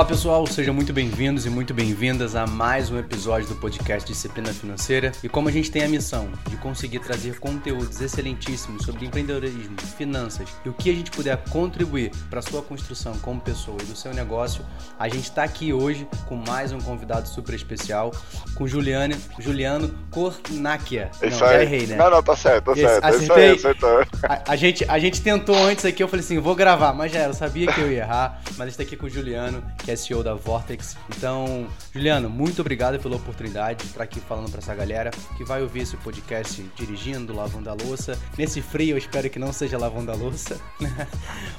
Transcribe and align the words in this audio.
Olá 0.00 0.08
pessoal, 0.08 0.46
sejam 0.46 0.72
muito 0.72 0.94
bem-vindos 0.94 1.44
e 1.44 1.50
muito 1.50 1.74
bem-vindas 1.74 2.34
a 2.34 2.46
mais 2.46 2.90
um 2.90 2.98
episódio 2.98 3.48
do 3.48 3.54
podcast 3.56 4.10
Disciplina 4.10 4.50
Financeira. 4.50 5.12
E 5.22 5.28
como 5.28 5.50
a 5.50 5.52
gente 5.52 5.70
tem 5.70 5.84
a 5.84 5.88
missão 5.88 6.32
de 6.48 6.56
conseguir 6.56 7.00
trazer 7.00 7.38
conteúdos 7.38 8.00
excelentíssimos 8.00 8.86
sobre 8.86 9.04
empreendedorismo, 9.04 9.76
finanças 9.98 10.48
e 10.64 10.70
o 10.70 10.72
que 10.72 10.88
a 10.88 10.94
gente 10.94 11.10
puder 11.10 11.36
contribuir 11.50 12.12
para 12.30 12.38
a 12.38 12.42
sua 12.42 12.62
construção 12.62 13.12
como 13.18 13.42
pessoa 13.42 13.76
e 13.82 13.84
do 13.84 13.94
seu 13.94 14.14
negócio, 14.14 14.64
a 14.98 15.06
gente 15.06 15.24
está 15.24 15.44
aqui 15.44 15.70
hoje 15.70 16.08
com 16.26 16.34
mais 16.34 16.72
um 16.72 16.80
convidado 16.80 17.28
super 17.28 17.54
especial, 17.54 18.10
com 18.54 18.66
Juliano, 18.66 19.14
Juliano 19.38 19.94
Cornáquia. 20.10 21.10
Não, 21.20 21.30
já 21.30 21.62
errei, 21.62 21.86
né? 21.86 21.96
Não, 21.96 22.08
não, 22.08 22.22
tá 22.22 22.34
certo, 22.34 22.64
tá 22.64 22.74
certo. 22.74 23.04
Acertei. 23.04 23.26
Isso 23.26 23.32
aí, 23.34 23.50
acertou. 23.50 24.00
A, 24.22 24.52
a, 24.52 24.56
gente, 24.56 24.82
a 24.88 24.98
gente 24.98 25.20
tentou 25.20 25.58
antes 25.58 25.84
aqui, 25.84 26.02
eu 26.02 26.08
falei 26.08 26.24
assim, 26.24 26.38
vou 26.38 26.54
gravar, 26.54 26.94
mas 26.94 27.12
já 27.12 27.18
era, 27.18 27.28
eu 27.28 27.34
sabia 27.34 27.70
que 27.70 27.78
eu 27.82 27.92
ia 27.92 27.98
errar, 27.98 28.40
mas 28.52 28.60
a 28.60 28.64
gente 28.64 28.76
tá 28.78 28.82
aqui 28.82 28.96
com 28.96 29.04
o 29.04 29.10
Juliano, 29.10 29.62
que 29.76 29.89
é 29.90 29.96
CEO 29.96 30.22
da 30.22 30.34
Vortex. 30.34 30.96
Então, 31.16 31.66
Juliano, 31.92 32.30
muito 32.30 32.60
obrigado 32.60 32.98
pela 33.00 33.16
oportunidade 33.16 33.80
de 33.80 33.90
estar 33.90 34.04
aqui 34.04 34.20
falando 34.20 34.50
para 34.50 34.58
essa 34.58 34.74
galera 34.74 35.10
que 35.36 35.44
vai 35.44 35.62
ouvir 35.62 35.80
esse 35.80 35.96
podcast 35.96 36.62
dirigindo, 36.76 37.34
lavando 37.34 37.68
a 37.68 37.74
louça. 37.74 38.18
Nesse 38.38 38.62
frio, 38.62 38.94
eu 38.94 38.98
espero 38.98 39.28
que 39.28 39.38
não 39.38 39.52
seja 39.52 39.76
lavando 39.76 40.12
a 40.12 40.14
louça. 40.14 40.60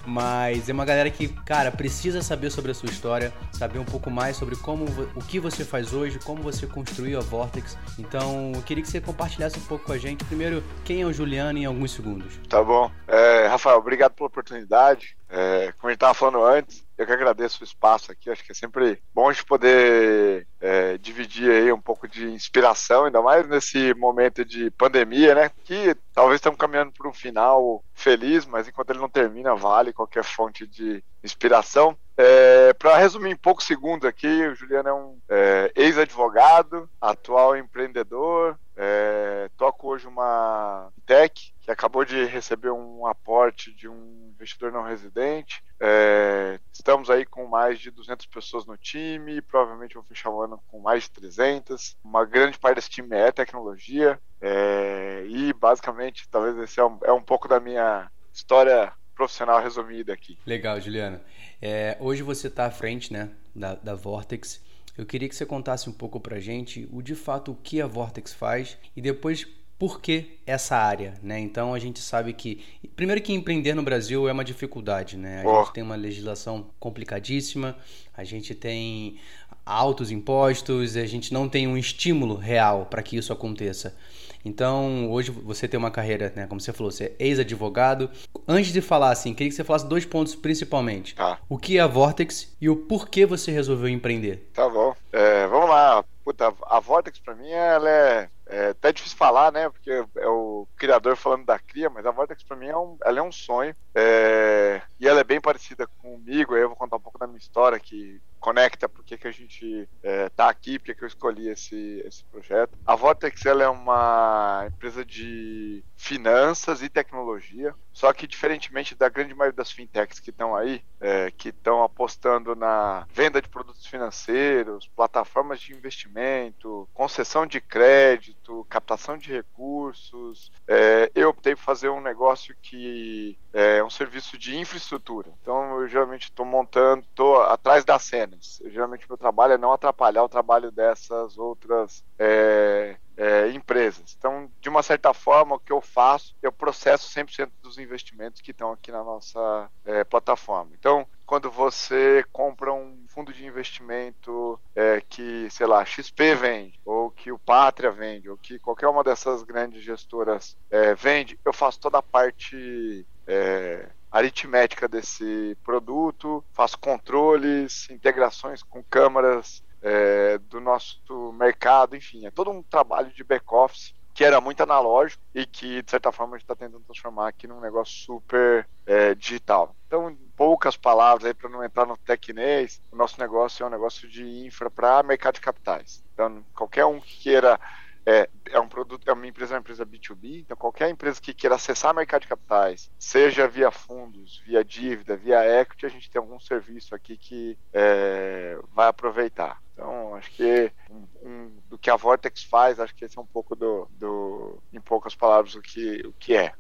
Mas 0.05 0.70
é 0.70 0.73
uma 0.73 0.86
galera 0.86 1.09
que, 1.09 1.27
cara, 1.27 1.72
precisa 1.72 2.22
saber 2.22 2.49
sobre 2.52 2.72
a 2.72 2.73
sua 2.73 2.89
história, 2.89 3.34
saber 3.52 3.80
um 3.80 3.86
pouco 3.86 4.09
mais 4.09 4.38
sobre 4.38 4.55
como 4.55 4.86
o 5.16 5.22
que 5.22 5.39
você 5.39 5.66
faz 5.66 5.94
hoje, 5.94 6.20
como 6.20 6.41
você 6.41 6.66
construiu 6.66 7.17
a 7.17 7.22
Vortex. 7.22 7.77
Então, 8.00 8.53
eu 8.55 8.61
queria 8.61 8.84
que 8.84 8.89
você 8.89 9.02
compartilhasse 9.02 9.59
um 9.59 9.63
pouco 9.63 9.86
com 9.86 9.91
a 9.91 9.98
gente. 9.98 10.23
Primeiro, 10.23 10.64
quem 10.86 11.02
é 11.02 11.05
o 11.05 11.11
Juliano 11.11 11.59
em 11.59 11.66
alguns 11.66 11.92
segundos. 11.92 12.39
Tá 12.48 12.64
bom. 12.64 12.89
É, 13.08 13.48
Rafael, 13.48 13.77
obrigado 13.77 14.14
pela 14.14 14.27
oportunidade. 14.27 15.17
É, 15.30 15.73
como 15.77 15.88
a 15.88 15.92
gente 15.92 15.98
estava 15.98 16.14
falando 16.14 16.44
antes, 16.44 16.83
eu 17.02 17.07
que 17.07 17.13
agradeço 17.13 17.61
o 17.61 17.63
espaço 17.63 18.11
aqui. 18.11 18.30
Acho 18.30 18.44
que 18.44 18.52
é 18.52 18.55
sempre 18.55 19.02
bom 19.13 19.30
a 19.30 19.33
gente 19.33 19.45
poder 19.45 20.47
é, 20.59 20.97
dividir 20.97 21.49
aí 21.49 21.71
um 21.73 21.81
pouco 21.81 22.08
de 22.08 22.30
inspiração, 22.30 23.05
ainda 23.05 23.21
mais 23.21 23.47
nesse 23.47 23.93
momento 23.95 24.45
de 24.45 24.69
pandemia, 24.71 25.33
né? 25.33 25.52
Que 25.66 25.95
talvez 26.13 26.38
estamos 26.38 26.59
caminhando 26.59 26.91
para 26.91 27.09
um 27.09 27.13
final 27.13 27.83
feliz, 27.93 28.45
mas 28.45 28.67
enquanto 28.67 28.91
ele 28.91 28.99
não 28.99 29.09
termina, 29.09 29.55
vale 29.55 29.93
qualquer 29.93 30.23
fonte 30.23 30.67
de 30.67 31.03
inspiração. 31.23 31.97
É, 32.16 32.73
para 32.73 32.97
resumir 32.97 33.31
em 33.31 33.36
poucos 33.36 33.65
segundos 33.65 34.08
aqui, 34.08 34.27
o 34.47 34.53
Juliano 34.53 34.89
é 34.89 34.93
um 34.93 35.17
é, 35.27 35.71
ex-advogado, 35.75 36.88
atual 36.99 37.58
empreendedor, 37.58 38.59
é, 38.77 39.49
toco 39.58 39.89
hoje 39.89 40.08
uma 40.08 40.89
tech 41.05 41.52
acabou 41.72 42.05
de 42.05 42.25
receber 42.25 42.72
um 42.72 43.05
aporte 43.05 43.73
de 43.73 43.88
um 43.88 44.31
investidor 44.33 44.72
não 44.72 44.83
residente. 44.83 45.64
É, 45.80 46.59
estamos 46.72 47.09
aí 47.09 47.25
com 47.25 47.47
mais 47.47 47.80
de 47.80 47.89
200 47.91 48.25
pessoas 48.27 48.66
no 48.66 48.77
time, 48.77 49.41
provavelmente 49.41 49.95
vou 49.95 50.03
fechar 50.03 50.30
o 50.30 50.42
ano 50.42 50.61
com 50.67 50.80
mais 50.80 51.03
de 51.03 51.11
300. 51.11 51.97
Uma 52.03 52.25
grande 52.25 52.59
parte 52.59 52.75
desse 52.75 52.89
time 52.89 53.16
é 53.16 53.31
tecnologia 53.31 54.19
é, 54.39 55.23
e 55.27 55.53
basicamente 55.53 56.27
talvez 56.30 56.58
esse 56.58 56.80
é 56.80 56.86
um, 56.86 56.99
é 57.03 57.11
um 57.11 57.22
pouco 57.22 57.47
da 57.47 57.59
minha 57.59 58.11
história 58.33 58.92
profissional 59.16 59.61
resumida 59.61 60.14
aqui. 60.14 60.38
Legal, 60.45 60.80
Juliano. 60.80 61.19
É, 61.61 61.97
hoje 61.99 62.23
você 62.23 62.47
está 62.47 62.66
à 62.66 62.72
frente 62.72 63.14
né, 63.14 63.30
da, 63.55 63.75
da 63.75 63.95
Vortex. 63.95 64.64
Eu 64.97 65.05
queria 65.05 65.30
que 65.30 65.36
você 65.36 65.45
contasse 65.45 65.89
um 65.89 65.94
pouco 65.94 66.19
para 66.19 66.39
gente 66.39 66.88
o 66.92 67.02
de 67.02 67.16
fato 67.16 67.52
o 67.52 67.55
que 67.55 67.81
a 67.81 67.88
Vortex 67.88 68.33
faz 68.33 68.77
e 68.95 69.02
depois 69.02 69.47
por 69.81 69.99
que 69.99 70.37
essa 70.45 70.77
área, 70.77 71.15
né? 71.23 71.39
Então 71.39 71.73
a 71.73 71.79
gente 71.79 71.97
sabe 72.01 72.33
que 72.33 72.63
primeiro 72.95 73.19
que 73.19 73.33
empreender 73.33 73.73
no 73.73 73.81
Brasil 73.81 74.30
é 74.30 74.31
uma 74.31 74.45
dificuldade, 74.45 75.17
né? 75.17 75.42
A 75.43 75.49
oh. 75.49 75.64
gente 75.64 75.73
tem 75.73 75.83
uma 75.83 75.95
legislação 75.95 76.67
complicadíssima, 76.80 77.75
a 78.15 78.23
gente 78.23 78.53
tem 78.53 79.17
altos 79.65 80.11
impostos, 80.11 80.95
a 80.95 81.08
gente 81.08 81.33
não 81.33 81.49
tem 81.49 81.67
um 81.67 81.75
estímulo 81.75 82.36
real 82.36 82.86
para 82.91 83.02
que 83.02 83.17
isso 83.17 83.33
aconteça. 83.33 83.97
Então, 84.45 85.09
hoje 85.09 85.31
você 85.31 85.67
tem 85.67 85.80
uma 85.80 85.89
carreira, 85.89 86.31
né, 86.36 86.45
como 86.45 86.61
você 86.61 86.71
falou, 86.71 86.91
você 86.91 87.15
é 87.17 87.25
ex-advogado. 87.25 88.08
Antes 88.47 88.71
de 88.71 88.81
falar 88.81 89.09
assim, 89.09 89.33
queria 89.33 89.49
que 89.49 89.55
você 89.55 89.64
falasse 89.64 89.87
dois 89.87 90.05
pontos 90.05 90.36
principalmente. 90.36 91.15
Tá. 91.15 91.39
O 91.49 91.58
que 91.58 91.80
é 91.80 91.81
a 91.81 91.87
Vortex 91.87 92.55
e 92.61 92.70
o 92.70 92.75
porquê 92.75 93.25
você 93.25 93.52
resolveu 93.52 93.89
empreender. 93.89 94.47
Tá 94.53 94.70
bom. 94.70 94.93
É, 95.11 95.47
vamos 95.47 95.70
lá. 95.70 96.05
Puta, 96.31 96.55
a 96.65 96.80
Vortex 96.80 97.19
para 97.19 97.36
mim 97.36 97.49
ela 97.49 97.89
é 97.89 98.30
é 98.47 98.69
até 98.69 98.92
difícil 98.92 99.17
falar, 99.17 99.52
né? 99.52 99.69
Porque 99.69 99.89
é 99.89 100.27
o 100.27 100.67
criador 100.77 101.15
falando 101.15 101.45
da 101.45 101.58
cria, 101.58 101.89
mas 101.89 102.05
a 102.05 102.11
Vortex 102.11 102.43
pra 102.43 102.58
mim 102.58 102.67
é 102.67 102.77
um, 102.77 102.97
ela 103.03 103.19
é 103.19 103.21
um 103.21 103.31
sonho. 103.31 103.75
É, 103.95 104.81
e 104.99 105.08
ela 105.08 105.21
é 105.21 105.23
bem 105.23 105.39
parecida 105.39 105.87
comigo. 105.97 106.53
Aí 106.53 106.61
eu 106.61 106.67
vou 106.67 106.77
contar 106.77 106.97
um 106.97 107.02
pouco 107.02 107.17
da 107.17 107.27
minha 107.27 107.37
história 107.37 107.80
que 107.80 108.21
conecta 108.41 108.89
por 108.89 109.05
que, 109.05 109.17
que 109.17 109.27
a 109.27 109.31
gente 109.31 109.87
é, 110.02 110.27
tá 110.29 110.49
aqui, 110.49 110.79
por 110.79 110.85
que, 110.85 110.95
que 110.95 111.03
eu 111.03 111.07
escolhi 111.07 111.47
esse, 111.47 112.03
esse 112.05 112.23
projeto. 112.25 112.77
A 112.85 112.95
Vortex 112.95 113.45
ela 113.45 113.63
é 113.63 113.69
uma 113.69 114.65
empresa 114.67 115.05
de 115.05 115.83
finanças 115.95 116.81
e 116.81 116.89
tecnologia, 116.89 117.75
só 117.93 118.11
que 118.11 118.25
diferentemente 118.25 118.95
da 118.95 119.07
grande 119.07 119.35
maioria 119.35 119.55
das 119.55 119.71
fintechs 119.71 120.19
que 120.19 120.31
estão 120.31 120.55
aí, 120.55 120.81
é, 120.99 121.29
que 121.29 121.49
estão 121.49 121.83
apostando 121.83 122.55
na 122.55 123.05
venda 123.13 123.39
de 123.39 123.47
produtos 123.47 123.85
financeiros, 123.85 124.87
plataformas 124.87 125.59
de 125.61 125.73
investimento, 125.73 126.89
concessão 126.93 127.45
de 127.45 127.61
crédito, 127.61 128.65
captação 128.68 129.18
de 129.18 129.31
recursos, 129.31 130.51
é, 130.68 131.12
eu 131.13 131.29
optei 131.29 131.56
por 131.56 131.62
fazer 131.62 131.89
um 131.89 132.01
negócio 132.01 132.56
que 132.62 133.38
é 133.53 133.83
um 133.83 133.89
serviço 133.89 134.38
de 134.38 134.57
infraestrutura. 134.57 135.31
Então 135.41 135.79
eu 135.79 135.88
geralmente 135.88 136.23
estou 136.23 136.45
montando, 136.45 137.03
estou 137.03 137.41
atrás 137.44 137.85
das 137.85 138.01
cenas. 138.01 138.31
Eu, 138.31 138.69
geralmente 138.69 139.07
meu 139.07 139.18
trabalho 139.18 139.53
é 139.53 139.57
não 139.57 139.74
atrapalhar 139.74 140.24
o 140.24 140.30
trabalho 140.30 140.71
dessas 140.71 141.38
outras 141.38 142.03
é, 142.18 142.97
é, 143.18 143.50
empresas. 143.51 144.15
Então, 144.18 144.50
de 144.59 144.69
uma 144.69 144.81
certa 144.81 145.13
forma, 145.13 145.56
o 145.56 145.59
que 145.59 145.71
eu 145.71 145.81
faço, 145.81 146.36
eu 146.41 146.51
processo 146.51 147.09
100% 147.13 147.50
dos 147.62 147.77
investimentos 147.77 148.41
que 148.41 148.51
estão 148.51 148.71
aqui 148.71 148.91
na 148.91 149.03
nossa 149.03 149.69
é, 149.86 150.03
plataforma. 150.03 150.71
Então, 150.74 151.07
quando 151.25 151.50
você 151.50 152.25
compra 152.31 152.74
um 152.74 153.06
fundo 153.07 153.31
de 153.31 153.45
investimento 153.45 154.59
é, 154.75 155.01
que, 155.01 155.50
sei 155.50 155.65
lá, 155.65 155.86
XP 155.86 156.36
vende, 156.36 156.80
ou 156.83 157.09
que 157.09 157.31
o 157.31 157.39
Pátria 157.39 157.91
vende, 157.91 158.30
ou 158.30 158.38
que 158.38 158.59
qualquer 158.59 158.88
uma 158.88 159.03
dessas 159.03 159.44
grandes 159.44 159.81
gestoras 159.81 160.57
é, 160.69 160.94
vende, 160.94 161.39
eu 161.45 161.53
faço 161.53 161.80
toda 161.80 162.00
a 162.00 162.03
parte 162.03 163.06
é, 163.27 163.88
aritmética 164.12 164.88
desse 164.88 165.57
produto, 165.63 166.44
faço 166.51 166.77
controles, 166.77 167.89
integrações 167.89 168.62
com 168.62 168.83
câmaras 168.83 169.63
é, 169.81 170.38
do 170.38 170.60
nosso 170.60 171.33
mercado, 171.33 171.95
enfim, 171.95 172.25
é 172.25 172.31
todo 172.31 172.51
um 172.51 172.62
trabalho 172.62 173.12
de 173.12 173.24
back-office 173.24 173.94
que 174.13 174.25
era 174.25 174.42
muito 174.42 174.62
analógico 174.62 175.24
e 175.33 175.45
que, 175.45 175.81
de 175.81 175.89
certa 175.89 176.12
forma, 176.12 176.36
a 176.36 176.38
gente 176.38 176.44
está 176.44 176.56
tentando 176.56 176.83
transformar 176.83 177.30
aqui 177.30 177.48
num 177.48 177.62
negócio 177.62 177.95
super 177.95 178.68
é, 178.86 179.16
digital. 179.16 179.75
Então, 179.88 180.16
poucas 180.36 180.75
palavras, 180.75 181.25
aí 181.25 181.33
para 181.33 181.50
não 181.50 181.63
entrar 181.63 181.86
no 181.86 181.98
tecnês, 181.98 182.81
o 182.92 182.95
nosso 182.95 183.19
negócio 183.19 183.63
é 183.63 183.68
um 183.68 183.69
negócio 183.69 184.10
de 184.10 184.45
infra 184.45 184.69
para 184.69 185.01
mercado 185.04 185.36
de 185.36 185.42
capitais. 185.42 186.04
Então, 186.13 186.44
qualquer 186.54 186.86
um 186.86 187.00
que 187.00 187.21
queira 187.21 187.60
é, 188.06 188.30
é 188.50 188.60
um 188.60 188.68
produto, 188.68 189.07
é 189.07 189.13
uma 189.13 189.28
empresa, 189.28 189.54
é 189.54 189.57
uma 189.57 189.62
empresa 189.62 189.86
B2B, 189.86 190.42
então 190.42 190.57
qualquer 190.57 190.89
empresa 190.89 191.22
que 191.22 191.34
queira 191.34 191.56
acessar 191.56 191.92
o 191.92 191.95
mercado 191.95 192.24
de 192.24 192.28
capitais, 192.28 192.92
seja 192.98 193.48
via 193.48 193.72
fundos, 193.72 194.42
via 194.45 194.63
dívida, 194.63 195.16
via 195.16 195.62
equity, 195.62 195.86
a 195.86 195.89
gente 195.89 196.10
tem 196.10 196.19
algum 196.19 196.39
serviço 196.39 196.95
aqui 196.95 197.18
que 197.18 197.57
é, 197.74 198.57
vai 198.74 198.88
aproveitar. 198.88 199.62
Então, 199.74 200.16
acho 200.16 200.30
que 200.31 200.72
um, 200.89 201.07
um, 201.24 201.51
do 201.68 201.78
que 201.78 201.89
a 201.89 201.95
Vortex 201.95 202.44
faz, 202.44 202.80
acho 202.80 202.94
que 202.94 203.06
esse 203.06 203.18
é 203.18 203.21
um 203.21 203.25
pouco 203.25 203.56
do, 203.56 203.88
do 203.92 204.62
em 204.71 204.80
poucas 204.80 205.15
palavras, 205.15 205.56
o 205.56 205.62
que, 205.62 206.01
o 206.06 206.13
que 206.13 206.36
é. 206.36 206.54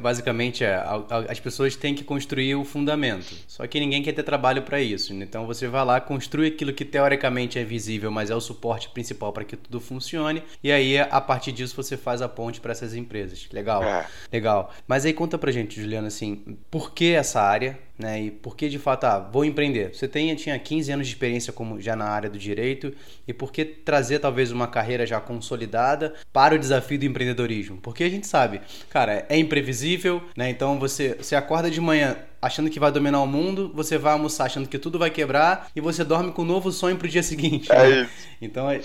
Basicamente, 0.00 0.64
é, 0.64 0.82
as 1.28 1.40
pessoas 1.40 1.74
têm 1.76 1.94
que 1.94 2.04
construir 2.04 2.54
o 2.54 2.64
fundamento. 2.64 3.34
Só 3.46 3.66
que 3.66 3.80
ninguém 3.80 4.02
quer 4.02 4.12
ter 4.12 4.22
trabalho 4.22 4.62
para 4.62 4.80
isso. 4.80 5.12
Então 5.14 5.46
você 5.46 5.66
vai 5.66 5.84
lá, 5.84 6.00
construi 6.00 6.48
aquilo 6.48 6.72
que 6.72 6.84
teoricamente 6.84 7.58
é 7.58 7.64
visível, 7.64 8.10
mas 8.10 8.30
é 8.30 8.34
o 8.34 8.40
suporte 8.40 8.88
principal 8.90 9.32
para 9.32 9.44
que 9.44 9.56
tudo 9.56 9.80
funcione. 9.80 10.42
E 10.62 10.70
aí, 10.70 10.98
a 10.98 11.20
partir 11.20 11.52
disso, 11.52 11.74
você 11.74 11.96
faz 11.96 12.20
a 12.22 12.28
ponte 12.28 12.60
para 12.60 12.72
essas 12.72 12.94
empresas. 12.94 13.48
Legal. 13.52 13.82
É. 13.82 14.06
Legal. 14.32 14.72
Mas 14.86 15.04
aí 15.04 15.12
conta 15.12 15.38
pra 15.38 15.50
gente, 15.50 15.80
Juliana, 15.80 16.08
assim, 16.08 16.58
por 16.70 16.92
que 16.92 17.12
essa 17.12 17.40
área? 17.40 17.78
Né? 17.96 18.22
E 18.22 18.30
por 18.30 18.56
que 18.56 18.68
de 18.68 18.78
fato, 18.78 19.04
ah, 19.04 19.18
vou 19.18 19.44
empreender? 19.44 19.94
Você 19.94 20.08
tem, 20.08 20.34
tinha 20.34 20.58
15 20.58 20.90
anos 20.90 21.06
de 21.06 21.12
experiência 21.12 21.52
como 21.52 21.80
já 21.80 21.94
na 21.94 22.06
área 22.06 22.28
do 22.28 22.38
direito, 22.38 22.92
e 23.26 23.32
por 23.32 23.52
que 23.52 23.64
trazer 23.64 24.18
talvez 24.18 24.50
uma 24.50 24.66
carreira 24.66 25.06
já 25.06 25.20
consolidada 25.20 26.14
para 26.32 26.56
o 26.56 26.58
desafio 26.58 26.98
do 26.98 27.04
empreendedorismo? 27.04 27.78
Porque 27.80 28.02
a 28.02 28.08
gente 28.08 28.26
sabe, 28.26 28.60
cara, 28.90 29.24
é 29.28 29.38
imprevisível, 29.38 30.22
né? 30.36 30.50
Então 30.50 30.78
você, 30.78 31.14
você 31.14 31.36
acorda 31.36 31.70
de 31.70 31.80
manhã 31.80 32.16
achando 32.46 32.70
que 32.70 32.80
vai 32.80 32.90
dominar 32.90 33.20
o 33.20 33.26
mundo, 33.26 33.70
você 33.74 33.98
vai 33.98 34.12
almoçar 34.12 34.44
achando 34.44 34.68
que 34.68 34.78
tudo 34.78 34.98
vai 34.98 35.10
quebrar 35.10 35.70
e 35.74 35.80
você 35.80 36.04
dorme 36.04 36.32
com 36.32 36.42
um 36.42 36.46
novo 36.46 36.70
sonho 36.70 36.96
pro 36.96 37.08
dia 37.08 37.22
seguinte. 37.22 37.70
É 37.72 37.76
né? 37.76 37.90
isso. 38.02 38.28
Então, 38.40 38.70
é... 38.70 38.80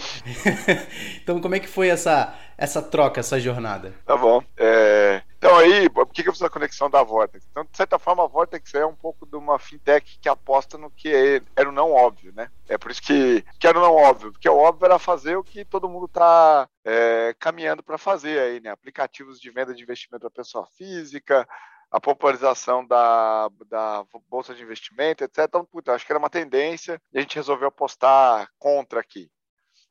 então 1.22 1.40
como 1.42 1.56
é 1.56 1.60
que 1.60 1.68
foi 1.68 1.90
essa 1.90 2.38
essa 2.58 2.82
troca, 2.82 3.22
essa 3.22 3.40
jornada? 3.40 3.94
Tá 4.06 4.18
bom. 4.18 4.44
É 4.58 5.22
Então 5.38 5.56
aí, 5.58 5.90
por 5.90 6.06
que, 6.08 6.22
que 6.22 6.28
eu 6.28 6.34
fiz 6.34 6.42
a 6.42 6.50
conexão 6.50 6.90
da 6.90 7.02
Vortex? 7.02 7.48
Então, 7.50 7.64
de 7.64 7.76
certa 7.76 7.98
forma, 7.98 8.26
a 8.26 8.28
Vortex 8.28 8.74
é 8.74 8.86
um 8.86 8.94
pouco 8.94 9.26
de 9.26 9.38
uma 9.38 9.58
fintech 9.58 10.20
que 10.20 10.28
aposta 10.28 10.78
no 10.78 10.92
que 10.92 11.08
é, 11.08 11.42
era 11.56 11.70
o 11.70 11.72
não 11.72 11.94
óbvio, 11.94 12.34
né? 12.36 12.52
É 12.68 12.78
por 12.78 12.92
isso 12.92 13.02
que, 13.02 13.46
que 13.58 13.66
era 13.66 13.80
o 13.80 13.82
não 13.82 13.96
óbvio, 13.96 14.34
porque 14.34 14.50
o 14.50 14.58
óbvio 14.58 14.86
era 14.86 15.00
fazer 15.00 15.38
o 15.38 15.44
que 15.44 15.64
todo 15.64 15.88
mundo 15.88 16.08
está 16.08 16.68
é, 16.84 17.34
caminhando 17.40 17.82
para 17.82 17.98
fazer 17.98 18.38
aí, 18.38 18.60
né? 18.60 18.70
Aplicativos 18.70 19.40
de 19.40 19.50
venda 19.50 19.74
de 19.74 19.82
investimento 19.82 20.22
para 20.22 20.44
pessoa 20.44 20.68
física, 20.78 21.48
a 21.92 22.00
popularização 22.00 22.86
da, 22.86 23.50
da 23.68 24.06
bolsa 24.30 24.54
de 24.54 24.62
investimento, 24.62 25.24
etc. 25.24 25.40
Então, 25.48 25.66
puta, 25.66 25.94
acho 25.94 26.06
que 26.06 26.12
era 26.12 26.20
uma 26.20 26.30
tendência 26.30 27.02
e 27.12 27.18
a 27.18 27.22
gente 27.22 27.36
resolveu 27.36 27.68
apostar 27.68 28.50
contra 28.58 29.00
aqui. 29.00 29.32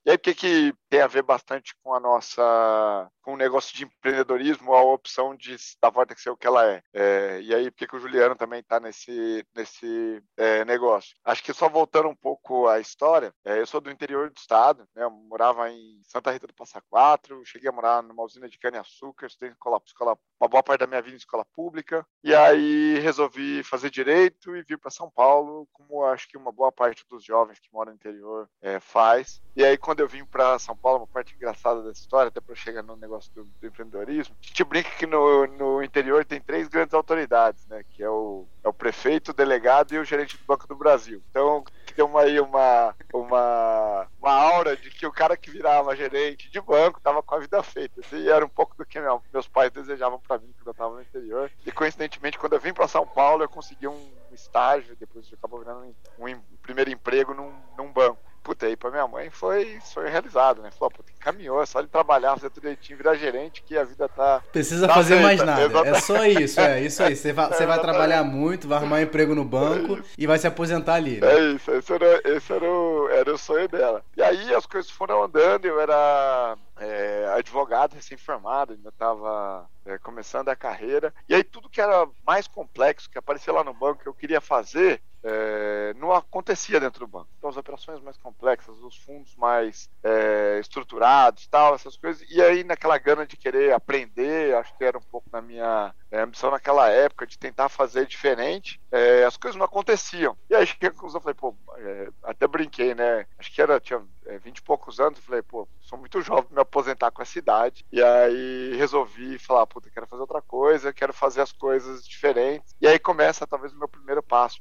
E 0.06 0.10
aí, 0.10 0.16
o 0.16 0.18
que, 0.18 0.34
que 0.34 0.74
tem 0.88 1.00
a 1.00 1.06
ver 1.06 1.22
bastante 1.22 1.74
com 1.82 1.94
a 1.94 2.00
nossa, 2.00 3.10
com 3.22 3.34
o 3.34 3.36
negócio 3.36 3.76
de 3.76 3.84
empreendedorismo, 3.84 4.74
a 4.74 4.82
opção 4.82 5.34
de, 5.34 5.56
da 5.80 5.90
Vortex 5.90 6.22
ser 6.22 6.30
o 6.30 6.36
que 6.36 6.46
ela 6.46 6.66
é. 6.66 6.82
é 6.92 7.40
e 7.42 7.54
aí, 7.54 7.70
por 7.70 7.86
que, 7.86 7.96
o 7.96 8.00
Juliano 8.00 8.34
também 8.34 8.60
está 8.60 8.80
nesse, 8.80 9.44
nesse 9.54 10.22
é, 10.36 10.64
negócio? 10.64 11.14
Acho 11.24 11.42
que 11.42 11.52
só 11.52 11.68
voltando 11.68 12.08
um 12.08 12.16
pouco 12.16 12.66
à 12.68 12.80
história, 12.80 13.32
é, 13.44 13.60
eu 13.60 13.66
sou 13.66 13.80
do 13.80 13.90
interior 13.90 14.30
do 14.30 14.36
estado, 14.36 14.88
né, 14.94 15.04
eu 15.04 15.10
morava 15.10 15.70
em 15.70 16.00
Santa 16.04 16.30
Rita 16.30 16.46
do 16.46 16.54
Passa 16.54 16.80
Quatro, 16.88 17.44
cheguei 17.44 17.68
a 17.68 17.72
morar 17.72 18.02
numa 18.02 18.22
usina 18.22 18.48
de 18.48 18.58
cana-açúcar, 18.58 19.26
estudei 19.26 19.50
escola, 19.50 19.80
escola, 19.84 20.18
uma 20.40 20.48
boa 20.48 20.62
parte 20.62 20.80
da 20.80 20.86
minha 20.86 21.02
vida 21.02 21.14
em 21.14 21.18
escola 21.18 21.44
pública, 21.44 22.06
e 22.22 22.34
aí 22.34 22.98
resolvi 23.00 23.62
fazer 23.62 23.90
direito 23.90 24.56
e 24.56 24.62
vir 24.62 24.78
para 24.78 24.90
São 24.90 25.10
Paulo, 25.10 25.68
como 25.72 26.04
acho 26.04 26.28
que 26.28 26.36
uma 26.36 26.52
boa 26.52 26.72
parte 26.72 27.04
dos 27.08 27.24
jovens 27.24 27.58
que 27.58 27.68
moram 27.72 27.92
no 27.92 27.96
interior 27.96 28.48
é, 28.60 28.78
faz. 28.80 29.40
E 29.56 29.64
aí, 29.64 29.76
quando 29.76 30.00
eu 30.00 30.08
vim 30.08 30.24
para 30.24 30.58
São 30.58 30.76
Paulo, 30.78 31.00
uma 31.00 31.06
parte 31.06 31.34
engraçada 31.34 31.82
dessa 31.82 32.00
história, 32.00 32.28
até 32.28 32.40
para 32.40 32.54
chegar 32.54 32.82
no 32.82 32.96
negócio 32.96 33.30
do, 33.34 33.44
do, 33.44 33.66
empreendedorismo, 33.66 34.34
a 34.42 34.46
gente 34.46 34.64
brinca 34.64 34.90
que 34.90 35.06
no, 35.06 35.46
no 35.46 35.82
interior 35.82 36.24
tem 36.24 36.40
três 36.40 36.68
grandes 36.68 36.94
autoridades, 36.94 37.66
né? 37.66 37.84
Que 37.90 38.02
é 38.02 38.08
o, 38.10 38.46
é 38.62 38.68
o 38.68 38.72
prefeito, 38.72 39.30
o 39.30 39.34
delegado 39.34 39.92
e 39.92 39.98
o 39.98 40.04
gerente 40.04 40.36
do 40.36 40.44
Banco 40.44 40.66
do 40.66 40.76
Brasil. 40.76 41.22
Então, 41.30 41.64
deu 41.98 42.06
uma, 42.06 42.22
aí 42.22 42.40
uma, 42.40 42.94
uma, 43.12 44.06
uma 44.20 44.32
aura 44.32 44.76
de 44.76 44.88
que 44.90 45.04
o 45.04 45.12
cara 45.12 45.36
que 45.36 45.50
virava 45.50 45.96
gerente 45.96 46.48
de 46.48 46.60
banco 46.60 46.98
estava 46.98 47.22
com 47.22 47.34
a 47.34 47.40
vida 47.40 47.60
feita. 47.62 48.00
E 48.12 48.28
era 48.28 48.44
um 48.44 48.48
pouco 48.48 48.76
do 48.76 48.86
que 48.86 49.00
meu, 49.00 49.20
meus 49.32 49.48
pais 49.48 49.72
desejavam 49.72 50.20
para 50.20 50.38
mim 50.38 50.54
quando 50.56 50.68
eu 50.68 50.72
estava 50.72 50.94
no 50.94 51.02
interior. 51.02 51.50
E 51.66 51.72
coincidentemente, 51.72 52.38
quando 52.38 52.52
eu 52.52 52.60
vim 52.60 52.72
para 52.72 52.86
São 52.86 53.04
Paulo, 53.04 53.42
eu 53.42 53.48
consegui 53.48 53.88
um 53.88 54.10
estágio, 54.32 54.94
depois 54.96 55.28
acabou 55.32 55.58
virando 55.58 55.94
um, 56.18 56.26
um 56.26 56.40
primeiro 56.62 56.90
emprego 56.90 57.34
num, 57.34 57.52
num 57.76 57.92
banco 57.92 58.27
puta, 58.48 58.64
aí 58.64 58.76
pra 58.76 58.90
minha 58.90 59.06
mãe 59.06 59.28
foi 59.28 59.78
sonho 59.84 60.08
realizado, 60.08 60.62
né? 60.62 60.70
Falou, 60.70 60.90
puta, 60.90 61.12
caminhou, 61.20 61.62
é 61.62 61.66
só 61.66 61.80
ele 61.80 61.88
trabalhar, 61.88 62.34
fazer 62.34 62.48
tudo 62.48 62.62
direitinho, 62.62 62.96
virar 62.96 63.14
gerente, 63.14 63.62
que 63.62 63.76
a 63.76 63.84
vida 63.84 64.08
tá. 64.08 64.42
Precisa 64.50 64.88
tá 64.88 64.94
fazer 64.94 65.18
feita. 65.18 65.22
mais 65.22 65.42
nada. 65.42 65.64
Exatamente. 65.64 65.96
É 65.96 66.00
só 66.00 66.24
isso, 66.24 66.60
é 66.60 66.80
isso 66.80 67.02
aí. 67.02 67.14
Você 67.14 67.32
vai, 67.34 67.48
você 67.52 67.66
vai 67.66 67.78
trabalhar 67.78 68.24
muito, 68.24 68.66
vai 68.66 68.78
arrumar 68.78 68.96
um 68.96 69.00
emprego 69.00 69.34
no 69.34 69.44
banco 69.44 69.98
é 69.98 70.02
e 70.16 70.26
vai 70.26 70.38
se 70.38 70.46
aposentar 70.46 70.94
ali. 70.94 71.20
Né? 71.20 71.30
É 71.30 71.40
isso, 71.50 71.70
esse, 71.70 71.92
era, 71.92 72.20
esse 72.24 72.50
era, 72.50 72.64
o, 72.64 73.08
era 73.10 73.34
o 73.34 73.36
sonho 73.36 73.68
dela. 73.68 74.02
E 74.16 74.22
aí 74.22 74.54
as 74.54 74.64
coisas 74.64 74.90
foram 74.90 75.24
andando, 75.24 75.66
eu 75.66 75.78
era 75.78 76.56
é, 76.80 77.34
advogado 77.36 77.92
recém-formado, 77.92 78.72
ainda 78.72 78.88
estava 78.88 79.68
é, 79.84 79.98
começando 79.98 80.48
a 80.48 80.56
carreira. 80.56 81.12
E 81.28 81.34
aí 81.34 81.44
tudo 81.44 81.68
que 81.68 81.82
era 81.82 82.08
mais 82.26 82.48
complexo, 82.48 83.10
que 83.10 83.18
aparecia 83.18 83.52
lá 83.52 83.62
no 83.62 83.74
banco, 83.74 84.02
que 84.02 84.08
eu 84.08 84.14
queria 84.14 84.40
fazer, 84.40 85.02
é, 85.28 85.94
não 85.94 86.12
acontecia 86.12 86.80
dentro 86.80 87.00
do 87.00 87.06
banco. 87.06 87.28
Então, 87.36 87.50
as 87.50 87.56
operações 87.56 88.00
mais 88.00 88.16
complexas, 88.16 88.78
os 88.78 88.96
fundos 88.96 89.36
mais 89.36 89.90
é, 90.02 90.58
estruturados, 90.58 91.46
tal, 91.48 91.74
essas 91.74 91.96
coisas. 91.96 92.26
E 92.30 92.40
aí, 92.40 92.64
naquela 92.64 92.96
gana 92.96 93.26
de 93.26 93.36
querer 93.36 93.72
aprender, 93.72 94.54
acho 94.56 94.76
que 94.76 94.84
era 94.84 94.96
um 94.96 95.02
pouco 95.02 95.28
na 95.30 95.42
minha 95.42 95.94
é, 96.10 96.20
ambição 96.20 96.50
naquela 96.50 96.88
época 96.88 97.26
de 97.26 97.38
tentar 97.38 97.68
fazer 97.68 98.06
diferente, 98.06 98.80
é, 98.90 99.24
as 99.24 99.36
coisas 99.36 99.58
não 99.58 99.66
aconteciam. 99.66 100.36
E 100.48 100.54
aí, 100.54 100.64
cheguei 100.66 100.88
à 100.88 100.92
conclusão, 100.92 101.20
falei, 101.20 101.34
pô, 101.34 101.54
é, 101.76 102.08
até 102.22 102.46
brinquei, 102.46 102.94
né? 102.94 103.26
Acho 103.38 103.52
que 103.52 103.60
era, 103.60 103.78
tinha 103.78 104.02
é, 104.26 104.38
20 104.38 104.58
e 104.58 104.62
poucos 104.62 105.00
anos, 105.00 105.18
falei, 105.18 105.42
pô, 105.42 105.68
sou 105.80 105.98
muito 105.98 106.20
jovem 106.20 106.44
para 106.44 106.54
me 106.54 106.60
aposentar 106.60 107.10
com 107.10 107.22
essa 107.22 107.38
idade. 107.38 107.84
E 107.90 108.02
aí 108.02 108.76
resolvi 108.76 109.38
falar, 109.38 109.66
puta, 109.66 109.90
quero 109.90 110.06
fazer 110.06 110.22
outra 110.22 110.42
coisa, 110.42 110.92
quero 110.92 111.12
fazer 111.12 111.40
as 111.40 111.52
coisas 111.52 112.06
diferentes. 112.06 112.74
E 112.80 112.86
aí 112.86 112.98
começa 112.98 113.46
talvez 113.46 113.72
o 113.72 113.78
meu 113.78 113.88
primeiro 113.88 114.22
passo, 114.22 114.60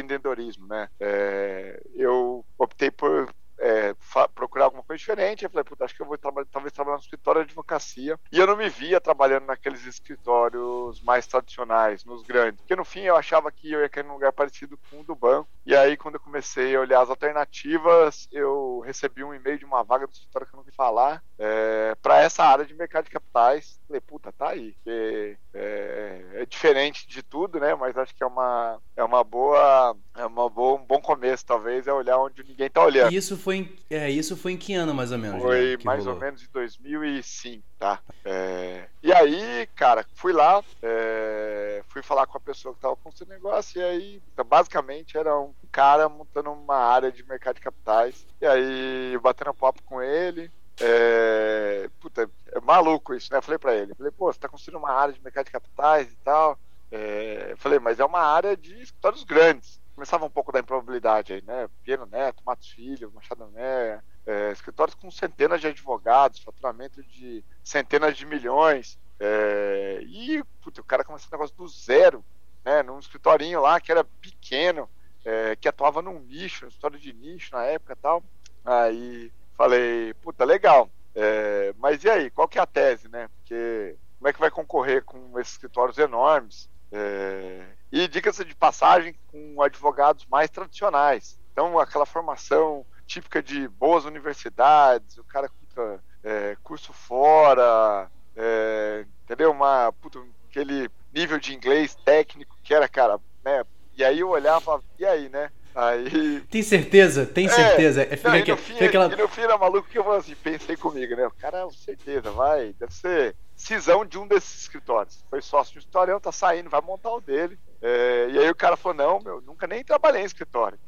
pré-empreendedorismo, 0.00 0.66
né? 0.66 0.88
É, 0.98 1.80
eu 1.94 2.44
optei 2.58 2.90
por 2.90 3.32
é, 3.58 3.94
procurar 4.34 4.64
alguma 4.64 4.82
coisa 4.82 4.98
diferente. 4.98 5.44
Eu 5.44 5.50
falei, 5.50 5.64
puta, 5.64 5.84
acho 5.84 5.94
que 5.94 6.02
eu 6.02 6.06
vou 6.06 6.16
talvez 6.18 6.72
trabalhar 6.72 6.96
no 6.96 7.02
escritório 7.02 7.42
de 7.42 7.48
advocacia. 7.48 8.18
E 8.32 8.38
eu 8.38 8.46
não 8.46 8.56
me 8.56 8.68
via 8.68 9.00
trabalhando 9.00 9.46
naqueles 9.46 9.84
escritórios 9.84 11.00
mais 11.02 11.26
tradicionais, 11.26 12.04
nos 12.04 12.22
grandes. 12.22 12.60
Porque 12.60 12.76
no 12.76 12.84
fim 12.84 13.02
eu 13.02 13.16
achava 13.16 13.52
que 13.52 13.70
eu 13.70 13.80
ia 13.80 13.88
cair 13.88 14.04
num 14.04 14.14
lugar 14.14 14.32
parecido 14.32 14.78
com 14.90 15.00
o 15.00 15.04
do 15.04 15.14
banco. 15.14 15.48
E 15.64 15.76
aí, 15.76 15.96
quando 15.96 16.14
eu 16.14 16.20
comecei 16.20 16.74
a 16.74 16.80
olhar 16.80 17.02
as 17.02 17.10
alternativas, 17.10 18.26
eu 18.32 18.82
recebi 18.84 19.22
um 19.22 19.34
e-mail 19.34 19.58
de 19.58 19.64
uma 19.64 19.84
vaga 19.84 20.06
do 20.06 20.12
escritório 20.12 20.46
que 20.48 20.54
eu 20.54 20.56
não 20.56 20.64
vi 20.64 20.72
falar 20.72 21.22
é, 21.38 21.94
para 22.02 22.20
essa 22.20 22.44
área 22.44 22.64
de 22.64 22.74
mercado 22.74 23.04
de 23.04 23.10
capitais. 23.10 23.78
Falei, 23.86 24.00
puta, 24.00 24.32
tá 24.32 24.50
aí. 24.50 24.74
É, 24.86 25.36
é, 25.52 26.46
diferente 26.48 27.06
de 27.06 27.22
tudo, 27.22 27.60
né? 27.60 27.74
Mas 27.74 27.96
acho 27.96 28.14
que 28.14 28.22
é 28.22 28.26
uma, 28.26 28.78
é 28.96 29.04
uma 29.04 29.22
boa. 29.22 29.96
É 30.16 30.26
uma 30.26 30.48
boa, 30.48 30.80
um 30.80 30.84
bom 30.84 31.00
começo, 31.00 31.46
talvez, 31.46 31.86
é 31.86 31.92
olhar 31.92 32.18
onde 32.18 32.42
ninguém 32.42 32.68
tá 32.68 32.84
olhando. 32.84 33.12
Isso 33.12 33.36
foi 33.36 33.56
em, 33.56 33.76
é, 33.88 34.10
isso 34.10 34.36
foi 34.36 34.52
em 34.52 34.56
que 34.56 34.74
ano, 34.74 34.94
mais 34.94 35.12
ou 35.12 35.18
menos? 35.18 35.42
Foi 35.42 35.76
né, 35.76 35.82
mais 35.84 36.04
rolou? 36.04 36.14
ou 36.14 36.20
menos 36.20 36.42
em 36.42 36.48
2005, 36.52 37.64
tá? 37.80 37.98
É, 38.26 38.86
e 39.02 39.10
aí, 39.10 39.66
cara, 39.74 40.04
fui 40.14 40.34
lá, 40.34 40.62
é, 40.82 41.82
fui 41.88 42.02
falar 42.02 42.26
com 42.26 42.36
a 42.36 42.40
pessoa 42.40 42.74
que 42.74 42.80
tava 42.80 42.94
com 42.94 43.08
esse 43.08 43.26
negócio, 43.26 43.80
e 43.80 43.82
aí, 43.82 44.22
então, 44.32 44.44
basicamente, 44.44 45.16
era 45.16 45.34
um 45.40 45.54
cara 45.72 46.06
montando 46.06 46.52
uma 46.52 46.76
área 46.76 47.10
de 47.10 47.26
mercado 47.26 47.54
de 47.54 47.62
capitais. 47.62 48.26
E 48.38 48.46
aí, 48.46 49.18
batendo 49.22 49.54
papo 49.54 49.82
com 49.84 50.02
ele, 50.02 50.52
é, 50.78 51.88
puta, 52.00 52.30
é 52.52 52.60
maluco 52.60 53.14
isso, 53.14 53.32
né? 53.32 53.40
Falei 53.40 53.58
pra 53.58 53.74
ele, 53.74 53.94
falei, 53.94 54.12
pô, 54.12 54.30
você 54.30 54.38
tá 54.38 54.48
construindo 54.48 54.78
uma 54.78 54.92
área 54.92 55.14
de 55.14 55.22
mercado 55.22 55.46
de 55.46 55.52
capitais 55.52 56.12
e 56.12 56.16
tal. 56.16 56.58
É, 56.92 57.54
falei, 57.56 57.78
mas 57.78 57.98
é 57.98 58.04
uma 58.04 58.20
área 58.20 58.54
de 58.56 58.74
escritórios 58.82 59.24
grandes. 59.24 59.80
Começava 59.94 60.26
um 60.26 60.30
pouco 60.30 60.52
da 60.52 60.60
improbabilidade 60.60 61.32
aí, 61.32 61.42
né? 61.42 61.68
Piero 61.82 62.06
Neto, 62.06 62.42
Matos 62.44 62.68
Filho, 62.68 63.12
Machado 63.14 63.46
Meia, 63.48 64.04
é, 64.30 64.52
escritórios 64.52 64.94
com 64.94 65.10
centenas 65.10 65.60
de 65.60 65.66
advogados, 65.66 66.38
faturamento 66.38 67.02
de 67.02 67.44
centenas 67.64 68.16
de 68.16 68.24
milhões. 68.24 68.96
É, 69.18 70.00
e 70.02 70.40
o 70.40 70.84
cara 70.86 71.02
começou 71.02 71.28
um 71.28 71.32
negócio 71.32 71.56
do 71.56 71.66
zero, 71.66 72.24
né? 72.64 72.80
Num 72.84 73.00
escritorinho 73.00 73.60
lá 73.60 73.80
que 73.80 73.90
era 73.90 74.04
pequeno, 74.04 74.88
é, 75.24 75.56
que 75.56 75.68
atuava 75.68 76.00
num 76.00 76.20
nicho, 76.20 76.64
um 76.64 76.68
escritório 76.68 76.98
de 76.98 77.12
nicho 77.12 77.52
na 77.52 77.64
época 77.64 77.96
tal. 77.96 78.22
Aí 78.64 79.32
falei, 79.56 80.14
puta, 80.14 80.44
legal. 80.44 80.88
É, 81.12 81.74
mas 81.76 82.04
e 82.04 82.08
aí, 82.08 82.30
qual 82.30 82.46
que 82.46 82.58
é 82.58 82.62
a 82.62 82.66
tese, 82.66 83.08
né? 83.08 83.28
Porque 83.36 83.96
como 84.16 84.28
é 84.28 84.32
que 84.32 84.40
vai 84.40 84.50
concorrer 84.50 85.02
com 85.02 85.38
esses 85.40 85.54
escritórios 85.54 85.98
enormes? 85.98 86.68
É, 86.92 87.64
e 87.90 88.06
diga-se 88.06 88.44
de 88.44 88.54
passagem, 88.54 89.16
com 89.26 89.60
advogados 89.60 90.24
mais 90.26 90.48
tradicionais. 90.48 91.36
Então, 91.52 91.78
aquela 91.80 92.06
formação 92.06 92.79
típica 93.10 93.42
de 93.42 93.66
boas 93.66 94.04
universidades, 94.04 95.18
o 95.18 95.24
cara 95.24 95.48
com 95.48 95.98
é, 96.22 96.56
curso 96.62 96.92
fora, 96.92 98.08
é, 98.36 99.04
entendeu? 99.24 99.50
Uma, 99.50 99.92
puta, 100.00 100.20
aquele 100.48 100.88
nível 101.12 101.40
de 101.40 101.52
inglês 101.52 101.96
técnico 102.04 102.56
que 102.62 102.72
era, 102.72 102.88
cara, 102.88 103.18
né? 103.44 103.64
E 103.96 104.04
aí 104.04 104.20
eu 104.20 104.28
olhava 104.28 104.60
e 104.60 104.64
falava, 104.64 104.84
e 104.96 105.04
aí, 105.04 105.28
né? 105.28 105.50
Aí... 105.74 106.40
Tem 106.42 106.62
certeza? 106.62 107.26
Tem 107.26 107.46
é, 107.46 107.48
certeza? 107.48 108.02
É, 108.02 108.18
não, 108.22 108.36
e, 108.36 108.44
no 108.44 108.56
fim, 108.56 108.84
aquela... 108.84 109.12
e 109.12 109.16
no 109.16 109.28
fim 109.28 109.40
era 109.40 109.58
maluco 109.58 109.88
que 109.88 109.98
eu 109.98 110.12
assim, 110.12 110.36
pensei 110.36 110.76
comigo, 110.76 111.16
né? 111.16 111.26
O 111.26 111.32
cara, 111.32 111.68
certeza, 111.70 112.30
vai, 112.30 112.74
deve 112.78 112.94
ser 112.94 113.34
cisão 113.56 114.04
de 114.04 114.18
um 114.18 114.26
desses 114.26 114.62
escritórios. 114.62 115.24
Foi 115.28 115.42
sócio 115.42 115.72
de 115.72 115.78
um 115.78 115.80
escritório, 115.80 116.20
tá 116.20 116.30
saindo, 116.30 116.70
vai 116.70 116.80
montar 116.80 117.10
o 117.10 117.20
dele. 117.20 117.58
É, 117.82 118.28
e 118.30 118.38
aí 118.38 118.50
o 118.50 118.54
cara 118.54 118.76
falou, 118.76 118.96
não, 118.96 119.20
meu, 119.20 119.40
nunca 119.40 119.66
nem 119.66 119.82
trabalhei 119.82 120.22
em 120.22 120.26
escritório. 120.26 120.78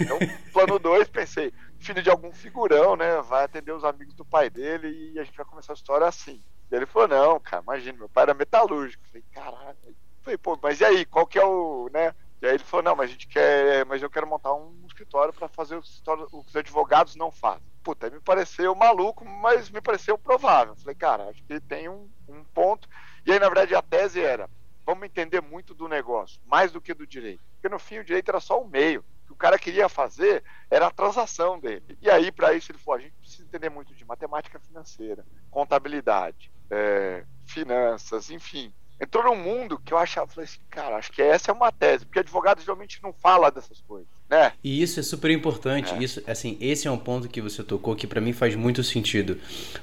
Então, 0.00 0.18
plano 0.52 0.78
2, 0.78 1.08
pensei, 1.08 1.52
filho 1.78 2.02
de 2.02 2.10
algum 2.10 2.32
figurão, 2.32 2.96
né? 2.96 3.20
Vai 3.22 3.44
atender 3.44 3.72
os 3.72 3.84
amigos 3.84 4.14
do 4.14 4.24
pai 4.24 4.50
dele 4.50 5.12
e 5.14 5.18
a 5.18 5.24
gente 5.24 5.36
vai 5.36 5.46
começar 5.46 5.72
a 5.72 5.74
história 5.74 6.06
assim. 6.06 6.40
E 6.70 6.74
ele 6.74 6.86
falou, 6.86 7.08
não, 7.08 7.40
cara, 7.40 7.62
imagina, 7.62 7.98
meu 7.98 8.08
pai 8.08 8.22
era 8.24 8.34
metalúrgico. 8.34 9.06
Falei, 9.06 9.24
caralho. 9.32 9.76
Falei, 10.22 10.38
pô, 10.38 10.58
mas 10.62 10.80
e 10.80 10.84
aí, 10.84 11.04
qual 11.04 11.26
que 11.26 11.38
é 11.38 11.44
o, 11.44 11.90
né? 11.92 12.14
E 12.40 12.46
aí 12.46 12.54
ele 12.54 12.64
falou, 12.64 12.84
não, 12.84 12.96
mas 12.96 13.08
a 13.08 13.12
gente 13.12 13.26
quer, 13.26 13.86
mas 13.86 14.02
eu 14.02 14.10
quero 14.10 14.26
montar 14.26 14.54
um 14.54 14.84
escritório 14.86 15.32
para 15.32 15.48
fazer 15.48 15.76
o 15.76 15.82
que 15.82 16.48
os 16.50 16.56
advogados 16.56 17.16
não 17.16 17.30
fazem. 17.30 17.62
Puta, 17.82 18.10
me 18.10 18.20
pareceu 18.20 18.74
maluco, 18.74 19.24
mas 19.24 19.70
me 19.70 19.80
pareceu 19.80 20.18
provável. 20.18 20.74
Falei, 20.76 20.94
cara, 20.94 21.28
acho 21.28 21.42
que 21.44 21.60
tem 21.60 21.88
um, 21.88 22.08
um 22.28 22.42
ponto. 22.44 22.88
E 23.26 23.32
aí, 23.32 23.38
na 23.38 23.48
verdade, 23.48 23.74
a 23.74 23.82
tese 23.82 24.22
era, 24.22 24.48
vamos 24.84 25.04
entender 25.04 25.40
muito 25.40 25.74
do 25.74 25.88
negócio, 25.88 26.40
mais 26.46 26.72
do 26.72 26.80
que 26.80 26.92
do 26.94 27.06
direito. 27.06 27.42
Porque 27.54 27.68
no 27.68 27.78
fim 27.78 27.98
o 27.98 28.04
direito 28.04 28.28
era 28.28 28.40
só 28.40 28.60
o 28.60 28.68
meio. 28.68 29.04
Que 29.26 29.32
o 29.32 29.36
cara 29.36 29.58
queria 29.58 29.88
fazer 29.88 30.44
era 30.70 30.86
a 30.86 30.90
transação 30.90 31.58
dele. 31.58 31.96
E 32.00 32.10
aí, 32.10 32.30
para 32.30 32.52
isso, 32.54 32.70
ele 32.70 32.78
falou: 32.78 32.98
a 32.98 33.02
gente 33.02 33.16
precisa 33.16 33.44
entender 33.44 33.70
muito 33.70 33.94
de 33.94 34.04
matemática 34.04 34.58
financeira, 34.60 35.24
contabilidade, 35.50 36.52
é, 36.70 37.24
finanças, 37.46 38.30
enfim. 38.30 38.74
Entrou 39.00 39.24
num 39.24 39.36
mundo 39.36 39.80
que 39.84 39.92
eu 39.92 39.98
achava, 39.98 40.28
falei 40.28 40.44
assim, 40.44 40.60
cara, 40.70 40.96
acho 40.96 41.10
que 41.10 41.20
essa 41.20 41.50
é 41.50 41.54
uma 41.54 41.72
tese, 41.72 42.04
porque 42.06 42.20
advogado 42.20 42.60
geralmente 42.60 43.00
não 43.02 43.12
fala 43.12 43.50
dessas 43.50 43.80
coisas, 43.80 44.06
né? 44.30 44.52
E 44.62 44.80
isso 44.80 45.00
é 45.00 45.02
super 45.02 45.32
importante. 45.32 45.92
É. 45.92 45.98
Isso, 45.98 46.22
assim, 46.28 46.56
esse 46.60 46.86
é 46.86 46.90
um 46.90 46.96
ponto 46.96 47.28
que 47.28 47.40
você 47.40 47.64
tocou 47.64 47.96
que 47.96 48.06
para 48.06 48.20
mim 48.20 48.32
faz 48.32 48.54
muito 48.54 48.84
sentido, 48.84 49.36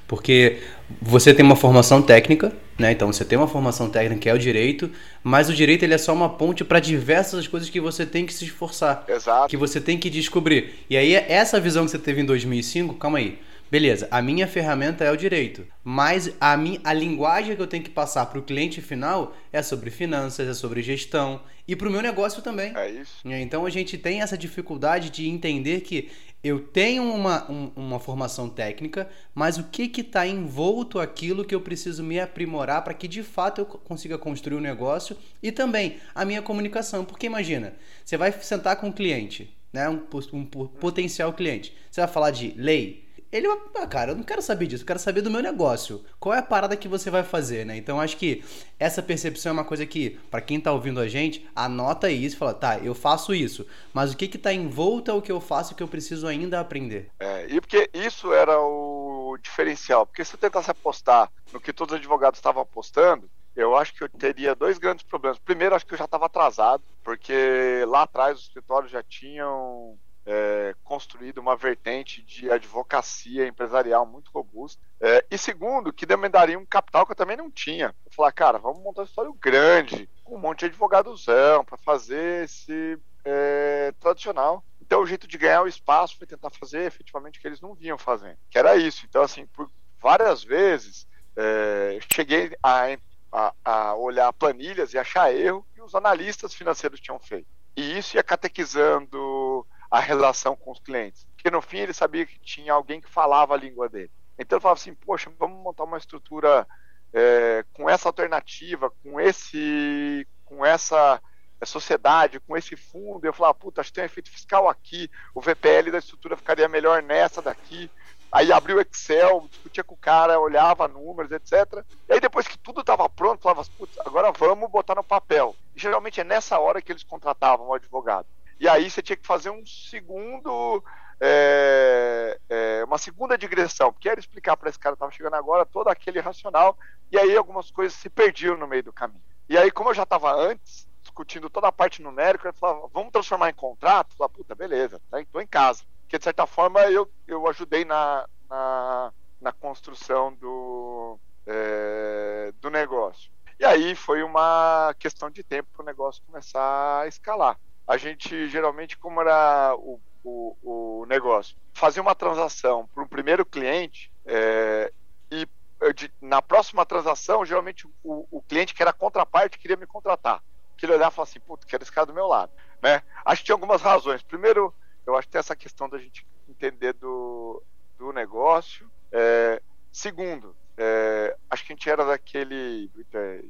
porque 0.08 0.62
você 1.00 1.34
tem 1.34 1.44
uma 1.44 1.56
formação 1.56 2.00
técnica, 2.00 2.52
né? 2.78 2.92
Então 2.92 3.12
você 3.12 3.24
tem 3.24 3.36
uma 3.36 3.48
formação 3.48 3.90
técnica 3.90 4.22
que 4.22 4.28
é 4.30 4.34
o 4.34 4.38
direito, 4.38 4.90
mas 5.22 5.50
o 5.50 5.54
direito 5.54 5.82
ele 5.82 5.94
é 5.94 5.98
só 5.98 6.14
uma 6.14 6.30
ponte 6.30 6.64
para 6.64 6.80
diversas 6.80 7.46
coisas 7.46 7.68
que 7.68 7.80
você 7.80 8.06
tem 8.06 8.24
que 8.24 8.32
se 8.32 8.46
esforçar, 8.46 9.04
Exato. 9.06 9.48
que 9.48 9.58
você 9.58 9.78
tem 9.78 9.98
que 9.98 10.08
descobrir. 10.08 10.84
E 10.88 10.96
aí 10.96 11.14
essa 11.14 11.60
visão 11.60 11.84
que 11.84 11.90
você 11.90 11.98
teve 11.98 12.22
em 12.22 12.24
2005, 12.24 12.94
calma 12.94 13.18
aí 13.18 13.38
Beleza, 13.72 14.06
a 14.10 14.20
minha 14.20 14.46
ferramenta 14.46 15.02
é 15.02 15.10
o 15.10 15.16
direito, 15.16 15.66
mas 15.82 16.30
a, 16.38 16.58
minha, 16.58 16.78
a 16.84 16.92
linguagem 16.92 17.56
que 17.56 17.62
eu 17.62 17.66
tenho 17.66 17.82
que 17.82 17.88
passar 17.88 18.26
para 18.26 18.38
o 18.38 18.42
cliente 18.42 18.82
final 18.82 19.34
é 19.50 19.62
sobre 19.62 19.90
finanças, 19.90 20.46
é 20.46 20.52
sobre 20.52 20.82
gestão 20.82 21.40
e 21.66 21.74
para 21.74 21.88
o 21.88 21.90
meu 21.90 22.02
negócio 22.02 22.42
também. 22.42 22.76
É 22.76 22.90
isso. 22.90 23.22
Então 23.24 23.64
a 23.64 23.70
gente 23.70 23.96
tem 23.96 24.20
essa 24.20 24.36
dificuldade 24.36 25.08
de 25.08 25.26
entender 25.26 25.80
que 25.80 26.10
eu 26.44 26.60
tenho 26.60 27.02
uma, 27.02 27.50
um, 27.50 27.72
uma 27.74 27.98
formação 27.98 28.46
técnica, 28.46 29.08
mas 29.34 29.56
o 29.56 29.64
que 29.64 29.90
está 30.02 30.26
envolto 30.26 31.00
aquilo 31.00 31.42
que 31.42 31.54
eu 31.54 31.60
preciso 31.62 32.04
me 32.04 32.20
aprimorar 32.20 32.84
para 32.84 32.92
que 32.92 33.08
de 33.08 33.22
fato 33.22 33.62
eu 33.62 33.64
consiga 33.64 34.18
construir 34.18 34.58
um 34.58 34.60
negócio 34.60 35.16
e 35.42 35.50
também 35.50 35.96
a 36.14 36.26
minha 36.26 36.42
comunicação. 36.42 37.06
Porque 37.06 37.24
imagina, 37.24 37.72
você 38.04 38.18
vai 38.18 38.32
sentar 38.32 38.76
com 38.76 38.88
um 38.88 38.92
cliente, 38.92 39.50
né, 39.72 39.88
um, 39.88 40.02
um 40.34 40.44
potencial 40.44 41.32
cliente, 41.32 41.74
você 41.90 42.02
vai 42.02 42.10
falar 42.10 42.32
de 42.32 42.52
lei 42.54 43.10
ele, 43.32 43.48
ah, 43.48 43.86
cara, 43.86 44.12
eu 44.12 44.16
não 44.16 44.22
quero 44.22 44.42
saber 44.42 44.66
disso, 44.66 44.82
eu 44.82 44.86
quero 44.86 44.98
saber 44.98 45.22
do 45.22 45.30
meu 45.30 45.40
negócio. 45.40 46.04
Qual 46.20 46.34
é 46.34 46.38
a 46.38 46.42
parada 46.42 46.76
que 46.76 46.86
você 46.86 47.10
vai 47.10 47.22
fazer, 47.22 47.64
né? 47.64 47.76
Então 47.76 47.98
acho 47.98 48.18
que 48.18 48.44
essa 48.78 49.02
percepção 49.02 49.50
é 49.50 49.52
uma 49.54 49.64
coisa 49.64 49.86
que, 49.86 50.10
para 50.30 50.42
quem 50.42 50.60
tá 50.60 50.70
ouvindo 50.70 51.00
a 51.00 51.08
gente, 51.08 51.48
anota 51.56 52.10
isso 52.10 52.36
e 52.36 52.38
fala, 52.38 52.52
tá, 52.52 52.78
eu 52.78 52.94
faço 52.94 53.34
isso, 53.34 53.66
mas 53.94 54.12
o 54.12 54.16
que 54.16 54.28
que 54.28 54.36
tá 54.36 54.52
em 54.52 54.68
volta 54.68 55.12
ao 55.12 55.22
que 55.22 55.32
eu 55.32 55.40
faço 55.40 55.74
que 55.74 55.82
eu 55.82 55.88
preciso 55.88 56.26
ainda 56.26 56.60
aprender? 56.60 57.10
É, 57.18 57.46
e 57.48 57.58
porque 57.58 57.88
isso 57.94 58.34
era 58.34 58.60
o 58.60 59.38
diferencial, 59.40 60.04
porque 60.04 60.24
se 60.24 60.34
eu 60.34 60.38
tentasse 60.38 60.70
apostar 60.70 61.30
no 61.52 61.60
que 61.60 61.72
todos 61.72 61.94
os 61.94 61.98
advogados 61.98 62.38
estavam 62.38 62.62
apostando, 62.62 63.30
eu 63.56 63.74
acho 63.76 63.94
que 63.94 64.02
eu 64.02 64.08
teria 64.08 64.54
dois 64.54 64.78
grandes 64.78 65.04
problemas. 65.04 65.38
Primeiro, 65.38 65.74
acho 65.74 65.86
que 65.86 65.94
eu 65.94 65.98
já 65.98 66.04
estava 66.04 66.26
atrasado, 66.26 66.82
porque 67.02 67.84
lá 67.86 68.02
atrás 68.02 68.38
os 68.38 68.44
escritórios 68.44 68.90
já 68.90 69.02
tinham 69.02 69.98
é, 70.24 70.74
construído 70.84 71.38
uma 71.38 71.56
vertente 71.56 72.22
de 72.22 72.50
advocacia 72.50 73.46
empresarial 73.46 74.06
muito 74.06 74.30
robusta. 74.30 74.80
É, 75.00 75.24
e 75.30 75.36
segundo, 75.36 75.92
que 75.92 76.06
demandaria 76.06 76.58
um 76.58 76.66
capital 76.66 77.04
que 77.04 77.12
eu 77.12 77.16
também 77.16 77.36
não 77.36 77.50
tinha. 77.50 77.94
Eu 78.06 78.12
falar, 78.12 78.32
cara, 78.32 78.58
vamos 78.58 78.82
montar 78.82 79.02
um 79.02 79.04
história 79.04 79.32
grande, 79.40 80.08
com 80.22 80.36
um 80.36 80.40
monte 80.40 80.60
de 80.60 80.66
advogadozão, 80.66 81.64
para 81.64 81.76
fazer 81.76 82.44
esse 82.44 82.98
é, 83.24 83.92
tradicional. 83.98 84.64
Então, 84.80 85.02
o 85.02 85.06
jeito 85.06 85.26
de 85.26 85.38
ganhar 85.38 85.62
o 85.62 85.68
espaço 85.68 86.16
foi 86.18 86.26
tentar 86.26 86.50
fazer 86.50 86.82
efetivamente 86.82 87.38
o 87.38 87.42
que 87.42 87.48
eles 87.48 87.60
não 87.60 87.74
vinham 87.74 87.98
fazendo, 87.98 88.36
que 88.50 88.58
era 88.58 88.76
isso. 88.76 89.06
Então, 89.08 89.22
assim, 89.22 89.46
por 89.46 89.70
várias 90.00 90.44
vezes, 90.44 91.06
é, 91.36 91.98
cheguei 92.12 92.54
a, 92.62 92.96
a, 93.32 93.54
a 93.64 93.94
olhar 93.94 94.32
planilhas 94.32 94.92
e 94.92 94.98
achar 94.98 95.34
erro 95.34 95.66
que 95.74 95.80
os 95.80 95.94
analistas 95.94 96.54
financeiros 96.54 97.00
tinham 97.00 97.18
feito. 97.18 97.46
E 97.76 97.98
isso 97.98 98.16
ia 98.16 98.22
catequizando 98.22 99.66
a 99.92 100.00
relação 100.00 100.56
com 100.56 100.70
os 100.72 100.80
clientes. 100.80 101.26
Porque 101.34 101.50
no 101.50 101.60
fim 101.60 101.76
ele 101.76 101.92
sabia 101.92 102.24
que 102.24 102.38
tinha 102.38 102.72
alguém 102.72 102.98
que 102.98 103.10
falava 103.10 103.52
a 103.52 103.58
língua 103.58 103.90
dele. 103.90 104.10
Então 104.38 104.56
ele 104.56 104.62
falava 104.62 104.80
assim, 104.80 104.94
poxa, 104.94 105.30
vamos 105.38 105.62
montar 105.62 105.84
uma 105.84 105.98
estrutura 105.98 106.66
é, 107.12 107.62
com 107.74 107.90
essa 107.90 108.08
alternativa, 108.08 108.90
com 109.02 109.20
esse, 109.20 110.26
com 110.46 110.64
essa 110.64 111.20
é, 111.60 111.66
sociedade, 111.66 112.40
com 112.40 112.56
esse 112.56 112.74
fundo. 112.74 113.26
Eu 113.26 113.34
falava, 113.34 113.52
puta, 113.52 113.82
acho 113.82 113.90
que 113.90 113.96
tem 113.96 114.04
um 114.04 114.06
efeito 114.06 114.30
fiscal 114.30 114.66
aqui, 114.66 115.10
o 115.34 115.42
VPL 115.42 115.90
da 115.90 115.98
estrutura 115.98 116.38
ficaria 116.38 116.66
melhor 116.68 117.02
nessa 117.02 117.42
daqui. 117.42 117.90
Aí 118.32 118.50
abriu 118.50 118.78
o 118.78 118.80
Excel, 118.80 119.46
discutia 119.50 119.84
com 119.84 119.94
o 119.94 119.98
cara, 119.98 120.40
olhava 120.40 120.88
números, 120.88 121.30
etc. 121.32 121.84
E 122.08 122.14
aí 122.14 122.18
depois 122.18 122.48
que 122.48 122.56
tudo 122.56 122.80
estava 122.80 123.06
pronto, 123.10 123.42
falava, 123.42 123.62
putz, 123.76 123.98
agora 123.98 124.32
vamos 124.32 124.70
botar 124.70 124.94
no 124.94 125.04
papel. 125.04 125.54
E 125.76 125.78
geralmente 125.78 126.18
é 126.18 126.24
nessa 126.24 126.58
hora 126.58 126.80
que 126.80 126.90
eles 126.90 127.04
contratavam 127.04 127.66
o 127.66 127.74
advogado. 127.74 128.26
E 128.62 128.68
aí 128.68 128.88
você 128.88 129.02
tinha 129.02 129.16
que 129.16 129.26
fazer 129.26 129.50
um 129.50 129.66
segundo. 129.66 130.84
É, 131.20 132.38
é, 132.48 132.84
uma 132.84 132.96
segunda 132.96 133.36
digressão, 133.36 133.92
porque 133.92 134.08
era 134.08 134.20
explicar 134.20 134.56
para 134.56 134.70
esse 134.70 134.78
cara 134.78 134.94
que 134.94 134.98
estava 134.98 135.10
chegando 135.10 135.34
agora 135.34 135.66
todo 135.66 135.88
aquele 135.88 136.20
racional, 136.20 136.78
e 137.10 137.18
aí 137.18 137.36
algumas 137.36 137.72
coisas 137.72 137.98
se 137.98 138.08
perdiam 138.08 138.56
no 138.56 138.68
meio 138.68 138.84
do 138.84 138.92
caminho. 138.92 139.22
E 139.48 139.58
aí, 139.58 139.68
como 139.70 139.90
eu 139.90 139.94
já 139.94 140.04
estava 140.04 140.32
antes, 140.32 140.86
discutindo 141.00 141.50
toda 141.50 141.66
a 141.66 141.72
parte 141.72 142.02
numérica, 142.02 142.48
eu 142.48 142.54
falava, 142.54 142.88
vamos 142.92 143.10
transformar 143.10 143.50
em 143.50 143.54
contrato? 143.54 144.12
Eu 144.12 144.16
falava, 144.16 144.34
puta, 144.34 144.54
beleza, 144.54 144.96
estou 144.96 145.22
tá, 145.32 145.42
em 145.42 145.46
casa. 145.46 145.82
Porque, 146.02 146.18
de 146.18 146.24
certa 146.24 146.46
forma, 146.46 146.82
eu, 146.82 147.10
eu 147.26 147.48
ajudei 147.48 147.84
na, 147.84 148.28
na, 148.48 149.12
na 149.40 149.52
construção 149.52 150.32
do, 150.34 151.18
é, 151.46 152.52
do 152.60 152.70
negócio. 152.70 153.32
E 153.58 153.64
aí 153.64 153.96
foi 153.96 154.22
uma 154.22 154.94
questão 155.00 155.30
de 155.30 155.42
tempo 155.42 155.68
para 155.72 155.82
o 155.82 155.86
negócio 155.86 156.22
começar 156.26 157.00
a 157.00 157.08
escalar 157.08 157.58
a 157.86 157.96
gente 157.96 158.48
geralmente, 158.48 158.96
como 158.96 159.20
era 159.20 159.74
o, 159.76 160.00
o, 160.24 161.00
o 161.00 161.06
negócio, 161.06 161.56
fazia 161.72 162.02
uma 162.02 162.14
transação 162.14 162.88
para 162.94 163.02
um 163.02 163.08
primeiro 163.08 163.44
cliente 163.44 164.12
é, 164.24 164.92
e 165.30 165.46
de, 165.94 166.12
na 166.20 166.40
próxima 166.40 166.86
transação, 166.86 167.44
geralmente 167.44 167.86
o, 168.04 168.26
o, 168.30 168.40
cliente 168.42 168.74
que 168.74 168.82
era 168.82 168.92
contraparte 168.92 169.58
queria 169.58 169.76
me 169.76 169.86
contratar. 169.86 170.42
Que 170.76 170.86
ele 170.86 170.92
olhava 170.92 171.12
e 171.12 171.14
falava 171.16 171.30
assim, 171.30 171.40
puta, 171.40 171.66
quero 171.66 171.82
esse 171.82 171.90
cara 171.90 172.06
do 172.06 172.14
meu 172.14 172.26
lado. 172.26 172.52
Né? 172.80 173.02
Acho 173.24 173.42
que 173.42 173.46
tinha 173.46 173.54
algumas 173.54 173.82
razões. 173.82 174.22
Primeiro, 174.22 174.72
eu 175.04 175.16
acho 175.16 175.26
que 175.26 175.32
tem 175.32 175.38
essa 175.40 175.56
questão 175.56 175.88
da 175.88 175.98
gente 175.98 176.24
entender 176.48 176.92
do, 176.92 177.62
do 177.98 178.12
negócio. 178.12 178.88
É, 179.10 179.60
segundo, 179.90 180.54
é, 180.76 181.36
acho 181.50 181.64
que 181.64 181.72
a 181.72 181.76
gente 181.76 181.90
era 181.90 182.04
daquele. 182.04 182.90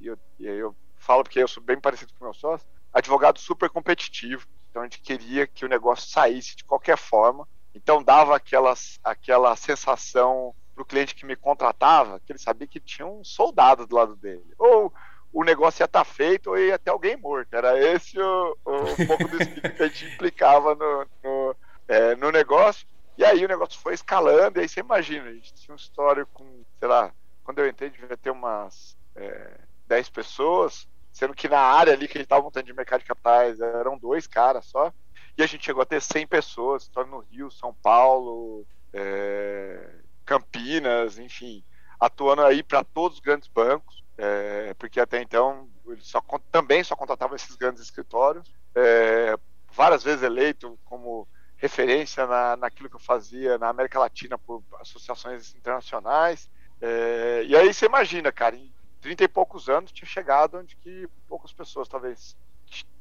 Eu, 0.03 0.19
eu 0.41 0.77
falo 0.97 1.23
porque 1.23 1.39
eu 1.39 1.49
sou 1.49 1.62
bem 1.62 1.79
parecido 1.79 2.12
com 2.15 2.25
o 2.25 2.29
meu 2.29 2.35
sócio 2.35 2.67
advogado 2.93 3.39
super 3.39 3.71
competitivo, 3.71 4.47
então 4.71 4.83
a 4.83 4.85
gente 4.87 5.01
queria 5.01 5.47
que 5.47 5.65
o 5.65 5.69
negócio 5.69 6.11
saísse 6.11 6.57
de 6.57 6.65
qualquer 6.65 6.97
forma. 6.97 7.47
Então 7.75 8.03
dava 8.03 8.37
aquelas, 8.37 8.99
aquela 9.05 9.55
sensação 9.57 10.55
para 10.75 10.83
o 10.83 10.87
cliente 10.87 11.15
que 11.15 11.27
me 11.27 11.37
contratava, 11.37 12.21
que 12.21 12.33
ele 12.33 12.39
sabia 12.39 12.67
que 12.67 12.81
tinha 12.81 13.07
um 13.07 13.23
soldado 13.23 13.87
do 13.87 13.95
lado 13.95 14.17
dele. 14.17 14.45
Ou 14.59 14.93
o 15.33 15.45
negócio 15.45 15.83
ia 15.83 15.87
estar 15.87 16.05
tá 16.05 16.11
feito 16.11 16.51
ou 16.51 16.59
ia 16.59 16.79
ter 16.79 16.91
alguém 16.91 17.17
morto. 17.17 17.55
Era 17.55 17.79
esse 17.79 18.19
o, 18.19 18.57
o 18.65 19.07
pouco 19.07 19.29
do 19.29 19.43
espírito 19.43 19.77
que 19.77 19.83
a 19.83 19.89
gente 19.89 20.15
implicava 20.15 20.75
no, 20.75 21.07
no, 21.23 21.57
é, 21.89 22.15
no, 22.17 22.31
negócio. 22.31 22.87
E 23.17 23.25
aí 23.25 23.45
o 23.45 23.49
negócio 23.49 23.79
foi 23.79 23.93
escalando, 23.93 24.59
e 24.59 24.63
aí 24.63 24.69
você 24.69 24.81
imagina, 24.81 25.29
a 25.29 25.33
gente 25.33 25.53
tinha 25.55 25.75
um 25.75 25.77
histórico 25.77 26.31
com, 26.33 26.65
sei 26.79 26.89
lá, 26.89 27.13
quando 27.45 27.59
eu 27.59 27.69
entrei 27.69 27.91
devia 27.91 28.17
ter 28.17 28.31
umas 28.31 28.97
é, 29.15 29.59
10 29.87 30.09
pessoas, 30.09 30.89
sendo 31.23 31.35
que 31.35 31.49
na 31.49 31.61
área 31.61 31.93
ali 31.93 32.09
que 32.09 32.19
a 32.19 32.21
gente 32.21 32.26
estava 32.26 32.43
montando 32.43 32.67
de 32.67 32.73
mercado 32.73 33.00
de 33.00 33.07
capitais 33.07 33.61
eram 33.61 33.97
dois 33.97 34.26
caras 34.26 34.64
só, 34.67 34.93
e 35.38 35.43
a 35.43 35.47
gente 35.47 35.64
chegou 35.64 35.81
a 35.81 35.87
ter 35.87 36.02
100 36.02 36.26
pessoas, 36.26 36.91
no 37.09 37.21
Rio, 37.21 37.49
São 37.49 37.73
Paulo, 37.73 38.67
é, 38.93 39.88
Campinas, 40.25 41.21
enfim, 41.21 41.62
atuando 42.00 42.43
aí 42.43 42.61
para 42.61 42.83
todos 42.83 43.19
os 43.19 43.25
grandes 43.25 43.47
bancos, 43.47 44.02
é, 44.19 44.75
porque 44.75 44.99
até 44.99 45.23
então 45.23 45.69
eles 45.87 46.09
só, 46.09 46.21
também 46.50 46.83
só 46.83 46.97
contratavam 46.97 47.37
esses 47.37 47.55
grandes 47.55 47.81
escritórios, 47.81 48.52
é, 48.75 49.37
várias 49.71 50.02
vezes 50.02 50.25
eleito 50.25 50.76
como 50.85 51.29
referência 51.57 52.26
na, 52.26 52.57
naquilo 52.57 52.91
que 52.91 52.97
eu 52.97 53.00
fazia 53.00 53.59
na 53.59 53.69
América 53.69 54.00
Latina 54.00 54.37
por 54.37 54.64
associações 54.81 55.55
internacionais. 55.55 56.50
É, 56.81 57.45
e 57.47 57.55
aí 57.55 57.73
você 57.73 57.87
imagina, 57.87 58.33
cara, 58.33 58.57
em 58.57 58.73
30 59.03 59.25
e 59.25 59.29
poucos 59.29 59.69
anos 59.69 59.93
tinha 59.93 60.09
chegado 60.09 60.59
onde 60.59 60.77
que 60.77 61.09
poucas 61.29 61.53
pessoas 61.53 61.89
talvez 61.89 62.37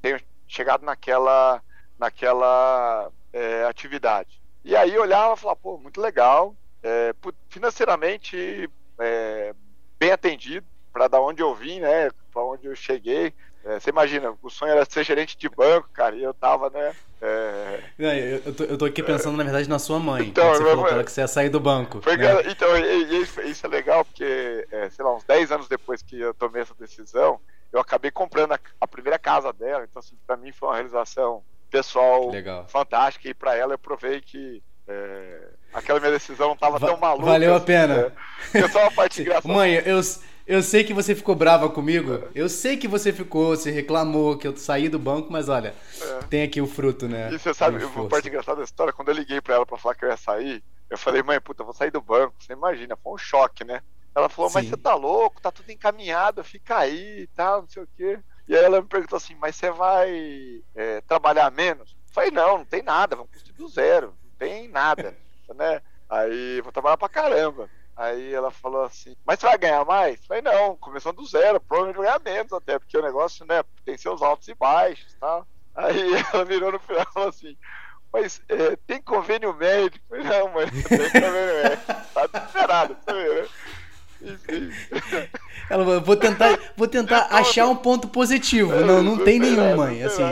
tenham 0.01 0.19
chegado 0.47 0.83
naquela, 0.83 1.63
naquela 1.97 3.11
é, 3.31 3.63
atividade. 3.65 4.41
E 4.65 4.75
aí 4.75 4.93
eu 4.93 5.03
olhava 5.03 5.35
e 5.35 5.37
falava, 5.37 5.59
pô, 5.61 5.77
muito 5.77 6.01
legal, 6.01 6.55
é, 6.83 7.13
financeiramente 7.49 8.69
é, 8.99 9.55
bem 9.97 10.11
atendido 10.11 10.67
para 10.91 11.07
da 11.07 11.21
onde 11.21 11.41
eu 11.41 11.55
vim, 11.55 11.79
né, 11.79 12.09
para 12.33 12.43
onde 12.43 12.65
eu 12.65 12.75
cheguei, 12.75 13.33
é, 13.63 13.79
você 13.79 13.89
imagina, 13.89 14.33
o 14.41 14.49
sonho 14.49 14.71
era 14.71 14.85
ser 14.85 15.03
gerente 15.03 15.37
de 15.37 15.47
banco, 15.49 15.89
cara, 15.93 16.15
e 16.15 16.23
eu 16.23 16.33
tava, 16.33 16.69
né? 16.69 16.93
É... 17.21 17.79
Não, 17.97 18.13
eu, 18.13 18.41
eu, 18.45 18.53
tô, 18.55 18.63
eu 18.63 18.77
tô 18.77 18.85
aqui 18.85 19.03
pensando, 19.03 19.35
é... 19.35 19.37
na 19.37 19.43
verdade, 19.43 19.69
na 19.69 19.77
sua 19.77 19.99
mãe. 19.99 20.27
Então, 20.27 20.49
você 20.49 20.63
falou 20.63 20.87
ela 20.87 21.03
que 21.03 21.11
você 21.11 21.21
ia 21.21 21.27
sair 21.27 21.49
do 21.49 21.59
banco. 21.59 22.01
Foi, 22.01 22.17
né? 22.17 22.41
Então, 22.49 22.75
e, 22.77 23.21
e 23.21 23.21
isso 23.21 23.65
é 23.65 23.69
legal, 23.69 24.03
porque, 24.03 24.67
é, 24.71 24.89
sei 24.89 25.05
lá, 25.05 25.15
uns 25.15 25.23
10 25.23 25.51
anos 25.51 25.67
depois 25.67 26.01
que 26.01 26.19
eu 26.19 26.33
tomei 26.33 26.63
essa 26.63 26.73
decisão, 26.73 27.39
eu 27.71 27.79
acabei 27.79 28.09
comprando 28.09 28.53
a, 28.53 28.59
a 28.79 28.87
primeira 28.87 29.19
casa 29.19 29.53
dela. 29.53 29.85
Então, 29.89 29.99
assim, 29.99 30.17
pra 30.25 30.35
mim 30.35 30.51
foi 30.51 30.69
uma 30.69 30.75
realização 30.75 31.43
pessoal 31.69 32.29
legal. 32.29 32.67
fantástica. 32.67 33.29
E 33.29 33.33
pra 33.33 33.55
ela 33.55 33.75
eu 33.75 33.79
provei 33.79 34.19
que 34.19 34.61
é, 34.87 35.47
aquela 35.73 35.99
minha 35.99 36.11
decisão 36.11 36.47
não 36.47 36.55
estava 36.55 36.77
Va 36.77 36.87
tão 36.87 36.97
maluca. 36.97 37.25
Valeu 37.25 37.55
a 37.55 37.59
pena. 37.59 38.13
É, 38.53 38.67
só 38.67 38.81
uma 38.81 38.91
parte 38.91 39.21
engraçada. 39.21 39.53
Mãe, 39.53 39.75
eu, 39.85 40.01
Eu 40.45 40.61
sei 40.61 40.83
que 40.83 40.93
você 40.93 41.15
ficou 41.15 41.35
brava 41.35 41.69
comigo. 41.69 42.27
Eu 42.33 42.49
sei 42.49 42.77
que 42.77 42.87
você 42.87 43.13
ficou, 43.13 43.55
você 43.55 43.71
reclamou 43.71 44.37
que 44.37 44.47
eu 44.47 44.55
saí 44.57 44.89
do 44.89 44.99
banco, 44.99 45.31
mas 45.31 45.49
olha, 45.49 45.73
é. 46.01 46.19
tem 46.29 46.43
aqui 46.43 46.61
o 46.61 46.67
fruto, 46.67 47.07
né? 47.07 47.31
E 47.31 47.39
você 47.39 47.53
sabe, 47.53 47.83
uma 47.83 48.09
parte 48.09 48.27
engraçada 48.27 48.57
da 48.57 48.63
história, 48.63 48.93
quando 48.93 49.09
eu 49.09 49.15
liguei 49.15 49.39
pra 49.39 49.55
ela 49.55 49.65
pra 49.65 49.77
falar 49.77 49.95
que 49.95 50.05
eu 50.05 50.09
ia 50.09 50.17
sair, 50.17 50.63
eu 50.89 50.97
falei, 50.97 51.23
mãe, 51.23 51.39
puta, 51.39 51.61
eu 51.61 51.65
vou 51.65 51.73
sair 51.73 51.91
do 51.91 52.01
banco. 52.01 52.35
Você 52.39 52.53
imagina, 52.53 52.97
foi 52.97 53.13
um 53.13 53.17
choque, 53.17 53.63
né? 53.63 53.81
Ela 54.13 54.27
falou, 54.27 54.49
Sim. 54.49 54.55
mas 54.55 54.69
você 54.69 54.77
tá 54.77 54.93
louco, 54.93 55.41
tá 55.41 55.51
tudo 55.51 55.71
encaminhado, 55.71 56.43
fica 56.43 56.79
aí 56.79 57.21
e 57.21 57.27
tal, 57.27 57.61
não 57.61 57.69
sei 57.69 57.83
o 57.83 57.87
quê. 57.95 58.19
E 58.47 58.55
aí 58.55 58.63
ela 58.63 58.81
me 58.81 58.87
perguntou 58.87 59.15
assim, 59.15 59.35
mas 59.35 59.55
você 59.55 59.71
vai 59.71 60.61
é, 60.75 60.99
trabalhar 61.01 61.49
menos? 61.51 61.91
Eu 61.91 62.13
falei, 62.13 62.31
não, 62.31 62.57
não 62.57 62.65
tem 62.65 62.83
nada, 62.83 63.15
vamos 63.15 63.31
construir 63.31 63.55
do 63.55 63.69
zero, 63.69 64.07
não 64.07 64.31
tem 64.37 64.67
nada, 64.67 65.15
né? 65.55 65.81
Aí 66.09 66.59
vou 66.61 66.73
trabalhar 66.73 66.97
pra 66.97 67.07
caramba. 67.07 67.69
Aí 68.01 68.33
ela 68.33 68.49
falou 68.49 68.83
assim, 68.83 69.15
mas 69.23 69.39
você 69.39 69.45
vai 69.45 69.59
ganhar 69.59 69.85
mais? 69.85 70.15
Eu 70.15 70.25
falei, 70.27 70.41
não, 70.41 70.75
começando 70.75 71.17
do 71.17 71.25
zero, 71.27 71.61
provavelmente 71.61 71.97
vou 71.97 72.03
ganhar 72.03 72.19
menos 72.19 72.51
até, 72.51 72.79
porque 72.79 72.97
o 72.97 73.03
negócio, 73.03 73.45
né, 73.45 73.63
tem 73.85 73.95
seus 73.95 74.23
altos 74.23 74.47
e 74.47 74.55
baixos, 74.55 75.13
tá? 75.19 75.43
Aí 75.75 76.09
ela 76.33 76.43
virou 76.43 76.71
no 76.71 76.79
final 76.79 77.03
e 77.03 77.13
falou 77.13 77.29
assim, 77.29 77.55
mas 78.11 78.41
é, 78.49 78.75
tem 78.87 78.99
convênio 79.03 79.53
médico? 79.53 80.03
Eu 80.09 80.23
falei, 80.23 80.39
não, 80.39 80.51
mãe, 80.51 80.65
não 80.65 80.81
tem 80.81 81.11
convênio 81.11 81.63
médico, 81.63 81.93
tá 82.11 82.25
desesperado, 82.25 82.97
você 83.05 83.13
vê, 83.13 83.41
né? 83.41 83.47
Ela, 85.69 85.99
vou 85.99 86.15
tentar, 86.15 86.59
vou 86.75 86.87
tentar 86.87 87.27
achar 87.29 87.67
um 87.67 87.75
ponto 87.75 88.07
positivo. 88.07 88.75
Não, 88.77 89.01
não 89.01 89.23
tem 89.23 89.39
nenhum, 89.39 89.75
mãe. 89.75 90.03
Assim, 90.03 90.23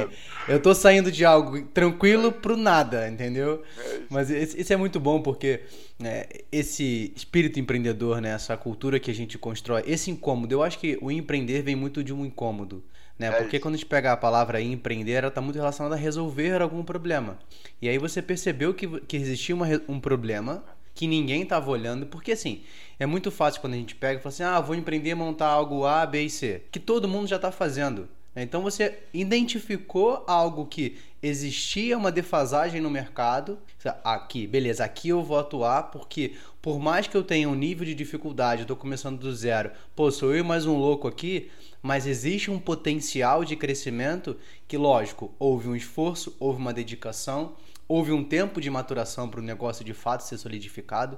eu 0.49 0.61
tô 0.61 0.73
saindo 0.73 1.11
de 1.11 1.23
algo 1.23 1.61
tranquilo 1.67 2.31
pro 2.31 2.57
nada, 2.57 3.07
entendeu? 3.07 3.63
É 3.77 3.99
Mas 4.09 4.29
isso 4.29 4.73
é 4.73 4.75
muito 4.75 4.99
bom 4.99 5.21
porque 5.21 5.61
né, 5.99 6.25
esse 6.51 7.13
espírito 7.15 7.59
empreendedor, 7.59 8.19
né, 8.19 8.31
essa 8.31 8.57
cultura 8.57 8.99
que 8.99 9.11
a 9.11 9.13
gente 9.13 9.37
constrói, 9.37 9.83
esse 9.85 10.09
incômodo, 10.11 10.53
eu 10.53 10.63
acho 10.63 10.79
que 10.79 10.97
o 11.01 11.11
empreender 11.11 11.61
vem 11.61 11.75
muito 11.75 12.03
de 12.03 12.13
um 12.13 12.25
incômodo. 12.25 12.83
Né? 13.17 13.27
É 13.27 13.31
porque 13.31 13.59
quando 13.59 13.75
a 13.75 13.77
gente 13.77 13.85
pega 13.85 14.13
a 14.13 14.17
palavra 14.17 14.61
empreender, 14.61 15.11
ela 15.11 15.27
está 15.27 15.41
muito 15.41 15.57
relacionada 15.57 15.95
a 15.95 15.97
resolver 15.97 16.61
algum 16.61 16.83
problema. 16.83 17.37
E 17.81 17.89
aí 17.89 17.97
você 17.97 18.21
percebeu 18.21 18.73
que, 18.73 18.87
que 19.01 19.17
existia 19.17 19.53
uma, 19.53 19.67
um 19.89 19.99
problema 19.99 20.63
que 20.95 21.05
ninguém 21.05 21.43
estava 21.43 21.69
olhando, 21.69 22.05
porque 22.05 22.31
assim, 22.31 22.61
é 22.99 23.05
muito 23.05 23.29
fácil 23.29 23.61
quando 23.61 23.73
a 23.73 23.77
gente 23.77 23.95
pega 23.95 24.19
e 24.19 24.23
fala 24.23 24.33
assim: 24.33 24.43
ah, 24.43 24.59
vou 24.59 24.75
empreender, 24.75 25.15
montar 25.15 25.47
algo 25.47 25.85
A, 25.85 26.05
B 26.05 26.23
e 26.23 26.29
C, 26.29 26.63
que 26.71 26.79
todo 26.79 27.07
mundo 27.07 27.27
já 27.27 27.35
está 27.35 27.51
fazendo. 27.51 28.07
Então 28.35 28.61
você 28.61 28.99
identificou 29.13 30.23
algo 30.27 30.65
que 30.65 30.97
existia 31.21 31.97
uma 31.97 32.11
defasagem 32.11 32.79
no 32.79 32.89
mercado. 32.89 33.57
Aqui, 34.03 34.47
beleza, 34.47 34.83
aqui 34.83 35.09
eu 35.09 35.23
vou 35.23 35.37
atuar 35.37 35.83
porque 35.83 36.33
por 36.61 36.79
mais 36.79 37.07
que 37.07 37.15
eu 37.15 37.23
tenha 37.23 37.49
um 37.49 37.55
nível 37.55 37.85
de 37.85 37.95
dificuldade, 37.95 38.61
estou 38.61 38.77
começando 38.77 39.19
do 39.19 39.33
zero, 39.33 39.71
pô, 39.95 40.11
sou 40.11 40.35
eu 40.35 40.43
mais 40.43 40.65
um 40.65 40.77
louco 40.77 41.07
aqui, 41.07 41.49
mas 41.81 42.05
existe 42.05 42.51
um 42.51 42.59
potencial 42.59 43.43
de 43.43 43.55
crescimento 43.55 44.37
que, 44.67 44.77
lógico, 44.77 45.33
houve 45.39 45.69
um 45.69 45.75
esforço, 45.75 46.35
houve 46.39 46.59
uma 46.59 46.73
dedicação, 46.73 47.53
houve 47.87 48.11
um 48.11 48.23
tempo 48.23 48.59
de 48.61 48.69
maturação 48.69 49.29
para 49.29 49.39
o 49.39 49.43
negócio 49.43 49.83
de 49.83 49.93
fato 49.93 50.21
ser 50.21 50.37
solidificado 50.37 51.17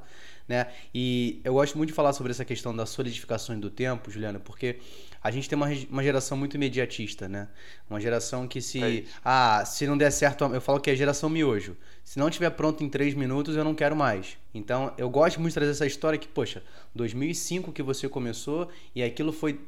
né? 0.52 0.68
E 0.94 1.40
eu 1.46 1.54
gosto 1.54 1.78
muito 1.78 1.90
de 1.90 1.96
falar 1.96 2.12
sobre 2.12 2.32
essa 2.32 2.44
questão 2.44 2.76
da 2.76 2.86
solidificação 2.86 3.58
do 3.58 3.70
tempo, 3.70 4.12
Juliana, 4.12 4.38
porque 4.38 4.80
a 5.24 5.30
gente 5.30 5.48
tem 5.48 5.56
uma, 5.56 5.68
uma 5.90 6.04
geração 6.04 6.36
muito 6.36 6.56
imediatista, 6.56 7.30
né? 7.30 7.48
Uma 7.90 8.00
geração 8.00 8.48
que 8.48 8.60
se. 8.60 8.82
É 8.82 9.04
ah, 9.24 9.64
se 9.66 9.86
não 9.86 9.98
der 9.98 10.12
certo. 10.12 10.44
Eu 10.46 10.62
falo 10.62 10.80
que 10.80 10.90
é 10.90 10.94
a 10.94 10.96
geração 10.96 11.30
miojo. 11.30 11.78
Se 12.04 12.18
não 12.18 12.28
estiver 12.28 12.50
pronto 12.50 12.84
em 12.84 12.90
três 12.90 13.14
minutos, 13.14 13.56
eu 13.56 13.64
não 13.64 13.76
quero 13.76 13.96
mais. 13.96 14.38
Então, 14.54 14.92
eu 14.98 15.10
gosto 15.10 15.40
muito 15.40 15.52
de 15.52 15.56
trazer 15.56 15.72
essa 15.72 15.86
história 15.86 16.18
que, 16.18 16.28
poxa, 16.28 16.64
2005 16.96 17.72
que 17.72 17.84
você 17.84 18.10
começou 18.10 18.68
e 18.96 19.04
aquilo 19.04 19.32
foi. 19.32 19.60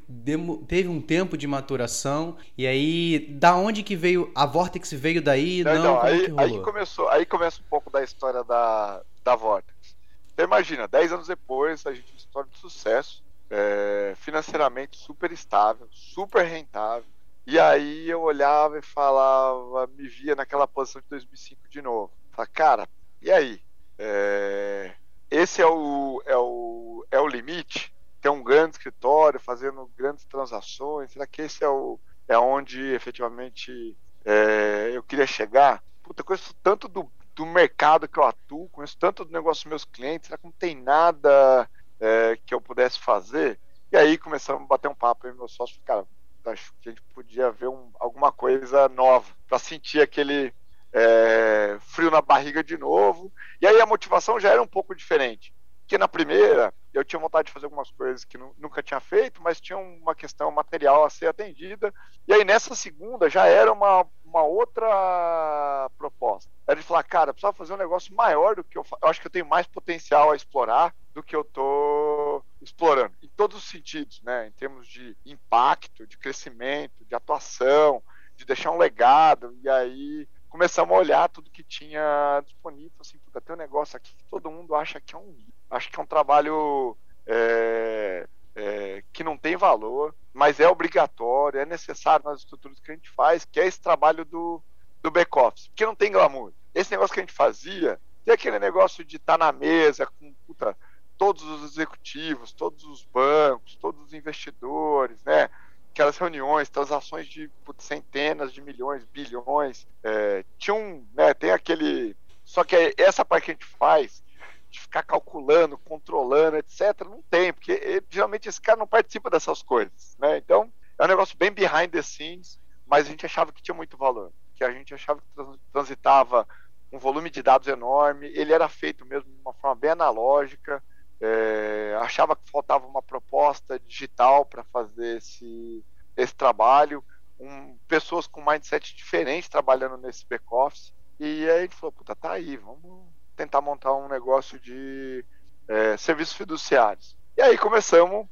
teve 0.66 0.88
um 0.88 1.00
tempo 1.00 1.36
de 1.36 1.46
maturação. 1.46 2.36
E 2.58 2.66
aí, 2.66 3.26
da 3.30 3.54
onde 3.54 3.84
que 3.84 3.94
veio. 3.94 4.32
A 4.34 4.46
Vortex 4.46 4.92
veio 4.92 5.22
daí? 5.22 5.62
Não, 5.62 5.82
não 5.82 6.02
aí, 6.02 6.32
aí, 6.36 6.60
começou, 6.60 7.08
aí 7.08 7.24
começa 7.24 7.60
um 7.60 7.68
pouco 7.70 7.90
da 7.90 8.02
história 8.02 8.42
da, 8.42 9.02
da 9.22 9.36
Vortex. 9.36 9.94
Então 10.32 10.44
imagina, 10.44 10.88
10 10.88 11.12
anos 11.12 11.28
depois, 11.28 11.86
a 11.86 11.92
gente 11.92 12.10
uma 12.10 12.18
história 12.18 12.50
de 12.52 12.58
sucesso, 12.58 13.22
é, 13.50 14.14
financeiramente 14.16 14.96
super 14.96 15.30
estável, 15.32 15.88
super 15.90 16.44
rentável. 16.44 17.08
E 17.46 17.58
aí 17.58 18.08
eu 18.08 18.22
olhava 18.22 18.78
e 18.78 18.82
falava, 18.82 19.86
me 19.88 20.08
via 20.08 20.34
naquela 20.34 20.66
posição 20.66 21.02
de 21.02 21.08
2005 21.08 21.68
de 21.68 21.82
novo. 21.82 22.12
Falava, 22.30 22.50
cara, 22.52 22.88
e 23.20 23.30
aí? 23.30 23.60
É, 23.98 24.92
esse 25.30 25.60
é 25.60 25.66
o, 25.66 26.22
é, 26.24 26.36
o, 26.36 27.06
é 27.10 27.20
o 27.20 27.28
limite? 27.28 27.94
Ter 28.20 28.30
um 28.30 28.42
grande 28.42 28.76
escritório, 28.76 29.38
fazendo 29.38 29.90
grandes 29.96 30.24
transações? 30.24 31.12
Será 31.12 31.26
que 31.26 31.42
esse 31.42 31.62
é, 31.62 31.68
o, 31.68 32.00
é 32.26 32.38
onde 32.38 32.80
efetivamente 32.94 33.96
é, 34.24 34.90
eu 34.94 35.02
queria 35.02 35.26
chegar? 35.26 35.82
Puta, 36.02 36.22
eu 36.22 36.24
conheço 36.24 36.54
tanto 36.62 36.88
do, 36.88 37.10
do 37.34 37.44
mercado 37.44 38.08
que 38.08 38.18
eu 38.18 38.24
atuo, 38.24 38.68
conheço 38.70 38.96
tanto 38.98 39.24
do 39.24 39.32
negócio 39.32 39.64
dos 39.64 39.70
meus 39.70 39.84
clientes, 39.84 40.28
será 40.28 40.38
que 40.38 40.44
não 40.44 40.52
tem 40.52 40.74
nada 40.74 41.68
é, 42.04 42.36
que 42.44 42.54
eu 42.54 42.60
pudesse 42.60 42.98
fazer? 42.98 43.58
E 43.90 43.96
aí 43.96 44.18
começamos 44.18 44.64
a 44.64 44.66
bater 44.66 44.88
um 44.88 44.94
papo, 44.94 45.26
e 45.26 45.32
meu 45.32 45.48
sócio, 45.48 45.80
cara, 45.84 46.06
acho 46.44 46.74
que 46.80 46.88
a 46.90 46.92
gente 46.92 47.02
podia 47.14 47.50
ver 47.50 47.68
um, 47.68 47.90
alguma 47.98 48.30
coisa 48.30 48.88
nova, 48.90 49.26
para 49.48 49.58
sentir 49.58 50.02
aquele 50.02 50.52
é, 50.92 51.78
frio 51.80 52.10
na 52.10 52.20
barriga 52.20 52.62
de 52.62 52.76
novo. 52.76 53.32
E 53.60 53.66
aí 53.66 53.80
a 53.80 53.86
motivação 53.86 54.38
já 54.38 54.50
era 54.50 54.62
um 54.62 54.66
pouco 54.66 54.94
diferente. 54.94 55.54
Que 55.86 55.98
na 55.98 56.08
primeira 56.08 56.72
eu 56.92 57.04
tinha 57.04 57.20
vontade 57.20 57.46
de 57.46 57.52
fazer 57.52 57.66
algumas 57.66 57.90
coisas 57.90 58.24
que 58.24 58.38
nunca 58.38 58.82
tinha 58.82 59.00
feito, 59.00 59.42
mas 59.42 59.60
tinha 59.60 59.76
uma 59.76 60.14
questão 60.14 60.50
material 60.50 61.04
a 61.04 61.10
ser 61.10 61.26
atendida. 61.26 61.92
E 62.26 62.32
aí 62.32 62.44
nessa 62.44 62.74
segunda 62.74 63.28
já 63.28 63.46
era 63.46 63.72
uma, 63.72 64.06
uma 64.24 64.42
outra 64.42 65.90
proposta. 65.98 66.50
Era 66.66 66.80
de 66.80 66.86
falar, 66.86 67.02
cara, 67.02 67.32
precisava 67.32 67.56
fazer 67.56 67.74
um 67.74 67.78
negócio 67.78 68.14
maior 68.14 68.56
do 68.56 68.64
que 68.64 68.78
eu, 68.78 68.86
eu 69.02 69.08
acho 69.08 69.20
que 69.20 69.26
eu 69.26 69.32
tenho 69.32 69.46
mais 69.46 69.66
potencial 69.66 70.30
a 70.30 70.36
explorar 70.36 70.94
do 71.14 71.22
que 71.22 71.34
eu 71.34 71.44
tô 71.44 72.42
explorando, 72.60 73.14
em 73.22 73.28
todos 73.28 73.56
os 73.58 73.64
sentidos, 73.64 74.20
né? 74.22 74.48
Em 74.48 74.52
termos 74.52 74.86
de 74.88 75.16
impacto, 75.24 76.06
de 76.06 76.18
crescimento, 76.18 77.04
de 77.04 77.14
atuação, 77.14 78.02
de 78.36 78.44
deixar 78.44 78.72
um 78.72 78.78
legado. 78.78 79.56
E 79.62 79.68
aí 79.68 80.28
começamos 80.48 80.94
a 80.94 80.98
olhar 80.98 81.28
tudo 81.28 81.50
que 81.50 81.62
tinha 81.62 82.42
disponível, 82.44 82.92
assim, 83.00 83.18
puta, 83.18 83.40
tem 83.40 83.54
um 83.54 83.58
negócio 83.58 83.96
aqui 83.96 84.14
que 84.14 84.24
todo 84.24 84.50
mundo 84.50 84.74
acha 84.74 85.00
que 85.00 85.14
é 85.14 85.18
um 85.18 85.36
acho 85.70 85.90
que 85.90 85.98
é 85.98 86.02
um 86.02 86.06
trabalho 86.06 86.96
é, 87.26 88.28
é, 88.54 89.02
que 89.12 89.24
não 89.24 89.36
tem 89.36 89.56
valor, 89.56 90.14
mas 90.32 90.60
é 90.60 90.68
obrigatório, 90.68 91.60
é 91.60 91.66
necessário 91.66 92.24
nas 92.24 92.40
estruturas 92.40 92.78
que 92.78 92.90
a 92.90 92.94
gente 92.94 93.10
faz, 93.10 93.44
que 93.44 93.58
é 93.58 93.66
esse 93.66 93.80
trabalho 93.80 94.24
do, 94.24 94.62
do 95.02 95.10
back-office, 95.10 95.70
que 95.74 95.86
não 95.86 95.94
tem 95.94 96.12
glamour. 96.12 96.52
Esse 96.74 96.90
negócio 96.90 97.14
que 97.14 97.20
a 97.20 97.22
gente 97.22 97.32
fazia, 97.32 98.00
tem 98.24 98.34
aquele 98.34 98.58
negócio 98.58 99.04
de 99.04 99.16
estar 99.16 99.38
tá 99.38 99.46
na 99.46 99.52
mesa 99.52 100.06
com 100.06 100.32
puta, 100.46 100.76
todos 101.16 101.42
os 101.42 101.72
executivos, 101.72 102.52
todos 102.52 102.84
os 102.84 103.04
bancos, 103.04 103.76
todos 103.76 104.02
os 104.02 104.12
investidores, 104.12 105.22
né? 105.24 105.48
aquelas 105.94 106.18
reuniões, 106.18 106.68
transações 106.68 107.26
de 107.28 107.48
centenas 107.78 108.52
de 108.52 108.60
milhões, 108.60 109.04
bilhões. 109.04 109.86
É, 110.02 110.44
tinha 110.58 110.74
um, 110.74 111.06
né, 111.14 111.32
tem 111.32 111.52
aquele. 111.52 112.16
Só 112.44 112.64
que 112.64 112.94
essa 112.98 113.24
parte 113.24 113.44
que 113.44 113.50
a 113.52 113.54
gente 113.54 113.64
faz, 113.64 114.22
de 114.68 114.80
ficar 114.80 115.04
calculando, 115.04 115.78
controlando, 115.78 116.56
etc., 116.56 117.04
não 117.08 117.22
tem, 117.30 117.52
porque 117.52 117.72
ele, 117.72 118.04
geralmente 118.10 118.48
esse 118.48 118.60
cara 118.60 118.78
não 118.78 118.88
participa 118.88 119.30
dessas 119.30 119.62
coisas. 119.62 120.16
Né? 120.18 120.36
Então, 120.36 120.70
é 120.98 121.04
um 121.04 121.08
negócio 121.08 121.38
bem 121.38 121.52
behind 121.52 121.90
the 121.90 122.02
scenes, 122.02 122.60
mas 122.86 123.06
a 123.06 123.10
gente 123.10 123.24
achava 123.24 123.52
que 123.52 123.62
tinha 123.62 123.74
muito 123.74 123.96
valor, 123.96 124.32
que 124.56 124.64
a 124.64 124.72
gente 124.72 124.92
achava 124.92 125.20
que 125.20 125.58
transitava 125.72 126.46
um 126.92 126.98
volume 126.98 127.30
de 127.30 127.42
dados 127.42 127.68
enorme, 127.68 128.26
ele 128.34 128.52
era 128.52 128.68
feito 128.68 129.06
mesmo 129.06 129.32
de 129.32 129.40
uma 129.40 129.52
forma 129.54 129.76
bem 129.76 129.90
analógica 129.90 130.82
é, 131.20 131.96
achava 132.00 132.36
que 132.36 132.50
faltava 132.50 132.86
uma 132.86 133.02
proposta 133.02 133.78
digital 133.80 134.44
para 134.44 134.64
fazer 134.64 135.18
esse, 135.18 135.84
esse 136.16 136.34
trabalho, 136.34 137.04
um, 137.38 137.76
pessoas 137.88 138.26
com 138.26 138.44
mindset 138.44 138.94
diferente 138.94 139.50
trabalhando 139.50 139.96
nesse 139.96 140.26
back-office. 140.26 140.92
E 141.18 141.48
aí 141.48 141.58
a 141.58 141.62
gente 141.62 141.76
falou, 141.76 141.92
puta, 141.92 142.14
tá 142.14 142.32
aí, 142.32 142.56
vamos 142.56 143.06
tentar 143.36 143.60
montar 143.60 143.94
um 143.94 144.08
negócio 144.08 144.58
de 144.58 145.24
é, 145.68 145.96
serviços 145.96 146.34
fiduciários. 146.34 147.16
E 147.36 147.42
aí 147.42 147.58
começamos, 147.58 148.26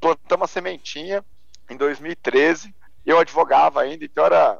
plantamos 0.00 0.50
a 0.50 0.52
sementinha 0.52 1.24
em 1.68 1.76
2013. 1.76 2.74
Eu 3.04 3.18
advogava 3.18 3.80
ainda, 3.80 4.04
então 4.04 4.24
era 4.24 4.58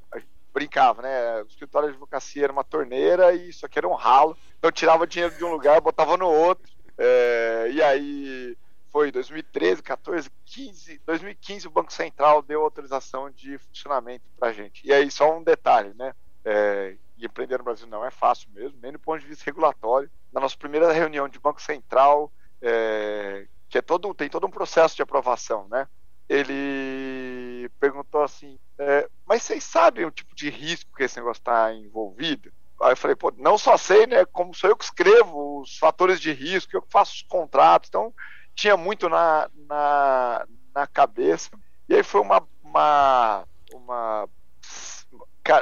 brincava, 0.52 1.02
né? 1.02 1.42
O 1.42 1.46
escritório 1.46 1.88
de 1.88 1.94
advocacia 1.94 2.44
era 2.44 2.52
uma 2.52 2.64
torneira 2.64 3.32
e 3.32 3.50
isso 3.50 3.64
aqui 3.64 3.78
era 3.78 3.88
um 3.88 3.94
ralo. 3.94 4.36
Então 4.58 4.68
eu 4.68 4.72
tirava 4.72 5.06
dinheiro 5.06 5.36
de 5.36 5.44
um 5.44 5.52
lugar, 5.52 5.80
botava 5.80 6.16
no 6.16 6.28
outro. 6.28 6.72
É, 6.98 7.68
e 7.70 7.80
aí 7.80 8.56
foi 8.90 9.12
2013, 9.12 9.82
14, 9.82 10.30
15, 10.44 11.00
2015 11.06 11.68
o 11.68 11.70
Banco 11.70 11.92
Central 11.92 12.42
deu 12.42 12.62
autorização 12.62 13.30
de 13.30 13.56
funcionamento 13.58 14.24
para 14.38 14.52
gente. 14.52 14.86
E 14.86 14.92
aí 14.92 15.10
só 15.10 15.38
um 15.38 15.42
detalhe, 15.42 15.94
né? 15.94 16.12
É, 16.44 16.96
e 17.16 17.26
empreender 17.26 17.58
no 17.58 17.64
Brasil 17.64 17.86
não 17.86 18.04
é 18.04 18.10
fácil 18.10 18.48
mesmo, 18.52 18.78
nem 18.82 18.92
do 18.92 18.98
ponto 18.98 19.20
de 19.20 19.26
vista 19.26 19.44
regulatório. 19.44 20.10
Na 20.32 20.40
nossa 20.40 20.56
primeira 20.56 20.92
reunião 20.92 21.28
de 21.28 21.38
Banco 21.38 21.60
Central, 21.60 22.32
é, 22.60 23.46
que 23.68 23.78
é 23.78 23.82
todo, 23.82 24.12
tem 24.14 24.28
todo 24.28 24.46
um 24.46 24.50
processo 24.50 24.96
de 24.96 25.02
aprovação, 25.02 25.68
né? 25.68 25.86
Ele 26.28 27.70
perguntou 27.80 28.22
assim, 28.22 28.58
é, 28.78 29.08
mas 29.26 29.42
vocês 29.42 29.64
sabem 29.64 30.04
o 30.04 30.10
tipo 30.10 30.34
de 30.34 30.50
risco 30.50 30.94
que 30.96 31.04
esse 31.04 31.16
negócio 31.18 31.40
está 31.40 31.72
envolvido? 31.72 32.52
Aí 32.80 32.92
eu 32.92 32.96
falei, 32.96 33.16
pô, 33.16 33.32
não 33.36 33.58
só 33.58 33.76
sei, 33.76 34.06
né? 34.06 34.24
Como 34.26 34.54
sou 34.54 34.70
eu 34.70 34.76
que 34.76 34.84
escrevo 34.84 35.60
os 35.60 35.76
fatores 35.78 36.20
de 36.20 36.32
risco, 36.32 36.76
eu 36.76 36.82
que 36.82 36.90
faço 36.90 37.12
os 37.12 37.22
contratos, 37.22 37.88
então 37.88 38.14
tinha 38.54 38.76
muito 38.76 39.08
na, 39.08 39.48
na, 39.54 40.46
na 40.74 40.86
cabeça. 40.86 41.50
E 41.88 41.94
aí 41.94 42.02
foi 42.02 42.20
uma, 42.20 42.46
uma, 42.62 43.44
uma, 43.72 44.28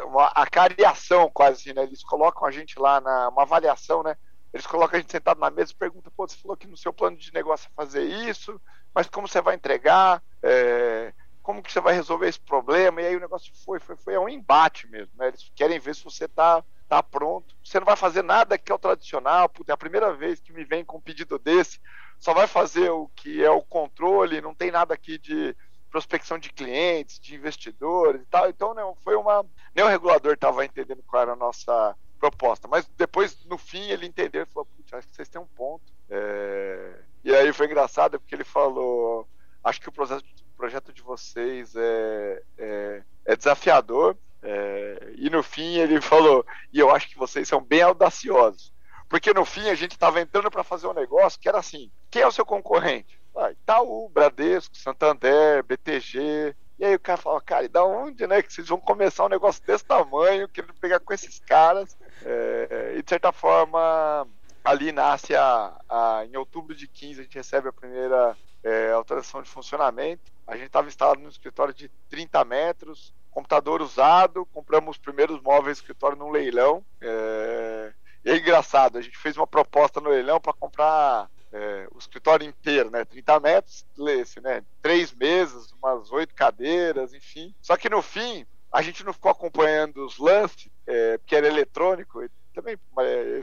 uma 0.04 0.26
acariação 0.28 1.30
quase 1.32 1.60
assim, 1.60 1.72
né? 1.72 1.84
Eles 1.84 2.02
colocam 2.02 2.46
a 2.46 2.50
gente 2.50 2.78
lá 2.78 3.00
na 3.00 3.28
uma 3.28 3.42
avaliação, 3.42 4.02
né? 4.02 4.16
Eles 4.52 4.66
colocam 4.66 4.98
a 4.98 5.00
gente 5.00 5.12
sentado 5.12 5.40
na 5.40 5.50
mesa 5.50 5.72
e 5.72 5.76
perguntam, 5.76 6.12
pô, 6.16 6.26
você 6.26 6.36
falou 6.36 6.56
que 6.56 6.66
no 6.66 6.76
seu 6.76 6.92
plano 6.92 7.16
de 7.16 7.32
negócio 7.32 7.68
é 7.68 7.74
fazer 7.74 8.04
isso, 8.04 8.60
mas 8.94 9.06
como 9.06 9.28
você 9.28 9.40
vai 9.40 9.54
entregar? 9.54 10.22
É, 10.42 11.12
como 11.42 11.62
que 11.62 11.70
você 11.70 11.80
vai 11.80 11.94
resolver 11.94 12.28
esse 12.28 12.40
problema? 12.40 13.00
E 13.00 13.06
aí 13.06 13.16
o 13.16 13.20
negócio 13.20 13.52
foi, 13.64 13.78
foi, 13.78 13.96
foi 13.96 14.14
é 14.14 14.20
um 14.20 14.28
embate 14.28 14.86
mesmo, 14.88 15.12
né? 15.16 15.28
Eles 15.28 15.50
querem 15.54 15.78
ver 15.78 15.94
se 15.94 16.02
você 16.02 16.24
está 16.24 16.64
tá 16.88 17.02
pronto. 17.02 17.54
Você 17.62 17.78
não 17.78 17.86
vai 17.86 17.96
fazer 17.96 18.22
nada 18.22 18.58
que 18.58 18.70
é 18.70 18.74
o 18.74 18.78
tradicional, 18.78 19.50
é 19.66 19.72
a 19.72 19.76
primeira 19.76 20.12
vez 20.12 20.40
que 20.40 20.52
me 20.52 20.64
vem 20.64 20.84
com 20.84 20.98
um 20.98 21.00
pedido 21.00 21.38
desse, 21.38 21.80
só 22.18 22.32
vai 22.32 22.46
fazer 22.46 22.90
o 22.90 23.08
que 23.08 23.44
é 23.44 23.50
o 23.50 23.62
controle, 23.62 24.40
não 24.40 24.54
tem 24.54 24.70
nada 24.70 24.94
aqui 24.94 25.18
de 25.18 25.56
prospecção 25.90 26.38
de 26.38 26.52
clientes, 26.52 27.18
de 27.18 27.34
investidores 27.34 28.22
e 28.22 28.26
tal. 28.26 28.48
Então, 28.48 28.74
não, 28.74 28.94
foi 28.96 29.16
uma. 29.16 29.44
Nem 29.74 29.84
o 29.84 29.88
regulador 29.88 30.34
estava 30.34 30.64
entendendo 30.64 31.02
qual 31.06 31.22
era 31.22 31.32
a 31.32 31.36
nossa 31.36 31.96
proposta. 32.18 32.68
Mas 32.68 32.86
depois, 32.96 33.44
no 33.44 33.58
fim, 33.58 33.90
ele 33.90 34.06
entendeu 34.06 34.42
e 34.42 34.46
falou: 34.46 34.66
Putz, 34.66 34.92
acho 34.92 35.08
que 35.08 35.16
vocês 35.16 35.28
têm 35.28 35.40
um 35.40 35.46
ponto. 35.46 35.84
É... 36.08 37.00
E 37.24 37.34
aí 37.34 37.52
foi 37.52 37.66
engraçado 37.66 38.18
porque 38.20 38.34
ele 38.34 38.44
falou: 38.44 39.28
Acho 39.62 39.80
que 39.80 39.88
o 39.88 39.92
processo, 39.92 40.24
projeto 40.56 40.92
de 40.92 41.02
vocês 41.02 41.74
é, 41.76 42.42
é, 42.58 43.02
é 43.24 43.36
desafiador. 43.36 44.16
É... 44.48 45.12
E 45.16 45.28
no 45.28 45.42
fim, 45.42 45.76
ele 45.76 46.00
falou: 46.00 46.46
E 46.72 46.78
eu 46.78 46.90
acho 46.90 47.08
que 47.08 47.18
vocês 47.18 47.48
são 47.48 47.60
bem 47.60 47.82
audaciosos. 47.82 48.72
Porque 49.08 49.32
no 49.32 49.44
fim 49.44 49.68
a 49.68 49.74
gente 49.74 49.92
estava 49.92 50.20
entrando 50.20 50.50
para 50.50 50.64
fazer 50.64 50.86
um 50.86 50.92
negócio 50.92 51.40
que 51.40 51.48
era 51.48 51.58
assim: 51.58 51.90
quem 52.10 52.22
é 52.22 52.26
o 52.26 52.32
seu 52.32 52.46
concorrente? 52.46 53.20
Ah, 53.36 53.50
Itaú, 53.50 54.08
Bradesco, 54.08 54.76
Santander, 54.76 55.62
BTG. 55.64 56.54
E 56.78 56.84
aí 56.84 56.94
o 56.94 57.00
cara 57.00 57.16
fala, 57.16 57.40
cara, 57.40 57.64
e 57.64 57.68
da 57.68 57.84
onde, 57.84 58.26
né? 58.26 58.42
Que 58.42 58.52
vocês 58.52 58.68
vão 58.68 58.78
começar 58.78 59.24
um 59.24 59.30
negócio 59.30 59.62
desse 59.66 59.84
tamanho, 59.84 60.48
querendo 60.48 60.74
pegar 60.74 61.00
com 61.00 61.12
esses 61.12 61.38
caras. 61.40 61.96
É, 62.22 62.94
e 62.96 63.02
de 63.02 63.08
certa 63.08 63.32
forma, 63.32 64.26
ali 64.64 64.92
nasce 64.92 65.34
a, 65.34 65.74
a, 65.88 66.24
Em 66.26 66.36
outubro 66.36 66.74
de 66.74 66.86
15, 66.86 67.20
a 67.20 67.22
gente 67.24 67.34
recebe 67.34 67.68
a 67.68 67.72
primeira 67.72 68.36
é, 68.62 68.90
autorização 68.92 69.42
de 69.42 69.48
funcionamento. 69.48 70.32
A 70.46 70.54
gente 70.56 70.66
estava 70.66 70.88
instalado 70.88 71.20
num 71.20 71.28
escritório 71.28 71.72
de 71.72 71.88
30 72.08 72.44
metros, 72.44 73.14
computador 73.36 73.82
usado, 73.82 74.46
compramos 74.46 74.96
os 74.96 75.02
primeiros 75.02 75.42
móveis 75.42 75.76
escritório 75.76 76.16
num 76.16 76.30
leilão. 76.30 76.82
É, 77.02 77.92
e 78.24 78.30
é 78.30 78.36
engraçado, 78.38 78.96
a 78.96 79.02
gente 79.02 79.18
fez 79.18 79.36
uma 79.36 79.46
proposta 79.46 80.00
no 80.00 80.08
leilão 80.08 80.40
para 80.40 80.54
comprar 80.54 81.30
é, 81.52 81.86
o 81.94 81.98
escritório 81.98 82.48
inteiro, 82.48 82.90
né? 82.90 83.04
30 83.04 83.38
metros, 83.40 83.84
esse, 84.08 84.40
né? 84.40 84.64
Três 84.80 85.12
mesas, 85.12 85.70
umas 85.72 86.10
oito 86.12 86.34
cadeiras, 86.34 87.12
enfim. 87.12 87.54
Só 87.60 87.76
que 87.76 87.90
no 87.90 88.00
fim, 88.00 88.46
a 88.72 88.80
gente 88.80 89.04
não 89.04 89.12
ficou 89.12 89.30
acompanhando 89.30 90.06
os 90.06 90.16
lances, 90.16 90.70
é, 90.86 91.18
porque 91.18 91.36
era 91.36 91.46
eletrônico, 91.46 92.24
e 92.24 92.30
também 92.54 92.78
é, 93.00 93.42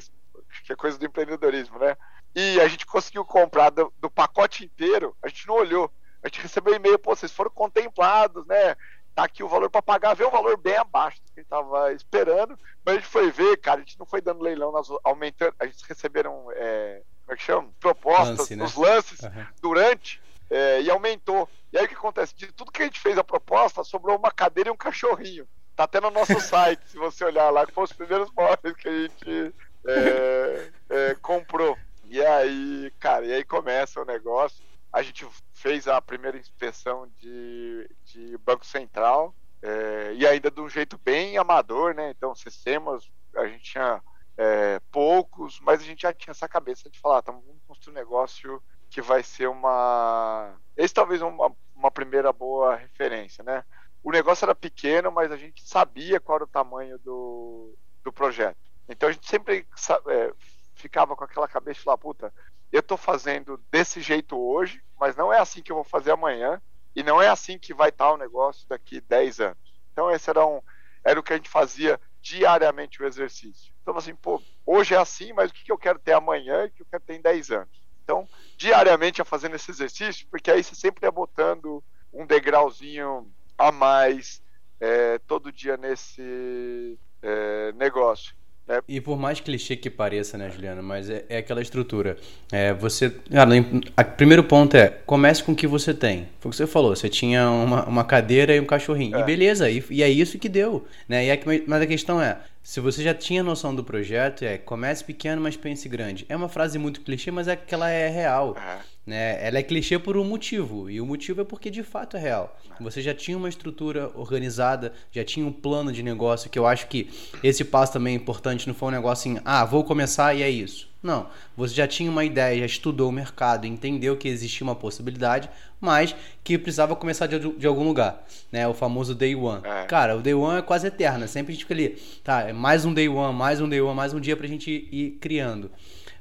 que 0.65 0.73
é 0.73 0.75
coisa 0.75 0.97
do 0.97 1.05
empreendedorismo, 1.05 1.77
né? 1.77 1.95
E 2.33 2.59
a 2.59 2.67
gente 2.67 2.83
conseguiu 2.87 3.23
comprar 3.23 3.69
do, 3.69 3.93
do 3.99 4.09
pacote 4.09 4.65
inteiro, 4.65 5.15
a 5.21 5.27
gente 5.27 5.47
não 5.47 5.53
olhou. 5.53 5.91
A 6.23 6.27
gente 6.29 6.41
recebeu 6.41 6.73
e-mail, 6.73 6.97
pô, 6.97 7.15
vocês 7.15 7.31
foram 7.31 7.51
contemplados, 7.51 8.43
né? 8.47 8.75
Tá 9.13 9.23
aqui 9.23 9.43
o 9.43 9.47
valor 9.47 9.69
para 9.69 9.81
pagar, 9.81 10.15
veio 10.15 10.29
um 10.29 10.31
valor 10.31 10.57
bem 10.57 10.75
abaixo 10.75 11.21
do 11.21 11.31
que 11.31 11.39
a 11.39 11.41
gente 11.41 11.45
estava 11.45 11.93
esperando, 11.93 12.57
mas 12.83 12.95
a 12.95 12.97
gente 12.99 13.09
foi 13.09 13.31
ver, 13.31 13.57
cara, 13.57 13.77
a 13.77 13.83
gente 13.83 13.99
não 13.99 14.05
foi 14.05 14.21
dando 14.21 14.41
leilão, 14.41 14.71
nós 14.71 14.87
aumentando, 15.03 15.53
a 15.59 15.65
gente 15.65 15.83
receberam, 15.87 16.47
é, 16.51 17.01
como 17.25 17.33
é 17.33 17.35
que 17.35 17.43
chama? 17.43 17.69
Propostas, 17.79 18.39
Lance, 18.39 18.55
né? 18.55 18.63
os 18.63 18.75
lances 18.75 19.19
uhum. 19.21 19.45
durante, 19.61 20.21
é, 20.49 20.81
e 20.81 20.89
aumentou. 20.89 21.49
E 21.71 21.77
aí 21.77 21.85
o 21.85 21.87
que 21.87 21.95
acontece? 21.95 22.35
De 22.35 22.51
tudo 22.51 22.71
que 22.71 22.81
a 22.81 22.85
gente 22.85 22.99
fez 22.99 23.17
a 23.17 23.23
proposta, 23.23 23.83
sobrou 23.83 24.17
uma 24.17 24.31
cadeira 24.31 24.69
e 24.69 24.73
um 24.73 24.77
cachorrinho. 24.77 25.47
Tá 25.75 25.85
até 25.85 25.99
no 25.99 26.11
nosso 26.11 26.39
site, 26.41 26.81
se 26.87 26.97
você 26.97 27.23
olhar 27.23 27.49
lá, 27.49 27.65
que 27.65 27.71
foram 27.71 27.85
os 27.85 27.93
primeiros 27.93 28.31
móveis 28.31 28.75
que 28.75 28.87
a 28.87 28.91
gente 28.91 29.53
é, 29.87 30.69
é, 30.89 31.15
comprou. 31.21 31.77
E 32.05 32.23
aí, 32.23 32.91
cara, 32.99 33.25
e 33.25 33.33
aí 33.33 33.43
começa 33.43 34.01
o 34.01 34.05
negócio 34.05 34.63
a 34.93 35.01
gente 35.01 35.27
fez 35.51 35.87
a 35.87 35.99
primeira 35.99 36.37
inspeção 36.37 37.09
de, 37.19 37.89
de 38.05 38.37
Banco 38.37 38.63
Central 38.63 39.35
é, 39.59 40.13
e 40.13 40.27
ainda 40.27 40.51
de 40.51 40.61
um 40.61 40.69
jeito 40.69 40.99
bem 40.99 41.35
amador, 41.37 41.95
né? 41.95 42.11
Então, 42.11 42.35
sistemas, 42.35 43.09
a 43.35 43.47
gente 43.47 43.71
tinha 43.71 44.03
é, 44.37 44.79
poucos, 44.91 45.59
mas 45.61 45.81
a 45.81 45.83
gente 45.83 46.03
já 46.03 46.13
tinha 46.13 46.31
essa 46.31 46.47
cabeça 46.47 46.91
de 46.91 46.99
falar, 46.99 47.19
estamos 47.19 47.43
vamos 47.43 47.63
construir 47.67 47.93
um 47.93 47.97
negócio 47.97 48.61
que 48.87 49.01
vai 49.01 49.23
ser 49.23 49.47
uma. 49.47 50.55
Esse 50.77 50.93
talvez 50.93 51.23
uma, 51.23 51.51
uma 51.75 51.89
primeira 51.89 52.31
boa 52.31 52.75
referência, 52.75 53.43
né? 53.43 53.63
O 54.03 54.11
negócio 54.11 54.45
era 54.45 54.53
pequeno, 54.53 55.11
mas 55.11 55.31
a 55.31 55.37
gente 55.37 55.67
sabia 55.67 56.19
qual 56.19 56.35
era 56.35 56.43
o 56.43 56.47
tamanho 56.47 56.99
do, 56.99 57.73
do 58.03 58.13
projeto. 58.13 58.59
Então 58.87 59.09
a 59.09 59.11
gente 59.11 59.27
sempre 59.27 59.65
é, 60.07 60.33
ficava 60.75 61.15
com 61.15 61.23
aquela 61.23 61.47
cabeça 61.47 61.81
falar, 61.81 61.97
puta, 61.97 62.33
eu 62.73 62.79
estou 62.79 62.97
fazendo 62.97 63.63
desse 63.71 64.01
jeito 64.01 64.35
hoje, 64.35 64.81
mas 64.99 65.15
não 65.15 65.31
é 65.31 65.39
assim 65.39 65.61
que 65.61 65.71
eu 65.71 65.75
vou 65.75 65.83
fazer 65.83 66.09
amanhã, 66.11 66.59
e 66.95 67.03
não 67.03 67.21
é 67.21 67.29
assim 67.29 67.59
que 67.59 67.71
vai 67.71 67.89
estar 67.89 68.11
o 68.11 68.17
negócio 68.17 68.67
daqui 68.67 68.99
10 68.99 69.39
anos. 69.41 69.73
Então, 69.91 70.09
esse 70.09 70.27
era, 70.27 70.43
um, 70.45 70.59
era 71.03 71.19
o 71.19 71.23
que 71.23 71.33
a 71.33 71.35
gente 71.35 71.49
fazia 71.49 72.01
diariamente 72.19 73.01
o 73.01 73.05
exercício. 73.05 73.71
Então, 73.83 73.95
assim, 73.95 74.15
pô, 74.15 74.41
hoje 74.65 74.95
é 74.95 74.97
assim, 74.97 75.33
mas 75.33 75.51
o 75.51 75.53
que 75.53 75.71
eu 75.71 75.77
quero 75.77 75.99
ter 75.99 76.13
amanhã 76.13 76.63
e 76.63 76.67
o 76.67 76.71
que 76.71 76.81
eu 76.81 76.87
quero 76.89 77.03
ter 77.03 77.15
em 77.15 77.21
10 77.21 77.51
anos? 77.51 77.83
Então, 78.03 78.27
diariamente 78.57 79.21
é 79.21 79.23
fazendo 79.23 79.55
esse 79.55 79.69
exercício, 79.69 80.27
porque 80.31 80.49
aí 80.49 80.63
você 80.63 80.73
sempre 80.73 81.05
é 81.05 81.11
botando 81.11 81.83
um 82.11 82.25
degrauzinho 82.25 83.31
a 83.55 83.71
mais 83.71 84.41
é, 84.79 85.19
todo 85.19 85.51
dia 85.51 85.77
nesse 85.77 86.97
é, 87.21 87.71
negócio. 87.73 88.35
É. 88.67 88.81
E 88.87 89.01
por 89.01 89.17
mais 89.17 89.39
clichê 89.39 89.75
que 89.75 89.89
pareça, 89.89 90.37
né, 90.37 90.49
Juliana, 90.49 90.81
mas 90.81 91.09
é, 91.09 91.25
é 91.27 91.37
aquela 91.37 91.61
estrutura. 91.61 92.17
É, 92.51 92.73
você, 92.73 93.09
cara, 93.09 93.49
o 93.51 94.15
primeiro 94.15 94.43
ponto 94.43 94.75
é 94.77 94.87
comece 95.05 95.43
com 95.43 95.51
o 95.51 95.55
que 95.55 95.67
você 95.67 95.93
tem. 95.93 96.29
Foi 96.39 96.49
o 96.49 96.51
que 96.51 96.55
você 96.55 96.67
falou. 96.67 96.95
Você 96.95 97.09
tinha 97.09 97.49
uma, 97.49 97.85
uma 97.85 98.03
cadeira 98.05 98.55
e 98.55 98.59
um 98.59 98.65
cachorrinho. 98.65 99.17
É. 99.17 99.19
E 99.19 99.23
beleza, 99.23 99.69
e, 99.69 99.83
e, 99.89 100.01
é 100.01 100.09
isso 100.09 100.39
que 100.39 100.47
deu. 100.47 100.85
Né? 101.09 101.25
E 101.25 101.31
a, 101.31 101.37
mas 101.67 101.81
a 101.81 101.87
questão 101.87 102.21
é, 102.21 102.37
se 102.63 102.79
você 102.79 103.03
já 103.03 103.13
tinha 103.13 103.43
noção 103.43 103.75
do 103.75 103.83
projeto, 103.83 104.43
é 104.43 104.57
comece 104.57 105.03
pequeno, 105.03 105.41
mas 105.41 105.57
pense 105.57 105.89
grande. 105.89 106.25
É 106.29 106.35
uma 106.35 106.47
frase 106.47 106.79
muito 106.79 107.01
clichê, 107.01 107.29
mas 107.29 107.49
é 107.49 107.57
que 107.57 107.75
ela 107.75 107.89
é 107.89 108.07
real. 108.07 108.55
Né? 109.05 109.45
Ela 109.45 109.57
é 109.57 109.63
clichê 109.63 109.99
por 109.99 110.15
um 110.15 110.23
motivo, 110.23 110.89
e 110.89 111.01
o 111.01 111.05
motivo 111.05 111.41
é 111.41 111.43
porque 111.43 111.69
de 111.69 111.83
fato 111.83 112.15
é 112.15 112.19
real. 112.19 112.57
Você 112.79 113.01
já 113.01 113.13
tinha 113.13 113.37
uma 113.37 113.49
estrutura 113.49 114.09
organizada, 114.15 114.93
já 115.11 115.23
tinha 115.23 115.45
um 115.45 115.51
plano 115.51 115.91
de 115.91 116.01
negócio, 116.01 116.49
que 116.49 116.57
eu 116.57 116.65
acho 116.65 116.87
que 116.87 117.09
esse 117.43 117.65
passo 117.65 117.93
também 117.93 118.13
é 118.13 118.17
importante, 118.17 118.67
não 118.67 118.73
foi 118.73 118.87
um 118.87 118.91
negócio 118.91 119.31
assim, 119.31 119.41
ah, 119.43 119.65
vou 119.65 119.83
começar 119.83 120.33
e 120.33 120.41
é 120.41 120.49
isso. 120.49 120.91
Não, 121.03 121.27
você 121.57 121.75
já 121.75 121.85
tinha 121.85 122.09
uma 122.09 122.23
ideia, 122.23 122.61
já 122.61 122.65
estudou 122.65 123.09
o 123.09 123.11
mercado, 123.11 123.67
entendeu 123.67 124.15
que 124.15 124.29
existia 124.29 124.63
uma 124.63 124.73
possibilidade, 124.73 125.49
mas 125.81 126.15
que 126.41 126.57
precisava 126.57 126.95
começar 126.95 127.27
de, 127.27 127.37
de 127.39 127.67
algum 127.67 127.83
lugar, 127.83 128.25
né? 128.49 128.65
O 128.69 128.73
famoso 128.73 129.13
day 129.13 129.35
one. 129.35 129.61
É. 129.65 129.83
Cara, 129.83 130.15
o 130.15 130.21
day 130.21 130.33
one 130.33 130.59
é 130.59 130.61
quase 130.61 130.87
eterno, 130.87 131.27
sempre 131.27 131.51
a 131.51 131.55
gente 131.55 131.65
fica 131.65 131.73
ali, 131.73 132.01
tá, 132.23 132.43
é 132.43 132.53
mais 132.53 132.85
um 132.85 132.93
day 132.93 133.09
one, 133.09 133.37
mais 133.37 133.59
um 133.59 133.67
day 133.67 133.81
one, 133.81 133.93
mais 133.93 134.13
um 134.13 134.19
dia 134.21 134.37
pra 134.37 134.47
gente 134.47 134.71
ir 134.71 135.17
criando. 135.19 135.69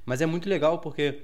Mas 0.05 0.21
é 0.21 0.27
muito 0.27 0.49
legal 0.49 0.81
porque 0.81 1.21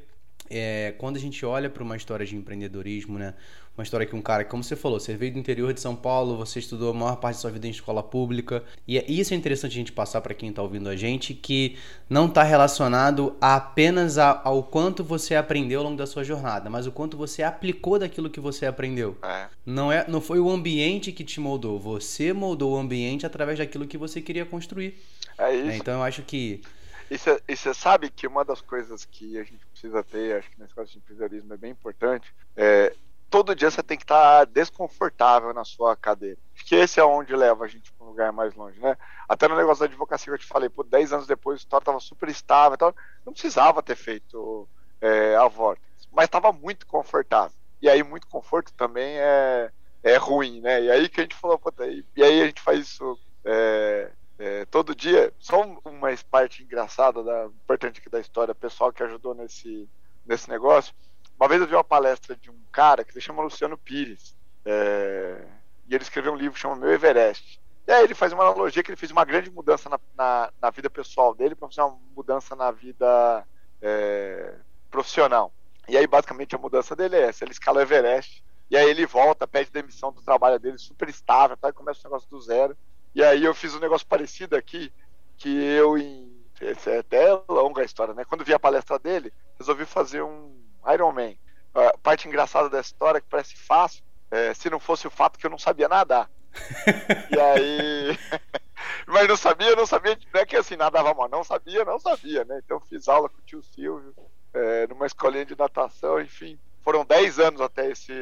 é, 0.51 0.95
quando 0.99 1.17
a 1.17 1.21
gente 1.21 1.45
olha 1.45 1.69
para 1.69 1.83
uma 1.83 1.97
história 1.97 2.25
de 2.25 2.37
empreendedorismo, 2.37 3.19
né? 3.19 3.35
Uma 3.77 3.85
história 3.85 4.05
que 4.05 4.17
um 4.17 4.21
cara, 4.21 4.45
como 4.45 4.65
você 4.65 4.75
falou, 4.75 4.99
você 4.99 5.15
veio 5.15 5.33
do 5.33 5.39
interior 5.39 5.73
de 5.73 5.81
São 5.81 5.95
Paulo, 5.95 6.37
você 6.37 6.59
estudou 6.59 6.91
a 6.91 6.95
maior 6.95 7.15
parte 7.17 7.37
da 7.37 7.43
sua 7.43 7.51
vida 7.53 7.69
em 7.69 7.71
escola 7.71 8.03
pública, 8.03 8.65
e 8.89 8.99
é, 8.99 9.05
isso 9.09 9.33
é 9.33 9.37
interessante 9.37 9.71
a 9.71 9.75
gente 9.77 9.93
passar 9.93 10.21
para 10.21 10.35
quem 10.35 10.51
está 10.51 10.61
ouvindo 10.61 10.89
a 10.89 10.97
gente, 10.97 11.33
que 11.33 11.79
não 12.11 12.27
está 12.27 12.43
relacionado 12.43 13.37
apenas 13.41 14.19
ao 14.19 14.65
quanto 14.65 15.05
você 15.05 15.37
aprendeu 15.37 15.79
ao 15.79 15.85
longo 15.85 15.97
da 15.97 16.09
sua 16.09 16.25
jornada, 16.25 16.69
mas 16.69 16.89
o 16.89 16.93
quanto 16.93 17.17
você 17.17 17.45
aplicou 17.45 18.01
daquilo 18.01 18.29
que 18.29 18.41
você 18.41 18.67
aprendeu. 18.67 19.17
É. 19.23 19.47
Não, 19.65 19.93
é, 19.93 20.05
não 20.09 20.21
foi 20.21 20.41
o 20.41 20.51
ambiente 20.51 21.13
que 21.13 21.23
te 21.23 21.39
moldou, 21.39 21.79
você 21.79 22.33
moldou 22.33 22.75
o 22.75 22.79
ambiente 22.79 23.25
através 23.25 23.59
daquilo 23.59 23.87
que 23.87 23.97
você 23.97 24.21
queria 24.21 24.45
construir. 24.45 24.99
É 25.39 25.55
isso. 25.55 25.71
Então 25.71 25.95
eu 25.95 26.03
acho 26.03 26.23
que 26.23 26.61
e 27.11 27.57
você 27.57 27.73
sabe 27.75 28.11
que 28.11 28.27
uma 28.27 28.45
das 28.45 28.61
coisas 28.61 29.05
que 29.05 29.39
a 29.39 29.43
gente 29.45 29.65
precisa 29.67 30.03
ter, 30.03 30.37
acho 30.37 30.51
que 30.51 30.61
nesse 30.61 30.75
caso 30.75 30.91
de 30.93 30.99
empreendedorismo 30.99 31.55
é 31.55 31.57
bem 31.57 31.71
importante, 31.71 32.35
é 32.57 32.95
todo 33.31 33.55
dia 33.55 33.71
você 33.71 33.83
tem 33.83 33.97
que 33.97 34.05
estar 34.05 34.45
desconfortável 34.47 35.53
na 35.53 35.65
sua 35.65 35.95
cadeira. 35.97 36.39
Acho 36.55 36.65
que 36.65 36.75
esse 36.75 36.99
é 36.99 37.05
onde 37.05 37.35
leva 37.35 37.65
a 37.65 37.69
gente 37.69 37.93
para 37.93 38.07
um 38.07 38.11
lugar 38.11 38.33
mais 38.33 38.55
longe, 38.55 38.81
né? 38.81 38.97
Até 39.29 39.47
no 39.47 39.57
negócio 39.57 39.81
da 39.81 39.87
advocacia 39.87 40.33
eu 40.33 40.39
te 40.39 40.47
falei, 40.47 40.69
por 40.69 40.85
10 40.85 41.13
anos 41.13 41.27
depois 41.27 41.61
o 41.61 41.63
história 41.63 41.83
estava 41.83 42.01
super 42.01 42.29
estável 42.29 42.79
tal, 42.79 42.95
não 43.25 43.33
precisava 43.33 43.83
ter 43.83 43.97
feito 43.97 44.69
é, 45.01 45.37
a 45.37 45.47
Vortex. 45.47 45.87
mas 46.11 46.25
estava 46.25 46.53
muito 46.53 46.87
confortável. 46.87 47.57
E 47.81 47.89
aí, 47.89 48.03
muito 48.03 48.27
conforto 48.27 48.73
também 48.73 49.19
é, 49.19 49.71
é 50.03 50.17
ruim, 50.17 50.61
né? 50.61 50.83
E 50.83 50.91
aí 50.91 51.09
que 51.09 51.21
a 51.21 51.23
gente 51.23 51.37
falou, 51.37 51.61
e, 51.81 52.05
e 52.17 52.25
aí 52.25 52.43
a 52.43 52.47
gente 52.47 52.61
faz 52.61 52.81
isso 52.81 53.19
é, 53.45 54.11
é, 54.39 54.65
todo 54.67 54.95
dia. 54.95 55.33
Só 55.39 55.63
uma 55.85 56.09
parte 56.31 56.63
engraçada, 56.63 57.23
da, 57.23 57.47
importante 57.47 58.01
aqui 58.01 58.09
da 58.09 58.21
história, 58.21 58.55
pessoal 58.55 58.93
que 58.93 59.03
ajudou 59.03 59.35
nesse, 59.35 59.89
nesse 60.25 60.49
negócio. 60.49 60.95
Uma 61.39 61.49
vez 61.49 61.61
eu 61.61 61.67
vi 61.67 61.75
uma 61.75 61.85
palestra 61.85 62.37
de 62.37 62.51
um 62.51 62.61
cara 62.73 63.05
que 63.05 63.13
se 63.13 63.21
chama 63.21 63.43
Luciano 63.43 63.77
Pires. 63.77 64.37
É, 64.65 65.45
e 65.89 65.95
ele 65.95 66.03
escreveu 66.03 66.33
um 66.33 66.37
livro 66.37 66.55
que 66.55 66.61
chama 66.61 66.77
Meu 66.77 66.93
Everest. 66.93 67.61
E 67.87 67.93
aí 67.93 68.05
ele 68.05 68.15
faz 68.15 68.33
uma 68.33 68.45
analogia 68.45 68.83
que 68.83 68.91
ele 68.91 68.99
fez 68.99 69.11
uma 69.11 69.25
grande 69.25 69.51
mudança 69.51 69.89
na, 69.89 69.99
na, 70.15 70.53
na 70.61 70.71
vida 70.71 70.91
pessoal 70.91 71.35
dele 71.35 71.55
para 71.55 71.69
fazer 71.69 71.81
uma 71.81 71.99
mudança 72.15 72.55
na 72.55 72.71
vida 72.71 73.47
é, 73.81 74.55
profissional. 74.91 75.53
E 75.89 75.97
aí, 75.97 76.07
basicamente, 76.07 76.55
a 76.55 76.59
mudança 76.59 76.95
dele 76.95 77.17
é 77.17 77.23
essa: 77.23 77.45
ele 77.45 77.53
escala 77.53 77.79
o 77.79 77.81
Everest, 77.81 78.45
e 78.71 78.77
aí 78.77 78.91
ele 78.91 79.07
volta, 79.07 79.49
pede 79.49 79.71
demissão 79.71 80.13
do 80.13 80.21
trabalho 80.21 80.59
dele, 80.59 80.77
super 80.77 81.09
estável, 81.09 81.57
tá? 81.57 81.71
e 81.71 81.73
começa 81.73 82.01
o 82.01 82.11
negócio 82.11 82.29
do 82.29 82.41
zero. 82.41 82.77
E 83.19 83.25
aí 83.25 83.45
eu 83.45 83.53
fiz 83.53 83.75
um 83.75 83.81
negócio 83.81 84.07
parecido 84.07 84.55
aqui, 84.55 84.93
que 85.37 85.49
eu, 85.49 85.99
em. 85.99 86.39
É 86.61 86.99
até 86.99 87.27
longa 87.49 87.83
a 87.83 87.85
história, 87.85 88.15
né? 88.15 88.25
Quando 88.25 88.45
vi 88.45 88.55
a 88.55 88.61
palestra 88.61 88.97
dele, 88.97 89.33
resolvi 89.59 89.85
fazer 89.85 90.23
um 90.23 90.57
Iron 90.95 91.11
Man. 91.11 91.35
A 91.75 91.99
parte 91.99 92.29
engraçada 92.29 92.71
dessa 92.71 92.91
história, 92.91 93.21
que 93.21 93.27
parece 93.29 93.57
fácil, 93.57 94.05
é, 94.31 94.55
se 94.55 94.71
não 94.71 94.79
fosse 94.79 95.09
o 95.09 95.11
fato 95.11 95.37
que 95.37 95.45
eu 95.45 95.51
não 95.51 95.59
sabia 95.59 95.89
nadar. 95.89 96.31
e 97.35 97.41
aí. 97.41 98.19
Mas 99.05 99.27
não 99.27 99.37
sabia, 99.37 99.75
não 99.75 99.87
sabia. 99.87 100.17
Não 100.33 100.41
é 100.41 100.47
que 100.47 100.57
assim, 100.57 100.77
nadava 100.77 101.13
mal, 101.13 101.29
não 101.29 101.43
sabia, 101.43 101.85
não 101.85 101.99
sabia, 101.99 102.45
né? 102.45 102.61
Então 102.65 102.79
fiz 102.79 103.09
aula 103.09 103.29
com 103.29 103.39
o 103.39 103.45
tio 103.45 103.65
Silvio 103.65 104.15
é, 104.55 104.87
numa 104.87 105.07
escolinha 105.07 105.45
de 105.45 105.59
natação, 105.59 106.21
enfim. 106.21 106.57
Foram 106.83 107.05
10 107.05 107.41
anos 107.41 107.61
até 107.61 107.91
esse 107.91 108.13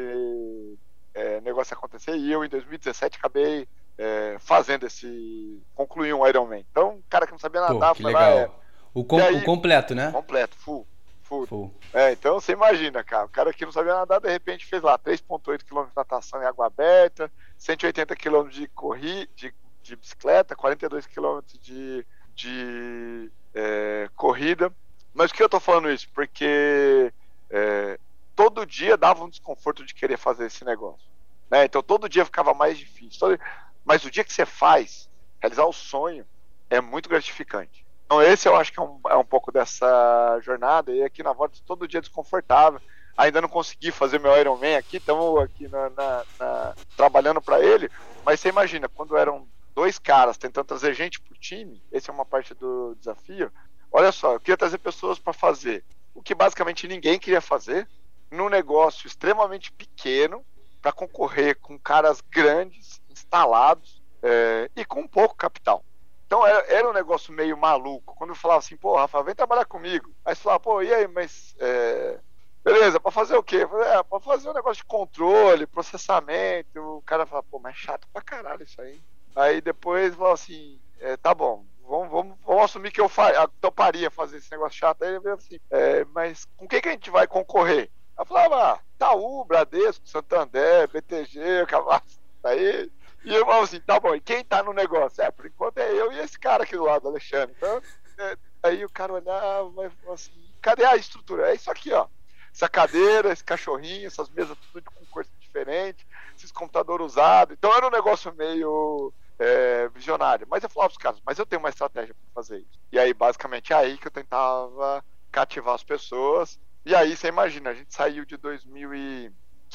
é, 1.13 1.39
negócio 1.43 1.75
acontecer 1.77 2.17
e 2.17 2.33
eu, 2.33 2.43
em 2.43 2.49
2017, 2.49 3.19
acabei 3.19 3.69
é, 3.99 4.37
fazendo 4.41 4.87
esse. 4.87 5.63
concluir 5.75 6.13
um 6.13 6.27
Ironman. 6.27 6.65
Então, 6.71 7.03
cara 7.09 7.27
que 7.27 7.33
não 7.33 7.39
sabia 7.39 7.61
nadar, 7.61 7.95
Pô, 7.95 8.03
foi 8.03 8.13
legal. 8.13 8.23
lá. 8.23 8.41
É, 8.43 8.51
o, 8.95 9.05
com, 9.05 9.19
aí, 9.19 9.37
o, 9.37 9.45
completo, 9.45 9.95
né? 9.95 10.11
Completo, 10.11 10.57
full. 10.57 10.87
Full. 11.23 11.47
full. 11.47 11.75
É, 11.93 12.13
então 12.13 12.35
você 12.35 12.53
imagina, 12.53 13.03
cara, 13.03 13.27
o 13.27 13.29
cara 13.29 13.53
que 13.53 13.65
não 13.65 13.73
sabia 13.73 13.95
nadar, 13.95 14.21
de 14.21 14.31
repente 14.31 14.65
fez 14.65 14.83
lá 14.83 14.99
3,8 14.99 15.65
km 15.65 15.87
de 15.87 15.97
natação 15.97 16.41
em 16.41 16.47
água 16.47 16.67
aberta, 16.67 17.31
180 17.59 18.15
km 18.15 18.49
de 18.49 18.69
corrida, 18.69 19.29
de, 19.35 19.53
de 19.83 19.97
bicicleta, 19.97 20.55
42 20.55 21.07
km 21.07 21.41
de, 21.61 22.07
de 22.35 23.31
é, 23.55 24.09
corrida. 24.15 24.73
Mas 25.13 25.31
por 25.31 25.37
que 25.37 25.43
eu 25.43 25.49
tô 25.49 25.59
falando 25.59 25.91
isso? 25.91 26.09
Porque 26.15 27.13
é, 27.51 27.99
todo 28.37 28.67
dia 28.67 28.97
dava 28.97 29.25
um 29.25 29.31
desconforto 29.31 29.85
de 29.85 29.95
querer 29.95 30.19
fazer 30.19 30.47
esse 30.47 30.65
negócio. 30.65 31.09
Né? 31.51 31.65
Então 31.65 31.83
todo 31.83 32.09
dia 32.09 32.25
ficava 32.25 32.55
mais 32.55 32.79
difícil. 32.79 33.19
Todo... 33.19 33.41
Mas 33.87 34.05
o 34.05 34.11
dia 34.11 34.23
que 34.23 34.33
você 34.33 34.45
faz, 34.45 35.09
realizar 35.41 35.65
o 35.65 35.73
sonho, 35.73 36.27
é 36.69 36.81
muito 36.81 37.09
gratificante. 37.09 37.87
Então 38.05 38.21
esse 38.21 38.47
eu 38.47 38.55
acho 38.55 38.71
que 38.73 38.79
é 38.79 38.83
um, 38.83 39.01
é 39.09 39.17
um 39.17 39.25
pouco 39.25 39.51
dessa 39.51 40.39
jornada. 40.43 40.93
E 40.93 41.03
aqui 41.03 41.23
na 41.23 41.33
volta 41.33 41.59
todo 41.65 41.89
dia 41.89 42.03
desconfortável. 42.03 42.81
Ainda 43.17 43.41
não 43.41 43.49
consegui 43.49 43.91
fazer 43.91 44.21
meu 44.21 44.37
Ironman 44.37 44.77
aqui, 44.77 44.99
estamos 44.99 45.41
aqui 45.41 45.67
na, 45.69 45.89
na, 45.89 46.25
na, 46.39 46.75
trabalhando 46.99 47.41
para 47.41 47.65
ele. 47.65 47.91
Mas 48.23 48.41
você 48.41 48.51
imagina, 48.51 48.91
quando 48.91 49.17
eram 49.17 49.49
dois 49.75 49.99
caras 49.99 50.37
tentando 50.37 50.67
trazer 50.67 50.93
gente 50.93 51.19
pro 51.19 51.39
time, 51.39 51.83
essa 51.91 52.11
é 52.11 52.15
uma 52.15 52.27
parte 52.27 52.53
do 52.53 52.95
desafio, 52.97 53.51
Olha 53.99 54.13
só, 54.13 54.35
eu 54.35 54.41
queria 54.41 54.59
trazer 54.59 54.77
pessoas 54.77 55.19
para 55.19 55.33
fazer 55.33 55.83
o 56.15 56.23
que 56.23 56.35
basicamente 56.35 56.87
ninguém 56.87 57.19
queria 57.19 57.41
fazer, 57.41 57.89
num 58.31 58.51
negócio 58.51 59.07
extremamente 59.07 59.73
pequeno, 59.73 60.45
para 60.83 60.93
concorrer 60.93 61.59
com 61.59 61.79
caras 61.79 62.21
grandes, 62.21 63.01
instalados 63.27 64.03
é, 64.23 64.71
e 64.77 64.85
com 64.85 65.07
pouco 65.07 65.35
capital. 65.35 65.85
Então 66.27 66.45
era, 66.47 66.59
era, 66.67 66.89
um 66.89 66.93
negócio 66.93 67.33
meio 67.33 67.57
maluco. 67.57 68.15
Quando 68.17 68.31
eu 68.31 68.37
falava 68.37 68.59
assim, 68.59 68.77
pô, 68.77 68.97
Rafa, 68.97 69.23
vem 69.23 69.35
trabalhar 69.35 69.65
comigo. 69.65 70.11
Aí 70.25 70.35
você 70.35 70.43
falava, 70.43 70.61
pô, 70.61 70.83
e 70.83 70.93
aí, 70.93 71.07
mas. 71.07 71.55
É, 71.61 72.19
beleza, 72.65 72.99
para 72.99 73.13
fazer 73.13 73.37
o 73.37 73.43
quê? 73.43 73.59
É, 73.59 74.03
para 74.03 74.21
fazer 74.21 74.51
um 74.51 74.55
negócio 74.55 74.83
de 74.83 74.89
controle, 74.89 75.67
processamento. 75.67 76.81
O 76.81 77.03
cara 77.03 77.27
fala, 77.27 77.43
pô, 77.45 77.61
mas 77.61 77.75
é 77.75 77.79
chato 77.79 78.09
pra 78.13 78.23
caralho 78.23 78.65
isso 78.65 78.81
aí. 78.81 79.01
Aí 79.37 79.61
depois 79.61 80.15
falou 80.15 80.33
assim, 80.33 80.81
é, 80.99 81.17
tá 81.17 81.35
bom, 81.35 81.65
vamos, 81.87 82.11
vamos, 82.11 82.39
vamos 82.45 82.65
assumir 82.65 82.91
que 82.91 83.01
eu 83.01 83.09
fa 83.09 83.47
toparia 83.61 84.11
fazer 84.11 84.39
esse 84.39 84.51
negócio 84.51 84.79
chato. 84.79 85.03
Aí 85.03 85.11
ele 85.11 85.21
veio 85.21 85.37
assim, 85.37 85.61
é, 85.71 86.05
mas 86.07 86.45
com 86.57 86.67
quem 86.67 86.81
que 86.81 86.89
a 86.89 86.93
gente 86.93 87.11
vai 87.11 87.29
concorrer? 87.29 87.91
Eu 88.19 88.25
falava, 88.25 88.73
ah, 88.73 88.81
Itaú, 88.95 89.45
Bradesco, 89.45 90.09
Santander, 90.09 90.89
BTG, 90.89 91.67
Cavasco, 91.69 92.19
aí. 92.43 92.91
E 93.27 93.35
eu 93.35 93.45
falava 93.45 93.65
assim, 93.65 93.81
tá 93.81 93.99
bom, 93.99 94.15
e 94.15 94.21
quem 94.21 94.45
tá 94.45 94.63
no 94.63 94.73
negócio? 94.73 95.21
É, 95.21 95.33
por 95.33 95.47
enquanto 95.47 95.79
é 95.79 95.93
eu 95.93 96.13
e 96.13 96.21
esse 96.21 96.39
cara 96.39 96.63
aqui 96.63 96.77
do 96.77 96.85
lado, 96.85 97.09
Alexandre. 97.09 97.57
Então, 97.57 97.83
é, 98.19 98.37
aí 98.63 98.85
o 98.85 98.89
cara 98.89 99.13
olhava 99.13 99.87
e 99.87 99.91
falou 99.91 100.15
assim, 100.15 100.31
cadê 100.63 100.85
a 100.85 100.95
estrutura? 100.95 101.51
É 101.51 101.55
isso 101.57 101.69
aqui, 101.69 101.93
ó. 101.93 102.07
Essa 102.55 102.69
cadeira, 102.69 103.33
esse 103.33 103.43
cachorrinho, 103.43 104.07
essas 104.07 104.31
mesas 104.31 104.57
tudo 104.73 104.89
com 104.93 105.05
cor 105.07 105.27
diferente, 105.41 106.07
esses 106.37 106.53
computadores 106.53 107.05
usados. 107.05 107.57
Então 107.59 107.77
era 107.77 107.89
um 107.89 107.91
negócio 107.91 108.33
meio 108.35 109.13
é, 109.41 109.89
visionário. 109.89 110.47
Mas 110.49 110.63
eu 110.63 110.71
falava 110.71 110.93
os 110.93 110.97
caras, 110.97 111.21
mas 111.27 111.37
eu 111.37 111.45
tenho 111.45 111.61
uma 111.61 111.69
estratégia 111.69 112.15
para 112.15 112.43
fazer 112.43 112.59
isso. 112.59 112.79
E 112.93 112.99
aí, 112.99 113.13
basicamente, 113.13 113.73
é 113.73 113.77
aí 113.77 113.99
que 113.99 114.07
eu 114.07 114.13
tentava 114.13 115.05
cativar 115.33 115.75
as 115.75 115.83
pessoas. 115.83 116.61
E 116.85 116.95
aí, 116.95 117.17
você 117.17 117.27
imagina, 117.27 117.71
a 117.71 117.75
gente 117.75 117.93
saiu 117.93 118.25
de 118.25 118.37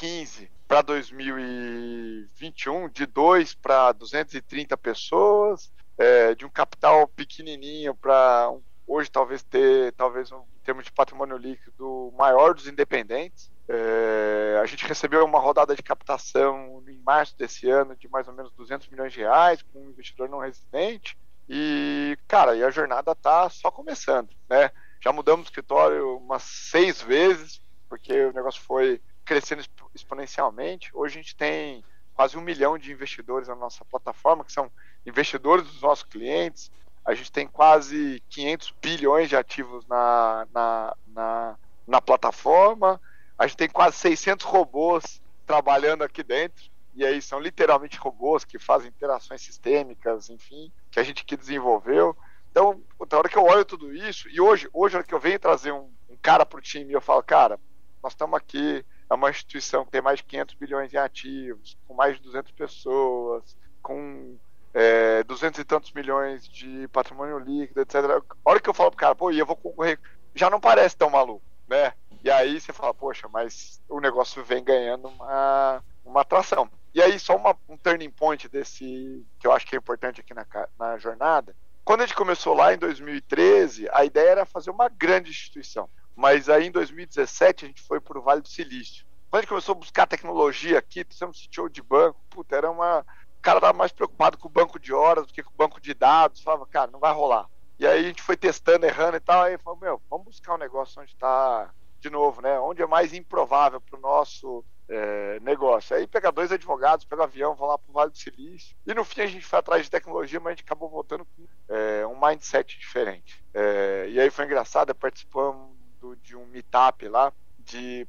2015 0.02 0.50
para 0.66 0.82
2021, 0.82 2.88
de 2.88 3.06
2 3.06 3.54
para 3.54 3.92
230 3.92 4.76
pessoas, 4.76 5.72
é, 5.96 6.34
de 6.34 6.44
um 6.44 6.50
capital 6.50 7.06
pequenininho 7.06 7.94
para 7.94 8.52
hoje 8.84 9.08
talvez 9.08 9.44
ter, 9.44 9.92
talvez 9.92 10.32
um, 10.32 10.40
em 10.40 10.64
termos 10.64 10.84
de 10.84 10.90
patrimônio 10.90 11.36
líquido, 11.36 12.12
maior 12.18 12.52
dos 12.52 12.66
independentes. 12.66 13.48
É, 13.68 14.58
a 14.60 14.66
gente 14.66 14.84
recebeu 14.84 15.24
uma 15.24 15.38
rodada 15.38 15.76
de 15.76 15.84
captação 15.84 16.82
em 16.88 16.98
março 16.98 17.38
desse 17.38 17.70
ano 17.70 17.94
de 17.94 18.08
mais 18.08 18.26
ou 18.26 18.34
menos 18.34 18.50
200 18.52 18.88
milhões 18.88 19.12
de 19.12 19.20
reais 19.20 19.62
com 19.62 19.78
um 19.78 19.90
investidor 19.90 20.28
não 20.28 20.40
residente. 20.40 21.16
E, 21.48 22.18
cara, 22.26 22.56
e 22.56 22.64
a 22.64 22.70
jornada 22.70 23.14
tá 23.14 23.48
só 23.48 23.70
começando, 23.70 24.30
né? 24.50 24.72
Já 25.00 25.12
mudamos 25.12 25.46
o 25.46 25.48
escritório 25.48 26.16
umas 26.16 26.42
seis 26.42 27.00
vezes, 27.00 27.62
porque 27.88 28.26
o 28.26 28.32
negócio 28.32 28.60
foi 28.62 29.00
crescendo 29.24 29.62
exponencialmente. 29.94 30.90
Hoje 30.94 31.18
a 31.18 31.22
gente 31.22 31.36
tem 31.36 31.84
quase 32.14 32.36
um 32.36 32.40
milhão 32.40 32.78
de 32.78 32.92
investidores 32.92 33.48
na 33.48 33.54
nossa 33.54 33.84
plataforma, 33.84 34.44
que 34.44 34.52
são 34.52 34.70
investidores 35.06 35.66
dos 35.66 35.80
nossos 35.80 36.04
clientes. 36.04 36.70
A 37.04 37.14
gente 37.14 37.32
tem 37.32 37.46
quase 37.46 38.22
500 38.28 38.74
bilhões 38.80 39.28
de 39.28 39.36
ativos 39.36 39.86
na, 39.86 40.46
na, 40.52 40.96
na, 41.06 41.56
na 41.86 42.00
plataforma. 42.00 43.00
A 43.36 43.46
gente 43.46 43.56
tem 43.56 43.68
quase 43.68 43.96
600 43.96 44.46
robôs 44.46 45.20
trabalhando 45.46 46.02
aqui 46.02 46.22
dentro, 46.22 46.70
e 46.94 47.04
aí 47.04 47.20
são 47.20 47.40
literalmente 47.40 47.98
robôs 47.98 48.44
que 48.44 48.58
fazem 48.58 48.88
interações 48.88 49.40
sistêmicas, 49.40 50.30
enfim, 50.30 50.70
que 50.90 51.00
a 51.00 51.02
gente 51.02 51.24
que 51.24 51.36
desenvolveu. 51.36 52.16
Então, 52.50 52.80
na 53.10 53.18
hora 53.18 53.28
que 53.28 53.36
eu 53.36 53.44
olho 53.44 53.64
tudo 53.64 53.94
isso, 53.94 54.28
e 54.28 54.40
hoje, 54.40 54.68
hoje, 54.72 54.92
na 54.92 54.98
hora 54.98 55.06
que 55.06 55.14
eu 55.14 55.20
venho 55.20 55.38
trazer 55.38 55.72
um, 55.72 55.90
um 56.08 56.16
cara 56.20 56.44
para 56.44 56.58
o 56.58 56.62
time, 56.62 56.92
eu 56.92 57.00
falo, 57.00 57.22
cara, 57.22 57.58
nós 58.02 58.12
estamos 58.12 58.36
aqui, 58.36 58.84
é 59.12 59.14
uma 59.14 59.28
instituição 59.28 59.84
que 59.84 59.90
tem 59.90 60.00
mais 60.00 60.18
de 60.18 60.24
500 60.24 60.54
bilhões 60.54 60.94
em 60.94 60.96
ativos, 60.96 61.76
com 61.86 61.92
mais 61.92 62.16
de 62.16 62.22
200 62.22 62.50
pessoas, 62.52 63.56
com 63.82 64.38
é, 64.72 65.22
200 65.24 65.60
e 65.60 65.64
tantos 65.64 65.92
milhões 65.92 66.48
de 66.48 66.88
patrimônio 66.88 67.38
líquido, 67.38 67.82
etc. 67.82 67.96
A 67.96 68.50
hora 68.50 68.58
que 68.58 68.70
eu 68.70 68.74
falo 68.74 68.90
pro 68.90 68.98
cara, 68.98 69.14
pô, 69.14 69.30
e 69.30 69.38
eu 69.38 69.44
vou 69.44 69.54
concorrer, 69.54 70.00
já 70.34 70.48
não 70.48 70.58
parece 70.58 70.96
tão 70.96 71.10
maluco, 71.10 71.44
né? 71.68 71.92
E 72.24 72.30
aí 72.30 72.58
você 72.58 72.72
fala, 72.72 72.94
poxa, 72.94 73.28
mas 73.30 73.82
o 73.86 74.00
negócio 74.00 74.42
vem 74.42 74.64
ganhando 74.64 75.08
uma, 75.08 75.84
uma 76.06 76.22
atração. 76.22 76.70
E 76.94 77.02
aí, 77.02 77.18
só 77.18 77.36
uma, 77.36 77.54
um 77.68 77.76
turning 77.76 78.10
point 78.10 78.48
desse, 78.48 79.26
que 79.38 79.46
eu 79.46 79.52
acho 79.52 79.66
que 79.66 79.76
é 79.76 79.78
importante 79.78 80.22
aqui 80.22 80.32
na, 80.32 80.46
na 80.78 80.96
jornada. 80.96 81.54
Quando 81.84 82.00
a 82.00 82.06
gente 82.06 82.16
começou 82.16 82.54
lá 82.54 82.72
em 82.72 82.78
2013, 82.78 83.88
a 83.92 84.04
ideia 84.06 84.30
era 84.30 84.46
fazer 84.46 84.70
uma 84.70 84.88
grande 84.88 85.30
instituição. 85.30 85.90
Mas 86.14 86.48
aí 86.48 86.66
em 86.66 86.70
2017 86.70 87.64
a 87.64 87.68
gente 87.68 87.82
foi 87.82 88.00
para 88.00 88.18
o 88.18 88.22
Vale 88.22 88.40
do 88.40 88.48
Silício. 88.48 89.06
Quando 89.30 89.38
a 89.38 89.42
gente 89.42 89.48
começou 89.48 89.72
a 89.72 89.78
buscar 89.78 90.06
tecnologia 90.06 90.78
aqui, 90.78 91.04
fizemos 91.08 91.46
CTO 91.46 91.68
de 91.70 91.82
banco, 91.82 92.20
puta, 92.28 92.54
era 92.54 92.70
uma. 92.70 93.00
O 93.38 93.42
cara 93.42 93.58
estava 93.58 93.76
mais 93.76 93.90
preocupado 93.90 94.36
com 94.36 94.46
o 94.46 94.50
banco 94.50 94.78
de 94.78 94.92
horas 94.92 95.26
do 95.26 95.32
que 95.32 95.42
com 95.42 95.50
o 95.50 95.56
banco 95.56 95.80
de 95.80 95.94
dados. 95.94 96.42
Falava, 96.42 96.66
cara, 96.66 96.90
não 96.90 97.00
vai 97.00 97.12
rolar. 97.12 97.48
E 97.78 97.86
aí 97.86 98.00
a 98.00 98.02
gente 98.02 98.22
foi 98.22 98.36
testando, 98.36 98.86
errando 98.86 99.16
e 99.16 99.20
tal. 99.20 99.42
Aí 99.42 99.56
falou, 99.58 99.80
meu, 99.80 100.02
vamos 100.08 100.26
buscar 100.26 100.54
um 100.54 100.58
negócio 100.58 101.00
onde 101.00 101.12
está 101.12 101.72
de 101.98 102.10
novo, 102.10 102.42
né? 102.42 102.58
Onde 102.60 102.82
é 102.82 102.86
mais 102.86 103.14
improvável 103.14 103.80
para 103.80 103.98
o 103.98 104.02
nosso 104.02 104.64
é, 104.88 105.40
negócio. 105.40 105.96
Aí 105.96 106.06
pegar 106.06 106.30
dois 106.30 106.52
advogados, 106.52 107.04
pega 107.04 107.24
avião, 107.24 107.54
vão 107.54 107.68
lá 107.68 107.78
para 107.78 107.90
o 107.90 107.92
Vale 107.94 108.10
do 108.10 108.18
Silício. 108.18 108.76
E 108.86 108.92
no 108.92 109.04
fim 109.04 109.22
a 109.22 109.26
gente 109.26 109.46
foi 109.46 109.58
atrás 109.58 109.84
de 109.84 109.90
tecnologia, 109.90 110.38
mas 110.38 110.48
a 110.48 110.54
gente 110.54 110.64
acabou 110.64 110.90
voltando 110.90 111.24
com 111.24 111.46
é, 111.68 112.06
um 112.06 112.20
mindset 112.20 112.78
diferente. 112.78 113.42
É, 113.54 114.06
e 114.10 114.20
aí 114.20 114.30
foi 114.30 114.44
engraçado, 114.44 114.94
participamos 114.94 115.81
de 116.16 116.36
um 116.36 116.46
meetup 116.46 117.08
lá 117.08 117.32
de 117.64 118.06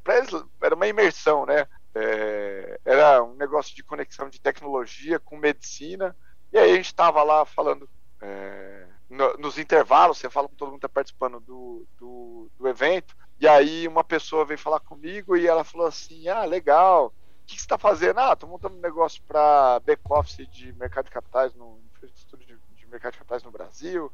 era 0.62 0.76
uma 0.76 0.88
imersão, 0.88 1.46
né? 1.46 1.68
É, 1.96 2.80
era 2.84 3.24
um 3.24 3.36
negócio 3.36 3.76
de 3.76 3.84
conexão 3.84 4.30
de 4.30 4.42
tecnologia 4.42 5.20
com 5.20 5.38
medicina. 5.38 6.16
E 6.52 6.58
aí 6.58 6.72
a 6.72 6.76
gente 6.76 6.88
estava 6.88 7.24
lá 7.24 7.46
falando 7.46 7.88
é, 8.22 8.88
no, 9.10 9.34
nos 9.38 9.58
intervalos, 9.58 10.18
você 10.18 10.30
fala 10.30 10.48
com 10.48 10.56
todo 10.56 10.70
mundo 10.70 10.80
que 10.80 10.86
está 10.86 10.94
participando 10.94 11.40
do, 11.40 11.86
do, 12.00 12.50
do, 12.58 12.68
evento. 12.68 13.16
E 13.40 13.48
aí 13.48 13.88
uma 13.88 14.04
pessoa 14.04 14.46
veio 14.46 14.58
falar 14.58 14.80
comigo 14.80 15.36
e 15.38 15.48
ela 15.48 15.64
falou 15.64 15.88
assim: 15.88 16.28
Ah, 16.28 16.46
legal. 16.46 17.08
O 17.08 17.46
que, 17.46 17.56
que 17.56 17.62
você 17.62 17.66
está 17.66 17.78
fazendo? 17.78 18.20
Ah, 18.20 18.34
estou 18.34 18.50
montando 18.50 18.76
um 18.76 18.82
negócio 18.82 19.22
para 19.28 19.80
back-office 19.82 20.48
de 20.50 20.72
mercado 20.74 21.06
de 21.06 21.12
capitais, 21.12 21.54
no 21.54 21.78
infraestrutura 21.94 22.42
de, 22.46 22.58
de 22.76 22.88
mercado 22.88 23.12
de 23.12 23.18
capitais 23.20 23.44
no 23.44 23.52
Brasil. 23.52 24.12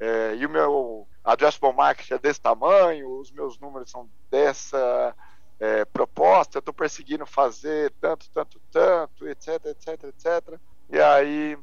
É, 0.00 0.36
e 0.36 0.46
o 0.46 0.50
meu 0.50 1.06
addressable 1.24 1.74
market 1.74 2.10
é 2.10 2.18
desse 2.18 2.40
tamanho, 2.40 3.18
os 3.18 3.30
meus 3.32 3.58
números 3.58 3.90
são 3.90 4.08
dessa 4.30 5.14
é, 5.58 5.84
proposta, 5.84 6.58
eu 6.58 6.60
estou 6.60 6.72
perseguindo 6.72 7.26
fazer 7.26 7.92
tanto, 8.00 8.30
tanto, 8.30 8.60
tanto, 8.70 9.28
etc, 9.28 9.66
etc, 9.66 10.04
etc. 10.04 10.60
E 10.88 11.00
aí 11.00 11.58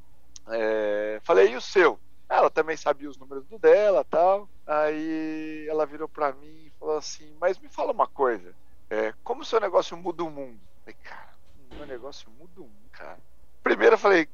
é, 0.48 1.20
falei, 1.24 1.52
e 1.52 1.56
o 1.56 1.62
seu? 1.62 2.00
Ela 2.28 2.50
também 2.50 2.76
sabia 2.76 3.10
os 3.10 3.18
números 3.18 3.46
do 3.46 3.58
dela 3.58 4.04
tal. 4.04 4.50
Aí 4.66 5.68
ela 5.70 5.86
virou 5.86 6.08
para 6.08 6.34
mim 6.34 6.66
e 6.66 6.74
falou 6.80 6.98
assim, 6.98 7.36
mas 7.40 7.60
me 7.60 7.70
fala 7.70 7.92
uma 7.92 8.08
coisa, 8.08 8.54
é, 8.90 9.14
como 9.24 9.42
o 9.42 9.46
seu 9.46 9.60
negócio 9.60 9.96
muda 9.96 10.24
o 10.24 10.30
mundo? 10.30 10.60
Eu 10.60 10.82
falei, 10.82 10.98
cara, 11.04 11.34
meu 11.72 11.86
negócio 11.86 12.30
muda 12.32 12.62
o 12.62 12.64
mundo, 12.64 12.90
cara. 12.92 13.20
Primeiro 13.64 13.96
eu 13.96 14.00
falei, 14.00 14.28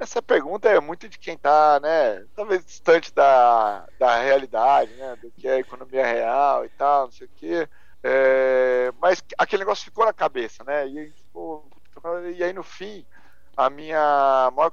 essa 0.00 0.22
pergunta 0.22 0.68
é 0.68 0.80
muito 0.80 1.08
de 1.08 1.18
quem 1.18 1.34
está, 1.34 1.78
né, 1.78 2.24
talvez 2.34 2.64
distante 2.64 3.12
da, 3.14 3.86
da 3.98 4.18
realidade, 4.18 4.92
né, 4.94 5.14
do 5.16 5.30
que 5.30 5.46
é 5.46 5.52
a 5.52 5.58
economia 5.58 6.06
real 6.06 6.64
e 6.64 6.70
tal, 6.70 7.04
não 7.04 7.12
sei 7.12 7.26
o 7.26 7.30
quê. 7.36 7.68
É, 8.02 8.90
mas 8.98 9.22
aquele 9.36 9.60
negócio 9.60 9.84
ficou 9.84 10.06
na 10.06 10.12
cabeça, 10.12 10.64
né? 10.64 10.86
E, 10.88 11.12
ficou, 11.12 11.68
e 12.34 12.42
aí 12.42 12.52
no 12.52 12.62
fim, 12.62 13.04
a 13.54 13.68
minha 13.68 14.50
maior 14.56 14.72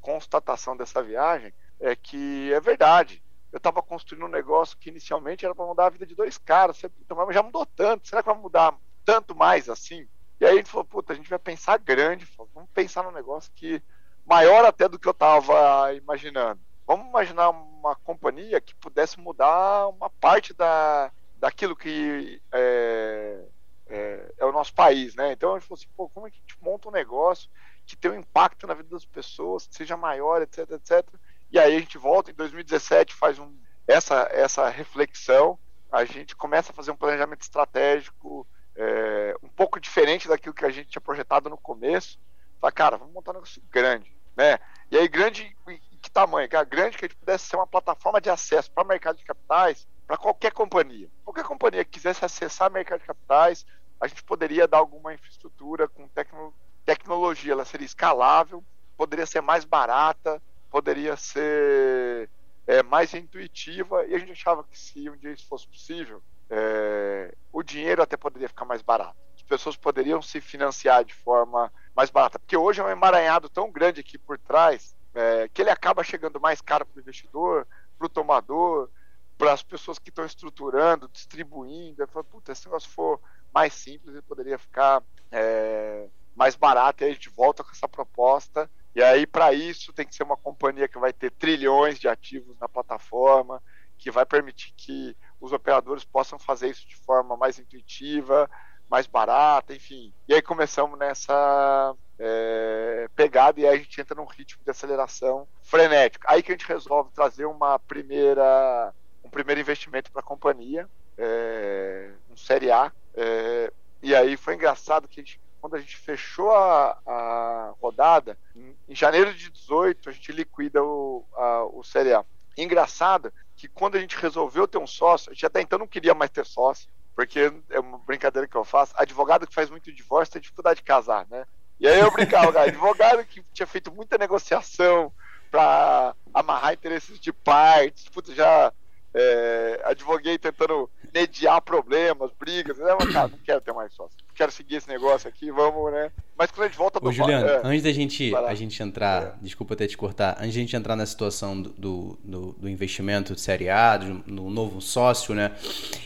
constatação 0.00 0.76
dessa 0.76 1.00
viagem 1.00 1.54
é 1.78 1.94
que 1.94 2.52
é 2.52 2.58
verdade. 2.58 3.22
Eu 3.52 3.58
estava 3.58 3.80
construindo 3.80 4.26
um 4.26 4.28
negócio 4.28 4.76
que 4.76 4.90
inicialmente 4.90 5.44
era 5.44 5.54
para 5.54 5.64
mudar 5.66 5.86
a 5.86 5.90
vida 5.90 6.04
de 6.04 6.16
dois 6.16 6.36
caras, 6.36 6.82
mas 7.08 7.34
já 7.34 7.42
mudou 7.44 7.64
tanto. 7.64 8.08
Será 8.08 8.22
que 8.22 8.28
vai 8.28 8.36
mudar 8.38 8.76
tanto 9.04 9.36
mais 9.36 9.68
assim? 9.68 10.08
E 10.40 10.44
aí 10.44 10.54
a 10.54 10.56
gente 10.56 10.70
falou, 10.70 10.84
puta, 10.84 11.12
a 11.12 11.16
gente 11.16 11.30
vai 11.30 11.38
pensar 11.38 11.78
grande, 11.78 12.28
vamos 12.54 12.70
pensar 12.74 13.04
num 13.04 13.12
negócio 13.12 13.52
que 13.54 13.80
maior 14.28 14.64
até 14.66 14.86
do 14.88 14.98
que 14.98 15.08
eu 15.08 15.12
estava 15.12 15.94
imaginando. 15.94 16.60
Vamos 16.86 17.08
imaginar 17.08 17.48
uma 17.48 17.96
companhia 17.96 18.60
que 18.60 18.74
pudesse 18.74 19.18
mudar 19.18 19.88
uma 19.88 20.10
parte 20.10 20.52
da, 20.52 21.10
daquilo 21.38 21.74
que 21.74 22.40
é, 22.52 23.44
é, 23.88 24.32
é, 24.38 24.44
o 24.44 24.52
nosso 24.52 24.74
país, 24.74 25.14
né? 25.14 25.32
Então 25.32 25.54
a 25.54 25.58
gente 25.58 25.66
falou 25.66 25.78
assim, 25.78 25.88
pô, 25.96 26.08
como 26.10 26.26
é 26.26 26.30
que 26.30 26.36
a 26.36 26.40
gente 26.40 26.62
monta 26.62 26.88
um 26.88 26.92
negócio 26.92 27.48
que 27.86 27.96
tem 27.96 28.10
um 28.10 28.18
impacto 28.18 28.66
na 28.66 28.74
vida 28.74 28.90
das 28.90 29.06
pessoas, 29.06 29.66
que 29.66 29.74
seja 29.74 29.96
maior, 29.96 30.42
etc, 30.42 30.70
etc. 30.72 31.06
E 31.50 31.58
aí 31.58 31.74
a 31.74 31.80
gente 31.80 31.96
volta 31.96 32.30
em 32.30 32.34
2017, 32.34 33.14
faz 33.14 33.38
um, 33.38 33.50
essa, 33.86 34.28
essa 34.30 34.68
reflexão, 34.68 35.58
a 35.90 36.04
gente 36.04 36.36
começa 36.36 36.70
a 36.70 36.74
fazer 36.74 36.90
um 36.90 36.96
planejamento 36.96 37.40
estratégico 37.40 38.46
é, 38.76 39.34
um 39.42 39.48
pouco 39.48 39.80
diferente 39.80 40.28
daquilo 40.28 40.54
que 40.54 40.66
a 40.66 40.70
gente 40.70 40.90
tinha 40.90 41.00
projetado 41.00 41.48
no 41.48 41.56
começo. 41.56 42.20
Fala, 42.60 42.72
cara, 42.72 42.96
vamos 42.98 43.14
montar 43.14 43.30
um 43.30 43.34
negócio 43.34 43.62
grande 43.70 44.17
né? 44.38 44.60
E 44.88 44.96
aí, 44.96 45.08
grande, 45.08 45.54
que 46.00 46.10
tamanho? 46.10 46.48
Que 46.48 46.64
grande 46.64 46.96
que 46.96 47.04
a 47.04 47.08
gente 47.08 47.18
pudesse 47.18 47.46
ser 47.46 47.56
uma 47.56 47.66
plataforma 47.66 48.20
de 48.20 48.30
acesso 48.30 48.70
para 48.70 48.84
o 48.84 48.86
mercado 48.86 49.16
de 49.16 49.24
capitais 49.24 49.84
para 50.06 50.16
qualquer 50.16 50.52
companhia. 50.52 51.10
Qualquer 51.24 51.44
companhia 51.44 51.84
que 51.84 51.90
quisesse 51.90 52.24
acessar 52.24 52.70
o 52.70 52.72
mercado 52.72 53.00
de 53.00 53.06
capitais, 53.06 53.66
a 54.00 54.06
gente 54.06 54.22
poderia 54.22 54.68
dar 54.68 54.78
alguma 54.78 55.12
infraestrutura 55.12 55.88
com 55.88 56.06
tecno, 56.08 56.54
tecnologia, 56.84 57.52
ela 57.52 57.64
seria 57.64 57.84
escalável, 57.84 58.64
poderia 58.96 59.26
ser 59.26 59.42
mais 59.42 59.64
barata, 59.64 60.40
poderia 60.70 61.16
ser 61.16 62.30
é, 62.66 62.82
mais 62.82 63.12
intuitiva, 63.12 64.06
e 64.06 64.14
a 64.14 64.18
gente 64.18 64.32
achava 64.32 64.62
que 64.62 64.78
se 64.78 65.10
um 65.10 65.16
dia 65.16 65.32
isso 65.32 65.48
fosse 65.48 65.66
possível, 65.66 66.22
é, 66.48 67.34
o 67.52 67.62
dinheiro 67.62 68.00
até 68.00 68.16
poderia 68.16 68.48
ficar 68.48 68.64
mais 68.64 68.82
barato. 68.82 69.16
As 69.34 69.42
pessoas 69.42 69.76
poderiam 69.76 70.22
se 70.22 70.40
financiar 70.40 71.04
de 71.04 71.12
forma 71.12 71.70
mais 71.98 72.10
barata. 72.10 72.38
Porque 72.38 72.56
hoje 72.56 72.80
é 72.80 72.84
um 72.84 72.88
emaranhado 72.88 73.48
tão 73.48 73.72
grande 73.72 74.00
aqui 74.00 74.16
por 74.16 74.38
trás 74.38 74.94
é, 75.12 75.48
que 75.48 75.60
ele 75.60 75.70
acaba 75.70 76.04
chegando 76.04 76.40
mais 76.40 76.60
caro 76.60 76.86
para 76.86 76.96
o 76.96 77.00
investidor, 77.00 77.66
para 77.98 78.06
o 78.06 78.08
tomador, 78.08 78.88
para 79.36 79.52
as 79.52 79.64
pessoas 79.64 79.98
que 79.98 80.08
estão 80.08 80.24
estruturando, 80.24 81.08
distribuindo. 81.08 82.06
Fala, 82.06 82.22
puta, 82.22 82.54
se 82.54 82.66
o 82.66 82.70
negócio 82.70 82.88
for 82.88 83.20
mais 83.52 83.74
simples, 83.74 84.14
ele 84.14 84.22
poderia 84.22 84.56
ficar 84.56 85.02
é, 85.32 86.06
mais 86.36 86.54
barato. 86.54 87.02
E 87.02 87.06
aí 87.06 87.10
a 87.10 87.14
gente 87.14 87.30
volta 87.30 87.64
com 87.64 87.72
essa 87.72 87.88
proposta. 87.88 88.70
E 88.94 89.02
aí, 89.02 89.26
para 89.26 89.52
isso, 89.52 89.92
tem 89.92 90.06
que 90.06 90.14
ser 90.14 90.22
uma 90.22 90.36
companhia 90.36 90.86
que 90.86 90.98
vai 91.00 91.12
ter 91.12 91.32
trilhões 91.32 91.98
de 91.98 92.06
ativos 92.06 92.56
na 92.60 92.68
plataforma, 92.68 93.60
que 93.98 94.08
vai 94.08 94.24
permitir 94.24 94.72
que 94.76 95.16
os 95.40 95.52
operadores 95.52 96.04
possam 96.04 96.38
fazer 96.38 96.70
isso 96.70 96.86
de 96.86 96.94
forma 96.94 97.36
mais 97.36 97.58
intuitiva, 97.58 98.48
mais 98.88 99.06
barata, 99.06 99.74
enfim. 99.74 100.12
E 100.26 100.34
aí 100.34 100.42
começamos 100.42 100.98
nessa 100.98 101.94
é, 102.18 103.08
pegada 103.14 103.60
e 103.60 103.66
aí 103.66 103.76
a 103.76 103.78
gente 103.78 104.00
entra 104.00 104.14
num 104.14 104.24
ritmo 104.24 104.62
de 104.64 104.70
aceleração 104.70 105.46
frenético. 105.62 106.24
Aí 106.28 106.42
que 106.42 106.50
a 106.50 106.54
gente 106.54 106.66
resolve 106.66 107.10
trazer 107.12 107.44
uma 107.44 107.78
primeira, 107.78 108.92
um 109.22 109.30
primeiro 109.30 109.60
investimento 109.60 110.10
para 110.10 110.20
a 110.20 110.24
companhia, 110.24 110.88
é, 111.16 112.10
um 112.30 112.36
Série 112.36 112.70
A. 112.70 112.90
É, 113.14 113.72
e 114.02 114.14
aí 114.14 114.36
foi 114.36 114.54
engraçado 114.54 115.08
que 115.08 115.20
a 115.20 115.22
gente, 115.22 115.40
quando 115.60 115.76
a 115.76 115.80
gente 115.80 115.96
fechou 115.96 116.50
a, 116.52 116.98
a 117.06 117.74
rodada, 117.80 118.38
em, 118.56 118.74
em, 118.88 118.94
janeiro 118.94 119.34
de 119.34 119.50
18 119.50 120.08
a 120.08 120.12
gente 120.12 120.32
liquida 120.32 120.82
o, 120.82 121.24
a, 121.34 121.64
o 121.64 121.82
Série 121.82 122.14
A. 122.14 122.24
engraçado 122.56 123.32
que 123.56 123.68
quando 123.68 123.96
a 123.96 124.00
gente 124.00 124.16
resolveu 124.16 124.68
ter 124.68 124.78
um 124.78 124.86
sócio, 124.86 125.30
a 125.30 125.34
gente 125.34 125.44
até 125.44 125.60
então 125.60 125.78
não 125.78 125.86
queria 125.86 126.14
mais 126.14 126.30
ter 126.30 126.46
sócio, 126.46 126.88
porque 127.18 127.52
é 127.70 127.80
uma 127.80 127.98
brincadeira 127.98 128.46
que 128.46 128.56
eu 128.56 128.64
faço. 128.64 128.94
Advogado 128.96 129.44
que 129.44 129.52
faz 129.52 129.68
muito 129.68 129.92
divórcio 129.92 130.34
tem 130.34 130.40
dificuldade 130.40 130.76
de 130.76 130.84
casar, 130.84 131.26
né? 131.28 131.46
E 131.80 131.88
aí 131.88 131.98
eu 131.98 132.12
brincava, 132.12 132.52
cara, 132.52 132.66
advogado 132.70 133.24
que 133.24 133.42
tinha 133.52 133.66
feito 133.66 133.90
muita 133.90 134.16
negociação 134.16 135.12
para 135.50 136.14
amarrar 136.32 136.74
interesses 136.74 137.18
de 137.18 137.32
partes, 137.32 138.08
puta, 138.08 138.32
já 138.32 138.72
é, 139.14 139.80
advoguei 139.84 140.38
tentando 140.38 140.88
mediar 141.12 141.60
problemas, 141.62 142.30
brigas, 142.38 142.78
né? 142.78 142.94
Mas, 142.98 143.12
cara, 143.12 143.28
não 143.28 143.38
quero 143.38 143.60
ter 143.60 143.72
mais 143.72 143.92
sócio. 143.92 144.16
Quero 144.34 144.52
seguir 144.52 144.76
esse 144.76 144.88
negócio 144.88 145.28
aqui, 145.28 145.50
vamos, 145.50 145.90
né? 145.92 146.10
Mas 146.36 146.50
quando 146.50 146.66
a 146.66 146.68
gente 146.68 146.78
volta 146.78 147.00
do 147.00 147.08
Ô, 147.08 147.12
Juliano, 147.12 147.48
é, 147.48 147.60
antes 147.64 147.82
da 147.82 147.90
gente, 147.90 148.34
a 148.36 148.54
gente 148.54 148.80
entrar, 148.80 149.22
é. 149.22 149.32
desculpa 149.42 149.74
até 149.74 149.86
te 149.86 149.96
cortar, 149.96 150.36
antes 150.38 150.54
da 150.54 150.60
gente 150.60 150.76
entrar 150.76 150.94
na 150.94 151.04
situação 151.04 151.60
do, 151.60 152.18
do, 152.22 152.52
do 152.52 152.68
investimento 152.68 153.34
de 153.34 153.40
série 153.40 153.68
A, 153.68 153.96
do, 153.96 154.18
do, 154.20 154.42
novo 154.48 154.80
sócio, 154.80 155.34
né? 155.34 155.52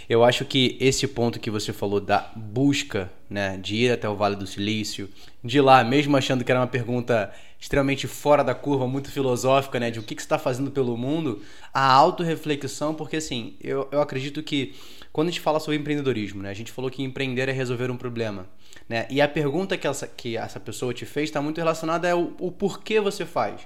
Eu 0.08 0.24
acho 0.24 0.44
que 0.44 0.78
esse 0.80 1.06
ponto 1.06 1.38
que 1.38 1.50
você 1.50 1.72
falou 1.72 2.00
da 2.00 2.30
busca, 2.34 3.10
né, 3.28 3.58
de 3.58 3.76
ir 3.76 3.92
até 3.92 4.08
o 4.08 4.16
Vale 4.16 4.36
do 4.36 4.46
Silício, 4.46 5.10
de 5.44 5.60
lá, 5.60 5.84
mesmo 5.84 6.16
achando 6.16 6.44
que 6.44 6.50
era 6.50 6.60
uma 6.60 6.66
pergunta 6.66 7.30
extremamente 7.62 8.08
fora 8.08 8.42
da 8.42 8.56
curva, 8.56 8.88
muito 8.88 9.08
filosófica, 9.08 9.78
né, 9.78 9.88
de 9.88 10.00
o 10.00 10.02
que, 10.02 10.16
que 10.16 10.20
você 10.20 10.26
está 10.26 10.36
fazendo 10.36 10.72
pelo 10.72 10.96
mundo, 10.96 11.40
a 11.72 11.92
autorreflexão, 11.92 12.92
porque 12.92 13.18
assim, 13.18 13.54
eu, 13.60 13.88
eu 13.92 14.00
acredito 14.00 14.42
que 14.42 14.74
quando 15.12 15.28
a 15.28 15.30
gente 15.30 15.40
fala 15.40 15.60
sobre 15.60 15.78
empreendedorismo, 15.78 16.42
né, 16.42 16.50
a 16.50 16.54
gente 16.54 16.72
falou 16.72 16.90
que 16.90 17.04
empreender 17.04 17.48
é 17.48 17.52
resolver 17.52 17.88
um 17.88 17.96
problema. 17.96 18.48
Né? 18.88 19.06
E 19.08 19.20
a 19.20 19.28
pergunta 19.28 19.78
que 19.78 19.86
essa, 19.86 20.08
que 20.08 20.36
essa 20.36 20.58
pessoa 20.58 20.92
te 20.92 21.06
fez 21.06 21.28
está 21.28 21.40
muito 21.40 21.58
relacionada 21.58 22.10
ao 22.10 22.32
o 22.40 22.50
porquê 22.50 22.98
você 22.98 23.24
faz. 23.24 23.60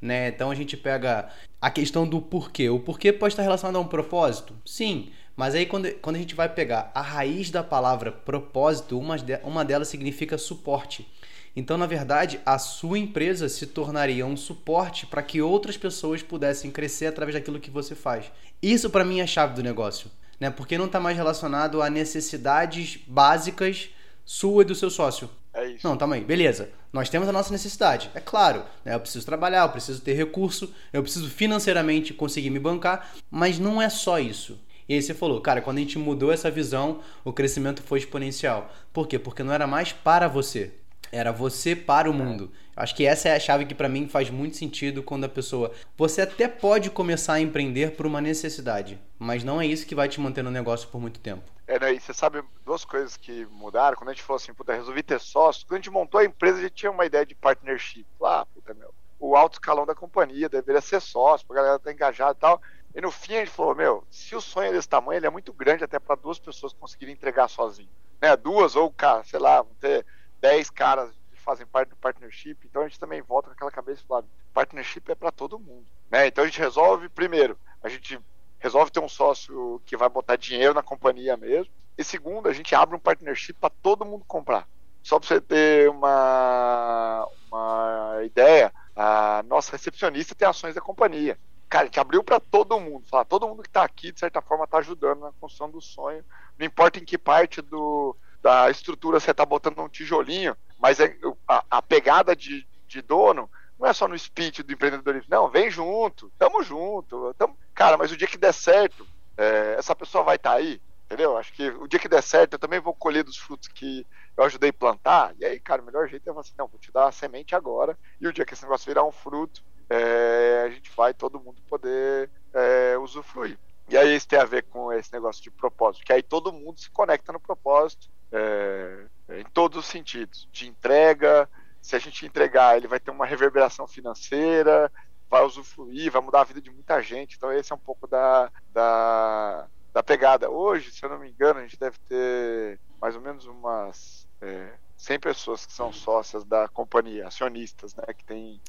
Né? 0.00 0.28
Então 0.28 0.50
a 0.50 0.54
gente 0.54 0.74
pega 0.74 1.28
a 1.60 1.70
questão 1.70 2.08
do 2.08 2.22
porquê. 2.22 2.70
O 2.70 2.80
porquê 2.80 3.12
pode 3.12 3.34
estar 3.34 3.42
relacionado 3.42 3.76
a 3.76 3.80
um 3.80 3.86
propósito? 3.86 4.54
Sim. 4.64 5.10
Mas 5.36 5.54
aí 5.54 5.66
quando, 5.66 5.92
quando 6.00 6.16
a 6.16 6.18
gente 6.18 6.34
vai 6.34 6.48
pegar 6.48 6.90
a 6.94 7.02
raiz 7.02 7.50
da 7.50 7.62
palavra 7.62 8.10
propósito, 8.12 8.98
uma, 8.98 9.18
de, 9.18 9.38
uma 9.44 9.62
delas 9.62 9.88
significa 9.88 10.38
suporte. 10.38 11.06
Então, 11.54 11.76
na 11.76 11.86
verdade, 11.86 12.40
a 12.46 12.58
sua 12.58 12.98
empresa 12.98 13.48
se 13.48 13.66
tornaria 13.66 14.24
um 14.24 14.36
suporte 14.36 15.06
para 15.06 15.22
que 15.22 15.42
outras 15.42 15.76
pessoas 15.76 16.22
pudessem 16.22 16.70
crescer 16.70 17.06
através 17.06 17.34
daquilo 17.34 17.60
que 17.60 17.70
você 17.70 17.94
faz. 17.94 18.32
Isso 18.62 18.88
para 18.88 19.04
mim 19.04 19.20
é 19.20 19.22
a 19.22 19.26
chave 19.26 19.54
do 19.54 19.62
negócio 19.62 20.10
né? 20.42 20.50
Porque 20.50 20.76
não 20.76 20.86
está 20.86 20.98
mais 20.98 21.16
relacionado 21.16 21.80
a 21.80 21.88
necessidades 21.88 22.98
básicas 23.06 23.90
sua 24.24 24.62
e 24.62 24.64
do 24.64 24.74
seu 24.74 24.90
sócio. 24.90 25.30
É 25.54 25.68
isso. 25.68 25.86
Não, 25.86 25.96
também, 25.96 26.24
beleza. 26.24 26.70
Nós 26.92 27.08
temos 27.08 27.28
a 27.28 27.32
nossa 27.32 27.52
necessidade. 27.52 28.10
É 28.12 28.18
claro, 28.18 28.64
né? 28.84 28.92
eu 28.92 28.98
preciso 28.98 29.24
trabalhar, 29.24 29.62
eu 29.62 29.68
preciso 29.68 30.00
ter 30.00 30.14
recurso, 30.14 30.74
eu 30.92 31.00
preciso 31.00 31.30
financeiramente 31.30 32.12
conseguir 32.12 32.50
me 32.50 32.58
bancar, 32.58 33.12
mas 33.30 33.60
não 33.60 33.80
é 33.80 33.88
só 33.88 34.18
isso. 34.18 34.58
E 34.88 34.94
aí 34.94 35.00
você 35.00 35.14
falou, 35.14 35.40
cara, 35.40 35.60
quando 35.60 35.76
a 35.78 35.80
gente 35.80 35.96
mudou 35.96 36.32
essa 36.32 36.50
visão, 36.50 37.00
o 37.24 37.32
crescimento 37.32 37.80
foi 37.80 38.00
exponencial. 38.00 38.74
Por 38.92 39.06
quê? 39.06 39.20
Porque 39.20 39.44
não 39.44 39.52
era 39.52 39.68
mais 39.68 39.92
para 39.92 40.26
você, 40.26 40.72
era 41.12 41.30
você 41.30 41.76
para 41.76 42.10
o 42.10 42.14
mundo. 42.14 42.50
Acho 42.74 42.96
que 42.96 43.06
essa 43.06 43.28
é 43.28 43.36
a 43.36 43.40
chave 43.40 43.66
que 43.66 43.74
para 43.74 43.88
mim 43.88 44.08
faz 44.08 44.30
muito 44.30 44.56
sentido 44.56 45.02
quando 45.02 45.24
a 45.24 45.28
pessoa. 45.28 45.70
Você 45.96 46.22
até 46.22 46.48
pode 46.48 46.90
começar 46.90 47.34
a 47.34 47.40
empreender 47.40 47.94
por 47.94 48.06
uma 48.06 48.20
necessidade, 48.20 48.98
mas 49.18 49.44
não 49.44 49.60
é 49.60 49.66
isso 49.66 49.86
que 49.86 49.94
vai 49.94 50.08
te 50.08 50.18
manter 50.18 50.42
no 50.42 50.50
negócio 50.50 50.88
por 50.88 50.98
muito 50.98 51.20
tempo. 51.20 51.42
É, 51.66 51.78
né, 51.78 51.92
e 51.92 52.00
você 52.00 52.14
sabe 52.14 52.42
duas 52.64 52.84
coisas 52.84 53.16
que 53.16 53.46
mudaram. 53.46 53.96
Quando 53.96 54.08
a 54.08 54.12
gente 54.12 54.22
falou 54.22 54.36
assim, 54.36 54.54
puta, 54.54 54.72
resolvi 54.72 55.02
ter 55.02 55.20
sócio. 55.20 55.66
Quando 55.66 55.74
a 55.74 55.82
gente 55.82 55.90
montou 55.90 56.18
a 56.18 56.24
empresa, 56.24 56.58
a 56.58 56.62
gente 56.62 56.74
tinha 56.74 56.90
uma 56.90 57.04
ideia 57.04 57.26
de 57.26 57.34
partnership. 57.34 58.06
Ah, 58.22 58.46
puta, 58.52 58.74
meu, 58.74 58.92
o 59.20 59.36
alto 59.36 59.54
escalão 59.54 59.86
da 59.86 59.94
companhia 59.94 60.48
deveria 60.48 60.80
ser 60.80 61.00
sócio, 61.00 61.46
pra 61.46 61.56
galera 61.56 61.76
estar 61.76 61.90
tá 61.90 61.92
engajada 61.92 62.32
e 62.32 62.40
tal. 62.40 62.60
E 62.94 63.00
no 63.00 63.10
fim 63.10 63.36
a 63.36 63.38
gente 63.38 63.50
falou, 63.50 63.74
meu, 63.74 64.04
se 64.10 64.34
o 64.34 64.40
sonho 64.40 64.70
é 64.70 64.72
desse 64.72 64.88
tamanho, 64.88 65.18
ele 65.18 65.26
é 65.26 65.30
muito 65.30 65.52
grande 65.52 65.84
até 65.84 65.98
para 65.98 66.16
duas 66.16 66.38
pessoas 66.38 66.72
conseguirem 66.72 67.14
entregar 67.14 67.48
sozinho. 67.48 67.88
Né? 68.20 68.36
Duas 68.36 68.76
ou, 68.76 68.90
cara, 68.90 69.24
sei 69.24 69.38
lá, 69.38 69.62
vão 69.62 69.74
ter 69.80 70.04
dez 70.42 70.68
caras 70.68 71.10
que 71.30 71.40
fazem 71.40 71.64
parte 71.64 71.90
do 71.90 71.96
partnership. 71.96 72.58
Então 72.64 72.82
a 72.82 72.88
gente 72.88 72.98
também 73.00 73.22
volta 73.22 73.48
com 73.48 73.54
aquela 73.54 73.70
cabeça 73.70 74.02
e 74.02 74.06
fala, 74.06 74.24
partnership 74.52 75.04
é 75.08 75.14
para 75.14 75.30
todo 75.30 75.58
mundo. 75.58 75.86
Né? 76.10 76.26
Então 76.26 76.44
a 76.44 76.46
gente 76.46 76.58
resolve, 76.58 77.08
primeiro, 77.08 77.56
a 77.82 77.88
gente 77.88 78.20
resolve 78.58 78.90
ter 78.90 79.00
um 79.00 79.08
sócio 79.08 79.80
que 79.86 79.96
vai 79.96 80.08
botar 80.08 80.36
dinheiro 80.36 80.74
na 80.74 80.82
companhia 80.82 81.36
mesmo. 81.36 81.72
E 81.96 82.02
segundo, 82.02 82.48
a 82.48 82.52
gente 82.52 82.74
abre 82.74 82.96
um 82.96 83.00
partnership 83.00 83.54
para 83.54 83.70
todo 83.70 84.04
mundo 84.04 84.24
comprar. 84.26 84.66
Só 85.02 85.18
para 85.18 85.28
você 85.28 85.40
ter 85.40 85.88
uma, 85.90 87.28
uma 87.50 88.20
ideia, 88.24 88.72
a 88.94 89.42
nossa 89.46 89.72
recepcionista 89.72 90.34
tem 90.34 90.46
ações 90.46 90.74
da 90.74 90.80
companhia. 90.80 91.38
Cara, 91.68 91.84
a 91.84 91.86
gente 91.86 92.00
abriu 92.00 92.22
para 92.22 92.38
todo 92.38 92.78
mundo. 92.78 93.06
Falar, 93.08 93.24
todo 93.24 93.48
mundo 93.48 93.62
que 93.62 93.68
está 93.68 93.82
aqui, 93.82 94.12
de 94.12 94.20
certa 94.20 94.40
forma, 94.40 94.64
está 94.64 94.78
ajudando 94.78 95.20
na 95.20 95.32
construção 95.32 95.70
do 95.70 95.80
sonho. 95.80 96.24
Não 96.58 96.66
importa 96.66 96.98
em 96.98 97.04
que 97.04 97.18
parte 97.18 97.60
do, 97.60 98.16
da 98.42 98.70
estrutura 98.70 99.20
você 99.20 99.30
está 99.30 99.46
botando 99.46 99.78
um 99.80 99.88
tijolinho, 99.88 100.56
mas 100.78 100.98
é, 100.98 101.16
a, 101.46 101.64
a 101.70 101.82
pegada 101.82 102.34
de, 102.34 102.66
de 102.88 103.00
dono 103.00 103.48
não 103.78 103.88
é 103.88 103.92
só 103.92 104.06
no 104.08 104.18
speech 104.18 104.62
do 104.62 104.72
empreendedorismo. 104.72 105.28
Não, 105.30 105.48
vem 105.48 105.70
junto, 105.70 106.30
tamo 106.38 106.62
junto. 106.62 107.34
Tamo... 107.34 107.56
Cara, 107.74 107.96
mas 107.96 108.10
o 108.10 108.16
dia 108.16 108.28
que 108.28 108.38
der 108.38 108.52
certo, 108.52 109.06
é, 109.36 109.76
essa 109.78 109.94
pessoa 109.94 110.24
vai 110.24 110.36
estar 110.36 110.50
tá 110.50 110.56
aí, 110.56 110.80
entendeu? 111.04 111.36
Acho 111.36 111.52
que 111.52 111.68
o 111.68 111.86
dia 111.86 112.00
que 112.00 112.08
der 112.08 112.22
certo, 112.22 112.54
eu 112.54 112.58
também 112.58 112.80
vou 112.80 112.94
colher 112.94 113.24
dos 113.24 113.36
frutos 113.36 113.68
que 113.68 114.06
eu 114.36 114.44
ajudei 114.44 114.70
a 114.70 114.72
plantar. 114.72 115.34
E 115.38 115.44
aí, 115.44 115.60
cara, 115.60 115.82
o 115.82 115.84
melhor 115.84 116.08
jeito 116.08 116.28
é 116.28 116.38
assim: 116.38 116.52
não, 116.58 116.68
vou 116.68 116.78
te 116.78 116.92
dar 116.92 117.08
a 117.08 117.12
semente 117.12 117.54
agora. 117.54 117.98
E 118.20 118.26
o 118.26 118.32
dia 118.32 118.44
que 118.44 118.54
esse 118.54 118.62
negócio 118.62 118.86
virar 118.86 119.04
um 119.04 119.12
fruto, 119.12 119.62
é, 119.88 120.62
a 120.66 120.70
gente 120.70 120.90
vai 120.96 121.12
todo 121.12 121.40
mundo 121.40 121.60
poder 121.68 122.30
é, 122.52 122.96
usufruir. 122.98 123.58
E 123.88 123.96
aí 123.96 124.14
isso 124.14 124.28
tem 124.28 124.38
a 124.38 124.44
ver 124.44 124.64
com 124.64 124.92
esse 124.92 125.12
negócio 125.12 125.42
de 125.42 125.50
propósito, 125.50 126.04
que 126.04 126.12
aí 126.12 126.22
todo 126.22 126.52
mundo 126.52 126.80
se 126.80 126.90
conecta 126.90 127.32
no 127.32 127.40
propósito 127.40 128.08
é, 128.30 129.06
em 129.30 129.44
todos 129.52 129.78
os 129.78 129.86
sentidos, 129.86 130.48
de 130.50 130.68
entrega, 130.68 131.48
se 131.80 131.96
a 131.96 131.98
gente 131.98 132.24
entregar, 132.24 132.76
ele 132.76 132.86
vai 132.86 133.00
ter 133.00 133.10
uma 133.10 133.26
reverberação 133.26 133.86
financeira, 133.86 134.90
vai 135.28 135.42
usufruir, 135.44 136.10
vai 136.10 136.22
mudar 136.22 136.42
a 136.42 136.44
vida 136.44 136.60
de 136.60 136.70
muita 136.70 137.02
gente. 137.02 137.36
Então, 137.36 137.52
esse 137.52 137.72
é 137.72 137.74
um 137.74 137.78
pouco 137.78 138.06
da, 138.06 138.50
da, 138.72 139.66
da 139.92 140.02
pegada. 140.02 140.48
Hoje, 140.48 140.92
se 140.92 141.04
eu 141.04 141.10
não 141.10 141.18
me 141.18 141.28
engano, 141.28 141.58
a 141.58 141.62
gente 141.62 141.78
deve 141.78 141.98
ter 142.08 142.78
mais 143.00 143.16
ou 143.16 143.20
menos 143.20 143.46
umas 143.46 144.28
é, 144.40 144.74
100 144.96 145.18
pessoas 145.18 145.66
que 145.66 145.72
são 145.72 145.92
sócias 145.92 146.44
da 146.44 146.68
companhia, 146.68 147.26
acionistas, 147.26 147.94
né, 147.94 148.04
que 148.16 148.24
tem 148.24 148.60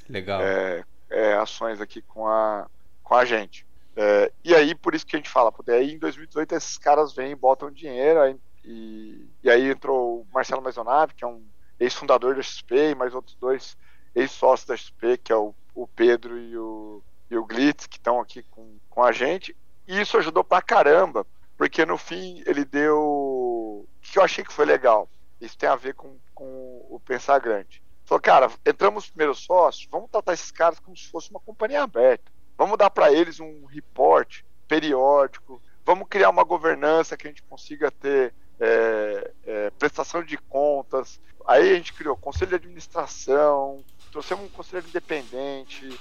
é, 0.42 0.84
é, 1.10 1.34
ações 1.34 1.80
aqui 1.80 2.02
com 2.02 2.28
a, 2.28 2.68
com 3.04 3.14
a 3.14 3.26
gente. 3.26 3.66
É, 3.96 4.32
e 4.44 4.56
aí, 4.56 4.74
por 4.74 4.96
isso 4.96 5.06
que 5.06 5.16
a 5.16 5.20
gente 5.20 5.30
fala, 5.30 5.52
porque 5.52 5.72
aí 5.72 5.94
em 5.94 6.00
2018 6.00 6.56
esses 6.56 6.78
caras 6.78 7.14
vêm, 7.14 7.36
botam 7.36 7.70
dinheiro, 7.70 8.22
aí, 8.22 8.36
e, 8.64 9.28
e 9.44 9.50
aí 9.50 9.70
entrou 9.70 10.22
o 10.22 10.28
Marcelo 10.34 10.62
Maisonave, 10.62 11.14
que 11.14 11.24
é 11.24 11.28
um 11.28 11.46
ex-fundador 11.80 12.36
da 12.36 12.42
XP, 12.42 12.92
e 12.92 12.96
mais 12.96 13.14
outros 13.14 13.36
dois 13.36 13.78
ex-sócios 14.16 14.68
da 14.68 14.76
XP, 14.76 15.18
que 15.18 15.32
é 15.32 15.36
o, 15.36 15.54
o 15.76 15.88
Pedro 15.88 16.40
e 16.40 16.58
o, 16.58 17.04
e 17.30 17.38
o 17.38 17.46
Glitz, 17.46 17.86
que 17.86 17.98
estão 17.98 18.20
aqui 18.20 18.44
com, 18.44 18.78
com 18.90 19.04
a 19.04 19.12
gente. 19.12 19.56
E 19.88 20.00
isso 20.00 20.18
ajudou 20.18 20.44
pra 20.44 20.62
caramba, 20.62 21.26
porque 21.58 21.86
no 21.86 21.98
fim 21.98 22.42
ele 22.46 22.64
deu. 22.66 22.98
O 23.00 23.88
que 24.02 24.18
eu 24.18 24.24
achei 24.24 24.44
que 24.44 24.54
foi 24.54 24.66
legal? 24.66 25.10
Isso 25.42 25.58
tem 25.58 25.68
a 25.70 25.76
ver 25.76 25.94
com, 25.94 26.18
com 26.34 26.46
o 26.90 27.00
pensar 27.00 27.40
grande. 27.40 27.84
Falou, 28.06 28.22
cara, 28.22 28.52
entramos 28.66 29.10
primeiros 29.10 29.40
sócios, 29.40 29.88
vamos 29.90 30.10
tratar 30.10 30.34
esses 30.34 30.52
caras 30.52 30.80
como 30.80 30.96
se 30.96 31.10
fosse 31.10 31.30
uma 31.32 31.40
companhia 31.40 31.84
aberta. 31.84 32.32
Vamos 32.58 32.78
dar 32.78 32.90
para 32.90 33.12
eles 33.12 33.40
um 33.40 33.66
report 33.66 34.42
periódico, 34.68 35.62
vamos 35.86 36.08
criar 36.08 36.30
uma 36.30 36.44
governança 36.44 37.18
que 37.18 37.28
a 37.28 37.30
gente 37.30 37.44
consiga 37.44 37.92
ter 37.92 38.34
é, 38.60 39.32
é, 39.46 39.70
prestação 39.72 40.24
de 40.24 40.38
contas. 40.38 41.20
Aí 41.46 41.72
a 41.72 41.76
gente 41.76 41.94
criou 41.94 42.16
conselho 42.16 42.50
de 42.50 42.56
administração, 42.56 43.84
trouxemos 44.12 44.46
um 44.46 44.50
conselho 44.50 44.86
independente, 44.88 46.00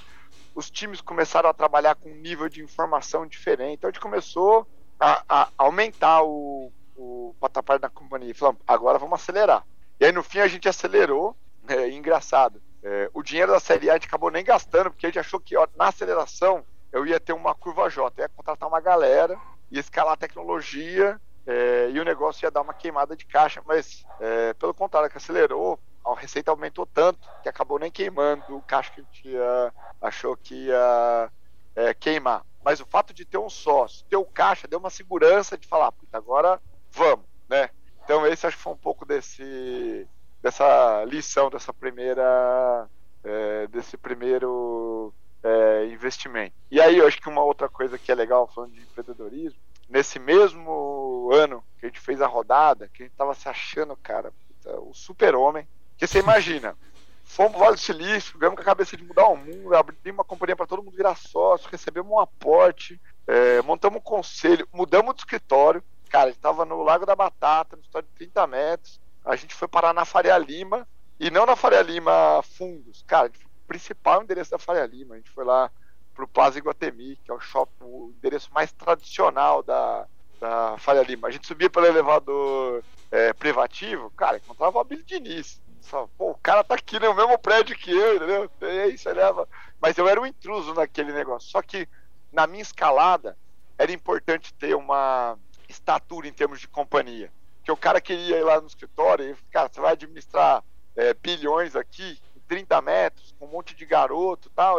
os 0.55 0.69
times 0.69 1.01
começaram 1.01 1.49
a 1.49 1.53
trabalhar 1.53 1.95
com 1.95 2.09
um 2.09 2.15
nível 2.15 2.47
de 2.47 2.61
informação 2.61 3.25
diferente. 3.25 3.75
Então 3.75 3.89
a 3.89 3.91
gente 3.91 4.01
começou 4.01 4.67
a, 4.99 5.23
a 5.27 5.49
aumentar 5.57 6.23
o, 6.23 6.71
o 6.95 7.35
patamar 7.39 7.79
da 7.79 7.89
companhia. 7.89 8.33
Falamos, 8.35 8.61
agora 8.67 8.99
vamos 8.99 9.19
acelerar. 9.19 9.65
E 9.99 10.05
aí 10.05 10.11
no 10.11 10.23
fim 10.23 10.39
a 10.39 10.47
gente 10.47 10.69
acelerou. 10.69 11.35
É, 11.67 11.89
engraçado. 11.89 12.61
É, 12.83 13.09
o 13.13 13.23
dinheiro 13.23 13.51
da 13.51 13.59
série 13.61 13.89
A 13.89 13.93
a 13.93 13.95
gente 13.95 14.07
acabou 14.07 14.29
nem 14.29 14.43
gastando, 14.43 14.91
porque 14.91 15.05
a 15.05 15.09
gente 15.09 15.19
achou 15.19 15.39
que 15.39 15.55
ó, 15.55 15.65
na 15.75 15.87
aceleração 15.87 16.65
eu 16.91 17.05
ia 17.05 17.19
ter 17.19 17.33
uma 17.33 17.55
curva 17.55 17.89
J, 17.89 18.21
ia 18.21 18.29
contratar 18.29 18.67
uma 18.67 18.81
galera, 18.81 19.39
ia 19.71 19.79
escalar 19.79 20.13
a 20.13 20.17
tecnologia 20.17 21.19
é, 21.47 21.89
e 21.91 21.99
o 21.99 22.03
negócio 22.03 22.45
ia 22.45 22.51
dar 22.51 22.61
uma 22.61 22.73
queimada 22.73 23.15
de 23.15 23.25
caixa, 23.25 23.61
mas 23.65 24.05
é, 24.19 24.53
pelo 24.53 24.73
contrário, 24.73 25.09
que 25.09 25.17
acelerou, 25.17 25.79
a 26.05 26.13
receita 26.15 26.51
aumentou 26.51 26.85
tanto 26.85 27.19
que 27.41 27.47
acabou 27.47 27.79
nem 27.79 27.89
queimando 27.89 28.57
o 28.57 28.61
caixa 28.61 28.91
que 28.91 28.99
a 28.99 29.03
gente 29.03 29.29
ia, 29.29 29.73
achou 30.01 30.35
que 30.35 30.67
ia 30.67 31.31
é, 31.75 31.93
queimar. 31.93 32.45
Mas 32.63 32.79
o 32.79 32.85
fato 32.85 33.13
de 33.13 33.25
ter 33.25 33.37
um 33.37 33.49
sócio, 33.49 34.05
ter 34.09 34.17
o 34.17 34.25
caixa, 34.25 34.67
deu 34.67 34.79
uma 34.79 34.89
segurança 34.89 35.57
de 35.57 35.67
falar, 35.67 35.91
puta, 35.93 36.17
agora 36.17 36.61
vamos, 36.91 37.25
né? 37.49 37.69
Então 38.03 38.27
esse 38.27 38.45
acho 38.45 38.57
que 38.57 38.63
foi 38.63 38.73
um 38.73 38.77
pouco 38.77 39.05
desse 39.05 40.07
dessa 40.43 41.05
lição, 41.05 41.49
dessa 41.49 41.73
primeira 41.73 42.87
é, 43.23 43.67
desse 43.67 43.95
primeiro 43.95 45.13
é, 45.41 45.85
investimento. 45.85 46.53
E 46.69 46.81
aí 46.81 46.97
eu 46.97 47.07
acho 47.07 47.21
que 47.21 47.29
uma 47.29 47.43
outra 47.43 47.69
coisa 47.69 47.97
que 47.97 48.11
é 48.11 48.15
legal 48.15 48.47
falando 48.53 48.73
de 48.73 48.81
empreendedorismo 48.81 49.59
nesse 49.89 50.19
mesmo 50.19 51.29
ano 51.31 51.63
que 51.79 51.85
a 51.85 51.89
gente 51.89 51.99
fez 51.99 52.21
a 52.21 52.27
rodada, 52.27 52.89
que 52.89 53.03
a 53.03 53.05
gente 53.05 53.15
tava 53.15 53.33
se 53.33 53.47
achando, 53.47 53.95
cara, 53.95 54.33
o 54.65 54.93
super-homem. 54.93 55.67
Que 55.97 56.07
você 56.07 56.19
imagina, 56.19 56.75
fomos 57.23 57.59
Vale 57.59 57.75
do 57.75 57.79
Silício, 57.79 58.37
ganhamos 58.37 58.57
com 58.57 58.63
a 58.63 58.65
cabeça 58.65 58.97
de 58.97 59.03
mudar 59.03 59.27
o 59.27 59.37
mundo, 59.37 59.75
abrimos 59.75 60.01
uma 60.05 60.23
companhia 60.23 60.55
para 60.55 60.65
todo 60.65 60.83
mundo 60.83 60.95
virar 60.95 61.15
sócio, 61.15 61.69
recebemos 61.69 62.11
um 62.11 62.19
aporte, 62.19 62.99
é, 63.27 63.61
montamos 63.61 63.99
um 63.99 64.03
conselho, 64.03 64.67
mudamos 64.73 65.13
de 65.15 65.21
escritório. 65.21 65.83
Cara, 66.09 66.29
a 66.29 66.33
gente 66.33 66.65
no 66.67 66.83
Lago 66.83 67.05
da 67.05 67.15
Batata, 67.15 67.75
no 67.75 67.81
escritório 67.81 68.07
de 68.07 68.15
30 68.15 68.47
metros. 68.47 69.02
A 69.23 69.35
gente 69.35 69.55
foi 69.55 69.67
parar 69.67 69.93
na 69.93 70.05
Faria 70.05 70.37
Lima, 70.37 70.87
e 71.19 71.31
não 71.31 71.45
na 71.45 71.55
Faria 71.55 71.81
Lima 71.81 72.41
Fundos. 72.43 73.03
Cara, 73.07 73.29
o 73.29 73.67
principal 73.67 74.23
endereço 74.23 74.51
da 74.51 74.59
Faria 74.59 74.85
Lima. 74.85 75.15
A 75.15 75.17
gente 75.17 75.29
foi 75.29 75.45
lá 75.45 75.71
para 76.13 76.25
o 76.25 76.27
Plaza 76.27 76.57
Iguatemi, 76.57 77.17
que 77.23 77.31
é 77.31 77.33
o 77.33 77.39
shopping, 77.39 77.83
o 77.83 78.13
endereço 78.17 78.53
mais 78.53 78.71
tradicional 78.71 79.63
da, 79.63 80.05
da 80.39 80.77
Faria 80.77 81.03
Lima. 81.03 81.27
A 81.27 81.31
gente 81.31 81.47
subia 81.47 81.69
pelo 81.69 81.85
elevador 81.85 82.83
é, 83.11 83.33
privativo, 83.33 84.11
cara, 84.11 84.37
encontrava 84.37 84.77
o 84.77 84.81
Abílio 84.81 85.05
Diniz. 85.05 85.61
Só, 85.81 86.07
pô, 86.17 86.31
o 86.31 86.37
cara 86.41 86.63
tá 86.63 86.75
aqui 86.75 86.99
no 86.99 87.13
mesmo 87.13 87.37
prédio 87.37 87.77
que 87.77 87.91
eu, 87.91 88.15
entendeu? 88.15 88.51
E 88.61 88.65
aí 88.65 88.97
você 88.97 89.11
leva. 89.11 89.47
Mas 89.81 89.97
eu 89.97 90.07
era 90.07 90.19
um 90.19 90.25
intruso 90.25 90.73
naquele 90.73 91.11
negócio. 91.11 91.49
Só 91.49 91.61
que 91.61 91.87
na 92.31 92.47
minha 92.47 92.61
escalada 92.61 93.37
era 93.77 93.91
importante 93.91 94.53
ter 94.53 94.75
uma 94.75 95.37
estatura 95.67 96.27
em 96.27 96.33
termos 96.33 96.59
de 96.59 96.67
companhia. 96.67 97.31
Que 97.63 97.71
o 97.71 97.77
cara 97.77 98.01
queria 98.01 98.37
ir 98.37 98.43
lá 98.43 98.59
no 98.59 98.67
escritório 98.67 99.31
e, 99.31 99.51
cara, 99.51 99.69
você 99.71 99.79
vai 99.79 99.93
administrar 99.93 100.63
é, 100.95 101.13
bilhões 101.13 101.75
aqui, 101.75 102.17
30 102.47 102.81
metros, 102.81 103.33
com 103.39 103.45
um 103.45 103.49
monte 103.49 103.75
de 103.75 103.85
garoto 103.85 104.51
tal, 104.55 104.77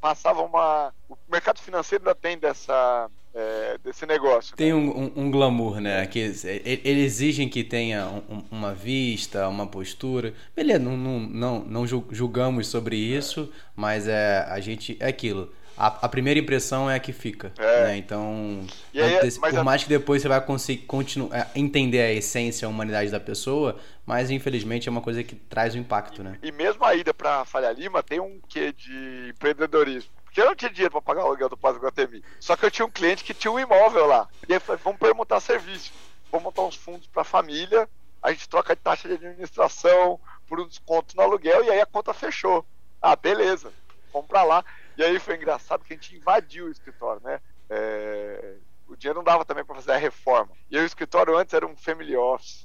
passava 0.00 0.42
uma. 0.42 0.92
O 1.08 1.16
mercado 1.30 1.60
financeiro 1.60 2.04
ainda 2.04 2.14
tem 2.14 2.38
dessa. 2.38 3.10
É, 3.38 3.76
desse 3.84 4.06
negócio. 4.06 4.56
Tem 4.56 4.72
né? 4.72 4.74
um, 4.74 5.12
um, 5.14 5.30
glamour, 5.30 5.78
né? 5.78 6.06
Que 6.06 6.18
eles, 6.20 6.44
exigem 6.44 7.50
que 7.50 7.62
tenha 7.62 8.06
um, 8.06 8.42
uma 8.50 8.72
vista, 8.72 9.46
uma 9.46 9.66
postura. 9.66 10.32
Beleza, 10.54 10.78
não, 10.78 10.96
não, 10.96 11.20
não, 11.20 11.60
não 11.60 11.86
julgamos 11.86 12.66
sobre 12.66 12.96
isso, 12.96 13.52
é. 13.52 13.58
mas 13.76 14.08
é, 14.08 14.38
a 14.48 14.58
gente. 14.58 14.96
É 14.98 15.08
aquilo 15.08 15.52
a, 15.76 15.86
a, 16.06 16.08
primeira 16.08 16.40
impressão 16.40 16.90
é 16.90 16.96
a 16.96 17.00
que 17.00 17.12
fica. 17.12 17.52
É. 17.58 17.84
Né? 17.84 17.96
Então, 17.98 18.66
aí, 18.94 19.52
por 19.52 19.64
mais 19.64 19.82
que 19.82 19.88
depois 19.88 20.22
você 20.22 20.28
vai 20.28 20.40
conseguir 20.40 20.84
continuar, 20.84 21.36
é, 21.36 21.50
entender 21.54 22.00
a 22.00 22.12
essência, 22.12 22.66
a 22.66 22.68
humanidade 22.68 23.10
da 23.10 23.20
pessoa, 23.20 23.78
mas 24.04 24.30
infelizmente 24.30 24.88
é 24.88 24.90
uma 24.90 25.00
coisa 25.00 25.22
que 25.22 25.34
traz 25.34 25.74
um 25.74 25.78
impacto, 25.78 26.20
e, 26.20 26.24
né? 26.24 26.38
E 26.42 26.52
mesmo 26.52 26.84
a 26.84 26.94
ida 26.94 27.12
para 27.12 27.44
Falha 27.44 27.72
Lima 27.72 28.02
tem 28.02 28.20
um 28.20 28.40
quê 28.48 28.72
de 28.72 29.30
empreendedorismo. 29.30 30.10
Porque 30.24 30.40
eu 30.40 30.46
não 30.46 30.54
tinha 30.54 30.70
dinheiro 30.70 30.92
para 30.92 31.02
pagar 31.02 31.24
o 31.24 31.26
aluguel 31.28 31.48
do 31.48 31.56
Paz 31.56 31.76
Guatemi. 31.76 32.22
Só 32.38 32.56
que 32.56 32.64
eu 32.66 32.70
tinha 32.70 32.84
um 32.84 32.90
cliente 32.90 33.24
que 33.24 33.32
tinha 33.32 33.50
um 33.50 33.58
imóvel 33.58 34.06
lá. 34.06 34.28
E 34.48 34.52
aí 34.52 34.60
falei, 34.60 34.80
vamos 34.84 34.98
permutar 34.98 35.40
serviço. 35.40 35.92
Vamos 36.30 36.44
montar 36.44 36.62
uns 36.62 36.74
fundos 36.74 37.06
para 37.06 37.22
a 37.22 37.24
família, 37.24 37.88
a 38.22 38.32
gente 38.32 38.48
troca 38.48 38.74
de 38.74 38.82
taxa 38.82 39.08
de 39.08 39.14
administração 39.14 40.18
por 40.48 40.60
um 40.60 40.66
desconto 40.66 41.16
no 41.16 41.22
aluguel 41.22 41.64
e 41.64 41.70
aí 41.70 41.80
a 41.80 41.86
conta 41.86 42.12
fechou. 42.12 42.66
Ah, 43.00 43.14
beleza. 43.14 43.72
Vamos 44.12 44.28
para 44.28 44.42
lá. 44.42 44.64
E 44.96 45.04
aí 45.04 45.18
foi 45.18 45.36
engraçado 45.36 45.84
que 45.84 45.92
a 45.92 45.96
gente 45.96 46.16
invadiu 46.16 46.66
o 46.66 46.70
escritório, 46.70 47.20
né? 47.22 47.40
É, 47.68 48.56
o 48.88 48.96
dinheiro 48.96 49.18
não 49.18 49.24
dava 49.24 49.44
também 49.44 49.64
para 49.64 49.74
fazer 49.74 49.92
a 49.92 49.96
reforma. 49.96 50.52
E 50.70 50.76
aí, 50.76 50.82
o 50.82 50.86
escritório 50.86 51.36
antes 51.36 51.52
era 51.52 51.66
um 51.66 51.76
family 51.76 52.16
office 52.16 52.64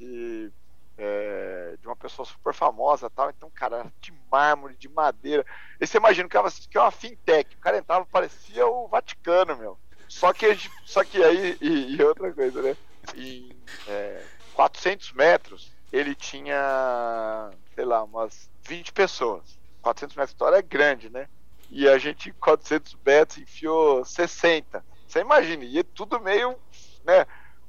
é, 0.98 1.76
de 1.80 1.88
uma 1.88 1.96
pessoa 1.96 2.26
super 2.26 2.54
famosa 2.54 3.10
tal. 3.10 3.30
Então, 3.30 3.50
cara, 3.50 3.92
de 4.00 4.14
mármore, 4.32 4.76
de 4.78 4.88
madeira. 4.88 5.46
E 5.80 5.88
você 5.88 5.98
imagina 5.98 6.30
que, 6.30 6.68
que 6.70 6.78
é 6.78 6.82
uma 6.82 6.92
fintech. 6.92 7.56
O 7.56 7.60
cara 7.60 7.78
entrava, 7.78 8.06
parecia 8.06 8.66
o 8.68 8.88
Vaticano, 8.88 9.58
meu. 9.58 9.78
Só 10.08 10.32
que, 10.34 10.46
só 10.86 11.04
que 11.04 11.24
aí, 11.24 11.58
e, 11.60 11.96
e 11.96 12.04
outra 12.04 12.32
coisa, 12.32 12.62
né? 12.62 12.78
Em 13.16 13.56
é, 13.88 14.24
400 14.54 15.14
metros, 15.14 15.72
ele 15.92 16.14
tinha, 16.14 17.50
sei 17.74 17.86
lá, 17.86 18.04
umas 18.04 18.50
20 18.64 18.94
pessoas. 18.94 19.60
400 19.82 20.16
metros 20.16 20.30
de 20.30 20.36
história 20.36 20.58
é 20.58 20.62
grande, 20.62 21.10
né? 21.10 21.28
E 21.72 21.88
a 21.88 21.98
gente, 21.98 22.30
em 22.30 22.34
400 22.34 22.98
metros, 23.06 23.38
enfiou 23.38 24.04
60. 24.04 24.84
Você 25.08 25.22
imagina, 25.22 25.64
e 25.64 25.80
é 25.80 25.84
tudo 25.84 26.20
meio, 26.20 26.58
né? 27.06 27.26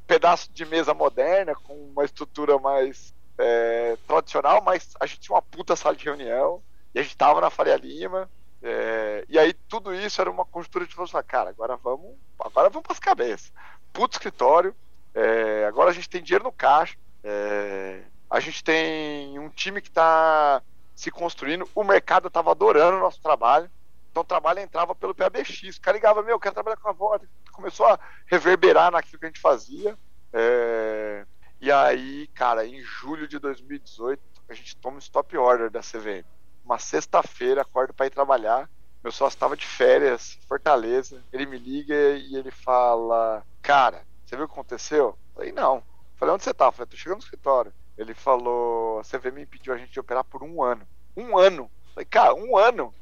Pedaço 0.07 0.53
de 0.53 0.65
mesa 0.67 0.93
moderna, 0.93 1.55
com 1.55 1.73
uma 1.75 2.05
estrutura 2.05 2.59
mais 2.59 3.15
é, 3.39 3.97
tradicional, 4.07 4.61
mas 4.63 4.95
a 4.99 5.07
gente 5.07 5.21
tinha 5.21 5.37
uma 5.37 5.43
puta 5.43 5.77
sala 5.77 5.95
de 5.95 6.05
reunião, 6.05 6.61
e 6.93 6.99
a 6.99 7.03
gente 7.03 7.17
tava 7.17 7.41
na 7.41 7.49
Faria 7.49 7.77
Lima, 7.77 8.29
é, 8.61 9.25
e 9.29 9.39
aí 9.39 9.53
tudo 9.53 9.95
isso 9.95 10.21
era 10.21 10.31
uma 10.31 10.45
conjuntura 10.45 10.87
de 10.87 10.95
falar, 10.95 11.23
cara, 11.23 11.51
agora 11.51 11.77
vamos, 11.77 12.17
agora 12.39 12.69
vamos 12.69 12.83
para 12.83 12.93
as 12.93 12.99
cabeças. 12.99 13.53
Puto 13.93 14.17
escritório, 14.17 14.75
é, 15.15 15.65
agora 15.67 15.91
a 15.91 15.93
gente 15.93 16.09
tem 16.09 16.23
dinheiro 16.23 16.45
no 16.45 16.53
caixa, 16.53 16.97
é, 17.23 18.03
a 18.29 18.41
gente 18.41 18.65
tem 18.65 19.39
um 19.39 19.49
time 19.49 19.81
que 19.81 19.89
está 19.89 20.61
se 20.95 21.11
construindo, 21.11 21.69
o 21.75 21.85
mercado 21.85 22.29
estava 22.29 22.51
adorando 22.51 22.97
o 22.97 23.01
nosso 23.01 23.21
trabalho, 23.21 23.71
então 24.13 24.23
o 24.23 24.27
trabalho 24.27 24.61
entrava 24.61 24.95
pelo 24.95 25.15
PABX, 25.15 25.77
o 25.77 25.81
cara 25.81 25.97
ligava, 25.97 26.23
meu, 26.23 26.37
eu 26.37 26.41
quero 26.41 26.55
trabalhar 26.55 26.77
com 26.77 26.89
a 26.89 26.93
voz, 26.93 27.23
começou 27.51 27.87
a 27.87 27.99
reverberar 28.27 28.93
naquilo 28.93 29.19
que 29.19 29.27
a 29.27 29.29
gente 29.29 29.41
fazia, 29.41 29.99
é, 30.33 31.27
e 31.61 31.73
aí, 31.73 32.29
cara, 32.29 32.65
em 32.65 32.81
julho 32.81 33.27
de 33.27 33.41
2018, 33.41 34.23
a 34.49 34.55
gente 34.55 34.77
toma 34.77 34.97
um 34.97 35.01
stop 35.01 35.37
order 35.37 35.71
da 35.71 35.81
CVM 35.81 36.25
uma 36.65 36.79
sexta-feira, 36.79 37.63
acordo 37.63 37.93
para 37.93 38.07
ir 38.07 38.11
trabalhar. 38.11 38.71
Meu 39.03 39.11
sócio 39.11 39.35
estava 39.37 39.57
de 39.57 39.67
férias, 39.67 40.39
Fortaleza. 40.47 41.23
Ele 41.33 41.47
me 41.47 41.59
liga 41.59 41.95
e 41.95 42.37
ele 42.37 42.51
fala: 42.51 43.45
Cara, 43.61 44.07
você 44.25 44.37
viu 44.37 44.45
o 44.45 44.49
que 44.49 44.55
aconteceu? 44.55 45.07
Eu 45.07 45.19
falei: 45.35 45.53
Não. 45.53 45.83
falei: 46.17 46.35
Onde 46.35 46.45
você 46.45 46.55
tá? 46.55 46.67
Eu 46.67 46.73
falei: 46.73 46.87
Tô 46.87 46.97
chegando 46.97 47.19
no 47.19 47.25
escritório. 47.25 47.73
Ele 47.99 48.15
falou: 48.15 49.01
A 49.01 49.03
CVM 49.03 49.41
impediu 49.41 49.75
a 49.75 49.77
gente 49.77 49.93
de 49.93 50.01
operar 50.01 50.25
por 50.25 50.43
um 50.43 50.63
ano. 50.63 50.87
Um 51.17 51.37
ano. 51.37 51.65
Eu 51.65 51.95
falei: 51.95 52.07
Cara, 52.07 52.35
um 52.35 52.57
ano? 52.57 52.95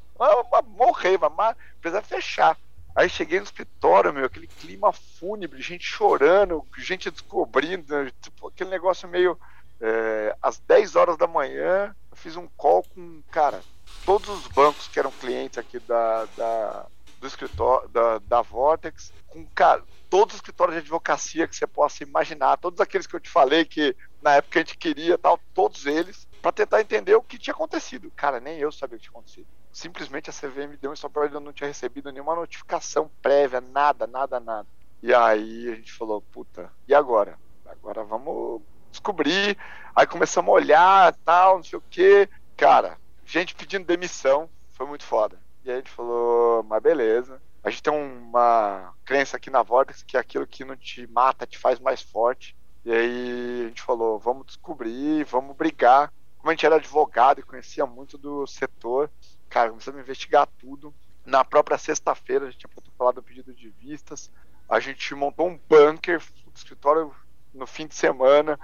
Morrer, 0.67 1.17
mas 1.35 1.55
precisa 1.79 2.01
fechar. 2.01 2.57
Aí 2.95 3.09
cheguei 3.09 3.39
no 3.39 3.45
escritório, 3.45 4.13
meu, 4.13 4.25
aquele 4.25 4.47
clima 4.47 4.91
fúnebre, 4.91 5.61
gente 5.61 5.85
chorando, 5.85 6.65
gente 6.77 7.09
descobrindo, 7.09 8.11
tipo, 8.21 8.49
aquele 8.49 8.69
negócio 8.69 9.07
meio 9.07 9.39
é, 9.79 10.35
às 10.41 10.59
10 10.59 10.95
horas 10.95 11.17
da 11.17 11.25
manhã, 11.25 11.95
eu 12.11 12.17
fiz 12.17 12.35
um 12.35 12.47
call 12.57 12.83
com, 12.83 13.21
cara, 13.31 13.61
todos 14.05 14.29
os 14.29 14.47
bancos 14.47 14.87
que 14.87 14.99
eram 14.99 15.11
clientes 15.11 15.57
aqui 15.57 15.79
da, 15.79 16.25
da 16.37 16.85
do 17.19 17.27
escritório, 17.27 17.87
da, 17.89 18.17
da 18.17 18.41
Vortex, 18.41 19.13
com, 19.27 19.45
cara, 19.53 19.83
todos 20.09 20.33
os 20.33 20.39
escritórios 20.39 20.75
de 20.75 20.81
advocacia 20.81 21.47
que 21.47 21.55
você 21.55 21.67
possa 21.67 22.03
imaginar, 22.03 22.57
todos 22.57 22.81
aqueles 22.81 23.05
que 23.05 23.15
eu 23.15 23.19
te 23.19 23.29
falei 23.29 23.63
que 23.63 23.95
na 24.21 24.35
época 24.35 24.59
a 24.59 24.63
gente 24.63 24.77
queria, 24.77 25.17
tal, 25.17 25.39
todos 25.53 25.85
eles, 25.85 26.27
para 26.41 26.51
tentar 26.51 26.81
entender 26.81 27.15
o 27.15 27.21
que 27.21 27.37
tinha 27.37 27.53
acontecido. 27.53 28.11
Cara, 28.15 28.39
nem 28.39 28.57
eu 28.57 28.71
sabia 28.71 28.97
o 28.97 28.99
que 28.99 29.05
tinha 29.05 29.11
acontecido. 29.11 29.47
Simplesmente 29.71 30.29
a 30.29 30.33
CVM 30.33 30.77
deu 30.79 30.91
um 30.91 30.93
stop 30.93 31.17
eu 31.17 31.39
não 31.39 31.53
tinha 31.53 31.67
recebido 31.67 32.11
nenhuma 32.11 32.35
notificação 32.35 33.09
prévia, 33.21 33.61
nada, 33.61 34.05
nada, 34.05 34.39
nada. 34.39 34.67
E 35.01 35.13
aí 35.13 35.69
a 35.69 35.75
gente 35.75 35.93
falou, 35.93 36.21
puta, 36.21 36.71
e 36.87 36.93
agora? 36.93 37.39
Agora 37.65 38.03
vamos 38.03 38.61
descobrir. 38.91 39.57
Aí 39.95 40.05
começamos 40.05 40.49
a 40.49 40.53
olhar, 40.53 41.15
tal, 41.25 41.57
não 41.57 41.63
sei 41.63 41.79
o 41.79 41.83
que. 41.89 42.29
Cara, 42.57 42.97
gente 43.25 43.55
pedindo 43.55 43.85
demissão, 43.85 44.49
foi 44.71 44.85
muito 44.85 45.05
foda. 45.05 45.39
E 45.63 45.69
aí 45.69 45.75
a 45.75 45.79
gente 45.79 45.91
falou, 45.91 46.63
mas 46.63 46.83
beleza. 46.83 47.41
A 47.63 47.69
gente 47.69 47.83
tem 47.83 47.93
uma 47.93 48.93
crença 49.05 49.37
aqui 49.37 49.49
na 49.49 49.63
Vortex 49.63 50.03
que 50.03 50.17
aquilo 50.17 50.47
que 50.47 50.65
não 50.65 50.75
te 50.75 51.07
mata 51.07 51.47
te 51.47 51.57
faz 51.57 51.79
mais 51.79 52.01
forte. 52.01 52.55
E 52.83 52.91
aí 52.91 53.61
a 53.65 53.67
gente 53.69 53.81
falou, 53.81 54.19
vamos 54.19 54.47
descobrir, 54.47 55.23
vamos 55.25 55.55
brigar. 55.55 56.11
Como 56.37 56.49
a 56.49 56.53
gente 56.53 56.65
era 56.65 56.75
advogado 56.75 57.39
e 57.39 57.43
conhecia 57.43 57.85
muito 57.85 58.17
do 58.17 58.47
setor, 58.47 59.09
cara, 59.51 59.69
começamos 59.69 59.99
a 59.99 60.03
investigar 60.03 60.47
tudo. 60.57 60.93
Na 61.23 61.45
própria 61.45 61.77
sexta-feira 61.77 62.45
a 62.45 62.49
gente 62.49 62.61
tinha 62.61 62.69
protocolado 62.69 63.19
o 63.19 63.23
pedido 63.23 63.53
de 63.53 63.69
vistas. 63.69 64.31
A 64.67 64.79
gente 64.79 65.13
montou 65.13 65.47
um 65.47 65.59
bunker 65.69 66.19
do 66.19 66.55
escritório 66.55 67.13
no 67.53 67.67
fim 67.67 67.85
de 67.85 67.93
semana 67.93 68.57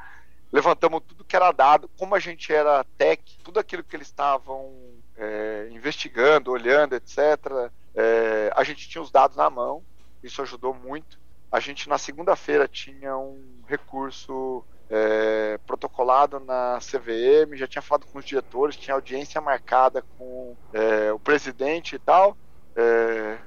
levantamos 0.51 1.01
tudo 1.07 1.23
que 1.23 1.35
era 1.35 1.51
dado, 1.51 1.89
como 1.97 2.15
a 2.15 2.19
gente 2.19 2.53
era 2.53 2.83
tech, 2.97 3.21
tudo 3.43 3.59
aquilo 3.59 3.83
que 3.83 3.95
eles 3.95 4.07
estavam 4.07 4.73
é, 5.17 5.67
investigando, 5.71 6.51
olhando, 6.51 6.95
etc. 6.95 7.71
É, 7.93 8.51
a 8.55 8.63
gente 8.63 8.87
tinha 8.87 9.01
os 9.01 9.11
dados 9.11 9.35
na 9.35 9.49
mão, 9.49 9.83
isso 10.23 10.41
ajudou 10.41 10.73
muito. 10.73 11.19
A 11.51 11.59
gente 11.59 11.87
na 11.87 11.97
segunda-feira 11.97 12.67
tinha 12.67 13.17
um 13.17 13.61
recurso 13.67 14.63
é, 14.89 15.59
protocolado 15.65 16.39
na 16.39 16.79
CVM, 16.79 17.55
já 17.55 17.67
tinha 17.67 17.81
falado 17.81 18.05
com 18.05 18.19
os 18.19 18.25
diretores, 18.25 18.75
tinha 18.75 18.95
audiência 18.95 19.41
marcada 19.41 20.03
com 20.17 20.55
é, 20.73 21.11
o 21.11 21.19
presidente 21.19 21.95
e 21.95 21.99
tal. 21.99 22.37
É, 22.75 23.37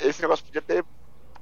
esse 0.00 0.22
negócio 0.22 0.44
podia 0.44 0.62
ter 0.62 0.84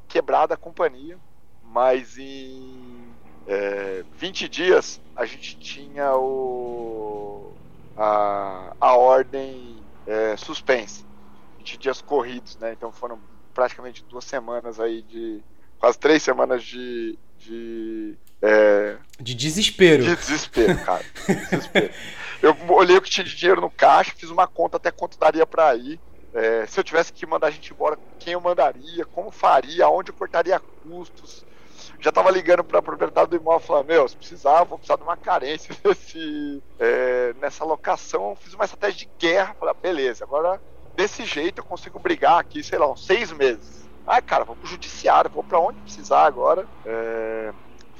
quebrado 0.08 0.54
a 0.54 0.56
companhia, 0.56 1.18
mas 1.62 2.16
em 2.18 3.12
é, 3.46 4.04
20 4.14 4.48
dias 4.48 5.00
a 5.16 5.24
gente 5.24 5.58
tinha 5.58 6.14
o, 6.16 7.52
a, 7.96 8.74
a 8.80 8.96
ordem 8.96 9.82
é, 10.06 10.36
suspensa. 10.36 11.04
20 11.58 11.78
dias 11.78 12.02
corridos, 12.02 12.56
né? 12.58 12.72
Então 12.72 12.90
foram 12.90 13.20
praticamente 13.54 14.04
duas 14.04 14.24
semanas 14.24 14.80
aí 14.80 15.02
de. 15.02 15.42
quase 15.78 15.98
três 15.98 16.22
semanas 16.22 16.62
de. 16.62 17.18
de, 17.38 18.16
é, 18.42 18.96
de 19.20 19.34
desespero. 19.34 20.02
De 20.02 20.16
desespero, 20.16 20.78
cara. 20.84 21.04
desespero. 21.26 21.90
eu 22.42 22.56
olhei 22.70 22.96
o 22.96 23.02
que 23.02 23.10
tinha 23.10 23.24
de 23.24 23.36
dinheiro 23.36 23.60
no 23.60 23.70
caixa, 23.70 24.12
fiz 24.16 24.30
uma 24.30 24.46
conta 24.46 24.76
até 24.76 24.90
quanto 24.90 25.18
daria 25.18 25.46
para 25.46 25.74
ir. 25.76 26.00
É, 26.34 26.66
se 26.66 26.80
eu 26.80 26.84
tivesse 26.84 27.12
que 27.12 27.26
mandar 27.26 27.48
a 27.48 27.50
gente 27.50 27.72
embora, 27.72 27.98
quem 28.18 28.32
eu 28.32 28.40
mandaria, 28.40 29.04
como 29.04 29.30
faria, 29.30 29.88
onde 29.88 30.10
eu 30.10 30.14
cortaria 30.14 30.60
custos 30.82 31.44
já 32.02 32.08
estava 32.08 32.30
ligando 32.32 32.64
para 32.64 32.80
a 32.80 32.82
proprietária 32.82 33.28
do 33.28 33.36
imóvel 33.36 33.60
falando, 33.60 33.86
meu, 33.86 34.08
se 34.08 34.16
precisar, 34.16 34.64
vou 34.64 34.76
precisar 34.76 34.96
de 34.96 35.04
uma 35.04 35.16
carência 35.16 35.74
nesse, 35.84 36.62
é, 36.78 37.32
nessa 37.40 37.64
locação. 37.64 38.36
Fiz 38.40 38.52
uma 38.54 38.64
estratégia 38.64 39.06
de 39.06 39.08
guerra, 39.18 39.54
falei, 39.58 39.72
ah, 39.72 39.80
beleza, 39.80 40.24
agora 40.24 40.60
desse 40.96 41.24
jeito 41.24 41.60
eu 41.60 41.64
consigo 41.64 42.00
brigar 42.00 42.40
aqui, 42.40 42.62
sei 42.62 42.78
lá, 42.78 42.90
uns 42.90 43.06
seis 43.06 43.32
meses. 43.32 43.88
Ai, 44.04 44.20
cara, 44.20 44.44
vou 44.44 44.56
pro 44.56 44.66
judiciário, 44.66 45.30
vou 45.30 45.44
para 45.44 45.60
onde 45.60 45.78
precisar 45.80 46.24
agora. 46.26 46.66
É, 46.84 47.52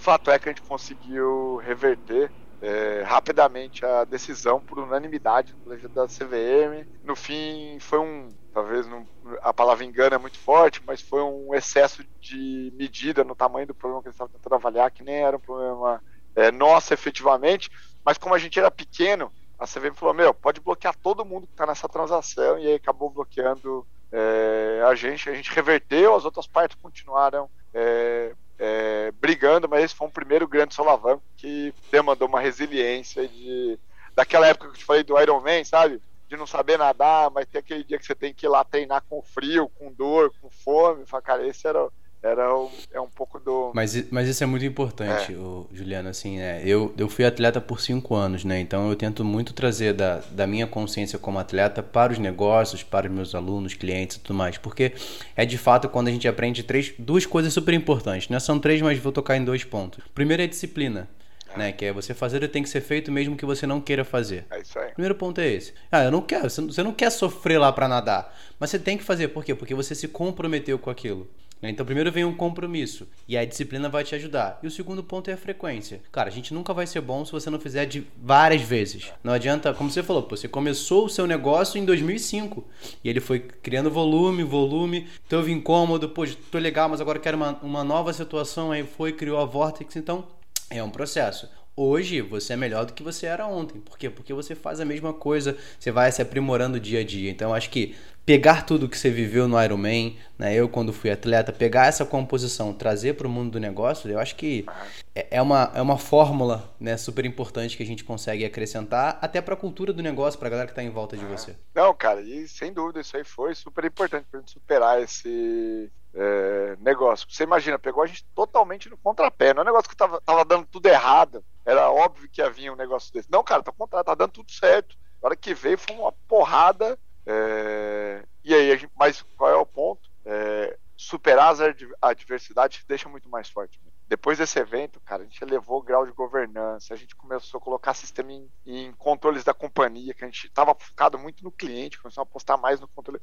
fato 0.02 0.30
é 0.30 0.38
que 0.38 0.48
a 0.48 0.52
gente 0.52 0.62
conseguiu 0.62 1.56
reverter 1.56 2.30
é, 2.60 3.02
rapidamente 3.02 3.84
a 3.84 4.04
decisão 4.04 4.60
por 4.60 4.78
unanimidade 4.78 5.54
da 5.94 6.06
CVM. 6.06 6.86
No 7.02 7.16
fim, 7.16 7.78
foi 7.80 7.98
um, 7.98 8.28
talvez 8.52 8.86
não, 8.86 9.04
a 9.42 9.52
palavra 9.52 9.84
engano 9.84 10.14
é 10.14 10.18
muito 10.18 10.38
forte, 10.38 10.82
mas 10.86 11.00
foi 11.00 11.22
um 11.22 11.54
excesso 11.54 12.04
de 12.20 12.72
medida 12.76 13.24
no 13.24 13.34
tamanho 13.34 13.66
do 13.66 13.74
problema 13.74 14.02
que 14.02 14.08
eles 14.08 14.14
estavam 14.14 14.32
tentando 14.32 14.54
avaliar, 14.54 14.90
que 14.90 15.02
nem 15.02 15.16
era 15.16 15.36
um 15.36 15.40
problema 15.40 16.02
é, 16.36 16.50
nosso 16.50 16.94
efetivamente, 16.94 17.70
mas 18.04 18.18
como 18.18 18.34
a 18.34 18.38
gente 18.38 18.58
era 18.58 18.70
pequeno, 18.70 19.32
a 19.58 19.66
CVM 19.66 19.94
falou: 19.94 20.14
Meu, 20.14 20.34
pode 20.34 20.60
bloquear 20.60 20.94
todo 20.96 21.24
mundo 21.24 21.46
que 21.46 21.52
está 21.52 21.66
nessa 21.66 21.88
transação, 21.88 22.58
e 22.58 22.66
aí 22.66 22.74
acabou 22.74 23.10
bloqueando 23.10 23.86
é, 24.10 24.82
a 24.86 24.94
gente. 24.94 25.30
A 25.30 25.34
gente 25.34 25.50
reverteu, 25.52 26.14
as 26.14 26.24
outras 26.24 26.46
partes 26.46 26.76
continuaram 26.80 27.48
é, 27.74 28.34
é, 28.64 29.10
brigando, 29.20 29.68
mas 29.68 29.82
esse 29.82 29.94
foi 29.94 30.06
um 30.06 30.10
primeiro 30.10 30.46
grande 30.46 30.72
solavanco 30.72 31.24
que 31.36 31.74
demandou 31.90 32.28
uma 32.28 32.40
resiliência 32.40 33.26
de 33.26 33.76
daquela 34.14 34.46
época 34.46 34.68
que 34.68 34.74
eu 34.74 34.78
te 34.78 34.84
falei 34.84 35.02
do 35.02 35.20
Iron 35.20 35.40
Man, 35.40 35.64
sabe? 35.64 36.00
De 36.28 36.36
não 36.36 36.46
saber 36.46 36.78
nadar, 36.78 37.28
mas 37.32 37.48
tem 37.48 37.58
aquele 37.58 37.82
dia 37.82 37.98
que 37.98 38.06
você 38.06 38.14
tem 38.14 38.32
que 38.32 38.46
ir 38.46 38.48
lá 38.48 38.62
treinar 38.62 39.02
com 39.08 39.20
frio, 39.20 39.68
com 39.68 39.92
dor, 39.92 40.32
com 40.40 40.48
fome. 40.48 41.04
Fala, 41.06 41.22
cara, 41.22 41.46
esse 41.46 41.66
era 41.66 41.88
era 42.22 42.54
um, 42.56 42.70
é 42.92 43.00
um 43.00 43.08
pouco 43.08 43.40
do. 43.40 43.72
Mas, 43.74 44.08
mas 44.10 44.28
isso 44.28 44.44
é 44.44 44.46
muito 44.46 44.64
importante, 44.64 45.32
é. 45.32 45.36
o, 45.36 45.66
Juliano. 45.72 46.08
Assim, 46.08 46.38
né? 46.38 46.62
eu, 46.64 46.94
eu 46.96 47.08
fui 47.08 47.24
atleta 47.24 47.60
por 47.60 47.80
cinco 47.80 48.14
anos, 48.14 48.44
né? 48.44 48.60
Então 48.60 48.88
eu 48.88 48.94
tento 48.94 49.24
muito 49.24 49.52
trazer 49.52 49.92
da, 49.92 50.22
da 50.30 50.46
minha 50.46 50.66
consciência 50.66 51.18
como 51.18 51.40
atleta 51.40 51.82
para 51.82 52.12
os 52.12 52.18
negócios, 52.20 52.84
para 52.84 53.08
os 53.08 53.12
meus 53.12 53.34
alunos, 53.34 53.74
clientes 53.74 54.16
e 54.16 54.20
tudo 54.20 54.36
mais. 54.36 54.56
Porque 54.56 54.92
é 55.34 55.44
de 55.44 55.58
fato 55.58 55.88
quando 55.88 56.08
a 56.08 56.10
gente 56.12 56.28
aprende 56.28 56.62
três, 56.62 56.94
duas 56.96 57.26
coisas 57.26 57.52
super 57.52 57.74
importantes, 57.74 58.28
né? 58.28 58.38
São 58.38 58.58
três, 58.60 58.80
mas 58.80 58.98
vou 59.00 59.10
tocar 59.10 59.36
em 59.36 59.44
dois 59.44 59.64
pontos. 59.64 60.04
Primeiro 60.14 60.42
é 60.42 60.46
disciplina. 60.46 61.08
É. 61.54 61.58
Né, 61.58 61.72
que 61.72 61.84
é 61.84 61.92
você 61.92 62.14
fazer 62.14 62.48
tem 62.48 62.62
que 62.62 62.68
ser 62.70 62.80
feito 62.80 63.12
mesmo 63.12 63.36
que 63.36 63.44
você 63.44 63.66
não 63.66 63.78
queira 63.78 64.06
fazer. 64.06 64.46
É 64.50 64.60
isso 64.60 64.78
aí. 64.78 64.92
Primeiro 64.92 65.14
ponto 65.14 65.38
é 65.38 65.48
esse. 65.48 65.74
Ah, 65.90 66.02
eu 66.04 66.10
não 66.10 66.22
quero. 66.22 66.48
Você 66.48 66.82
não 66.82 66.92
quer 66.92 67.10
sofrer 67.10 67.58
lá 67.58 67.70
para 67.70 67.86
nadar. 67.86 68.34
Mas 68.58 68.70
você 68.70 68.78
tem 68.78 68.96
que 68.96 69.04
fazer. 69.04 69.28
Por 69.28 69.44
quê? 69.44 69.54
Porque 69.54 69.74
você 69.74 69.94
se 69.94 70.08
comprometeu 70.08 70.78
com 70.78 70.88
aquilo. 70.88 71.28
Né? 71.62 71.70
Então, 71.70 71.86
primeiro 71.86 72.10
vem 72.10 72.24
um 72.24 72.34
compromisso 72.34 73.08
e 73.28 73.38
a 73.38 73.44
disciplina 73.44 73.88
vai 73.88 74.02
te 74.02 74.16
ajudar. 74.16 74.58
E 74.62 74.66
o 74.66 74.70
segundo 74.70 75.02
ponto 75.02 75.30
é 75.30 75.34
a 75.34 75.36
frequência. 75.36 76.02
Cara, 76.10 76.28
a 76.28 76.32
gente 76.32 76.52
nunca 76.52 76.74
vai 76.74 76.86
ser 76.86 77.00
bom 77.00 77.24
se 77.24 77.30
você 77.30 77.48
não 77.48 77.60
fizer 77.60 77.86
de 77.86 78.04
várias 78.20 78.62
vezes. 78.62 79.12
Não 79.22 79.32
adianta, 79.32 79.72
como 79.72 79.88
você 79.88 80.02
falou, 80.02 80.26
você 80.28 80.48
começou 80.48 81.06
o 81.06 81.08
seu 81.08 81.26
negócio 81.26 81.78
em 81.78 81.84
2005 81.84 82.64
e 83.04 83.08
ele 83.08 83.20
foi 83.20 83.38
criando 83.38 83.90
volume, 83.90 84.42
volume, 84.42 85.06
teve 85.28 85.52
incômodo, 85.52 86.08
pô, 86.08 86.26
tô 86.50 86.58
legal, 86.58 86.88
mas 86.88 87.00
agora 87.00 87.20
quero 87.20 87.36
uma, 87.36 87.58
uma 87.62 87.84
nova 87.84 88.12
situação, 88.12 88.72
aí 88.72 88.84
foi, 88.84 89.12
criou 89.12 89.38
a 89.38 89.44
Vortex, 89.44 89.94
então 89.94 90.26
é 90.68 90.82
um 90.82 90.90
processo. 90.90 91.48
Hoje 91.74 92.20
você 92.20 92.52
é 92.52 92.56
melhor 92.56 92.84
do 92.84 92.92
que 92.92 93.02
você 93.02 93.26
era 93.26 93.46
ontem. 93.46 93.80
Por 93.80 93.96
quê? 93.96 94.10
Porque 94.10 94.34
você 94.34 94.54
faz 94.54 94.78
a 94.78 94.84
mesma 94.84 95.12
coisa, 95.12 95.56
você 95.78 95.90
vai 95.90 96.12
se 96.12 96.20
aprimorando 96.20 96.78
dia 96.78 97.00
a 97.00 97.04
dia. 97.04 97.30
Então 97.30 97.54
acho 97.54 97.70
que 97.70 97.96
pegar 98.26 98.66
tudo 98.66 98.88
que 98.88 98.98
você 98.98 99.10
viveu 99.10 99.48
no 99.48 99.62
Ironman, 99.62 100.16
né? 100.38 100.54
Eu 100.54 100.68
quando 100.68 100.92
fui 100.92 101.10
atleta, 101.10 101.50
pegar 101.50 101.86
essa 101.86 102.04
composição, 102.04 102.74
trazer 102.74 103.14
para 103.14 103.26
o 103.26 103.30
mundo 103.30 103.52
do 103.52 103.60
negócio, 103.60 104.10
eu 104.10 104.18
acho 104.18 104.36
que 104.36 104.66
é, 105.14 105.38
é 105.38 105.42
uma, 105.42 105.72
é 105.74 105.80
uma 105.80 105.98
fórmula, 105.98 106.72
né, 106.78 106.96
super 106.96 107.24
importante 107.24 107.76
que 107.76 107.82
a 107.82 107.86
gente 107.86 108.04
consegue 108.04 108.44
acrescentar 108.44 109.18
até 109.20 109.40
para 109.40 109.54
a 109.54 109.56
cultura 109.56 109.92
do 109.92 110.02
negócio, 110.02 110.38
para 110.38 110.48
a 110.48 110.50
galera 110.50 110.66
que 110.66 110.72
está 110.72 110.82
em 110.82 110.90
volta 110.90 111.16
de 111.16 111.24
você. 111.24 111.56
Não, 111.74 111.92
cara, 111.94 112.20
e 112.20 112.46
sem 112.46 112.72
dúvida 112.72 113.00
isso 113.00 113.16
aí 113.16 113.24
foi 113.24 113.54
super 113.54 113.84
importante 113.84 114.26
para 114.30 114.42
superar 114.46 115.02
esse 115.02 115.90
é, 116.14 116.76
negócio. 116.80 117.26
Você 117.30 117.44
imagina, 117.44 117.78
pegou 117.78 118.02
a 118.02 118.06
gente 118.06 118.24
totalmente 118.34 118.88
no 118.88 118.98
contrapé. 118.98 119.54
Não 119.54 119.60
é 119.60 119.64
um 119.64 119.66
negócio 119.66 119.88
que 119.88 119.96
tava, 119.96 120.20
tava 120.20 120.44
dando 120.44 120.66
tudo 120.66 120.86
errado. 120.86 121.44
Era 121.64 121.90
óbvio 121.90 122.28
que 122.30 122.42
havia 122.42 122.72
um 122.72 122.76
negócio 122.76 123.12
desse. 123.12 123.30
Não, 123.30 123.42
cara, 123.42 123.62
tá 123.62 123.72
contrário, 123.72 124.04
tá 124.04 124.14
dando 124.14 124.32
tudo 124.32 124.50
certo. 124.50 124.96
Na 125.22 125.28
hora 125.28 125.36
que 125.36 125.54
veio 125.54 125.78
foi 125.78 125.96
uma 125.96 126.12
porrada. 126.12 126.98
É... 127.24 128.24
E 128.44 128.54
aí, 128.54 128.76
gente... 128.76 128.92
mas 128.96 129.22
qual 129.36 129.50
é 129.50 129.56
o 129.56 129.66
ponto? 129.66 130.10
É... 130.24 130.76
Superar 130.96 131.52
as 131.52 131.60
adversidades 132.00 132.84
deixa 132.86 133.08
muito 133.08 133.28
mais 133.28 133.48
forte. 133.48 133.80
Depois 134.06 134.36
desse 134.36 134.58
evento, 134.58 135.00
cara, 135.00 135.22
a 135.22 135.24
gente 135.24 135.42
elevou 135.42 135.78
o 135.78 135.82
grau 135.82 136.04
de 136.04 136.12
governança, 136.12 136.92
a 136.92 136.96
gente 136.96 137.16
começou 137.16 137.58
a 137.58 137.60
colocar 137.62 137.94
sistema 137.94 138.30
em, 138.30 138.50
em 138.66 138.92
controles 138.92 139.42
da 139.42 139.54
companhia, 139.54 140.12
que 140.12 140.22
a 140.22 140.26
gente 140.26 140.46
estava 140.46 140.74
focado 140.74 141.18
muito 141.18 141.42
no 141.42 141.50
cliente, 141.50 141.98
começou 141.98 142.20
a 142.20 142.24
apostar 142.24 142.60
mais 142.60 142.78
no 142.78 142.86
controle. 142.86 143.20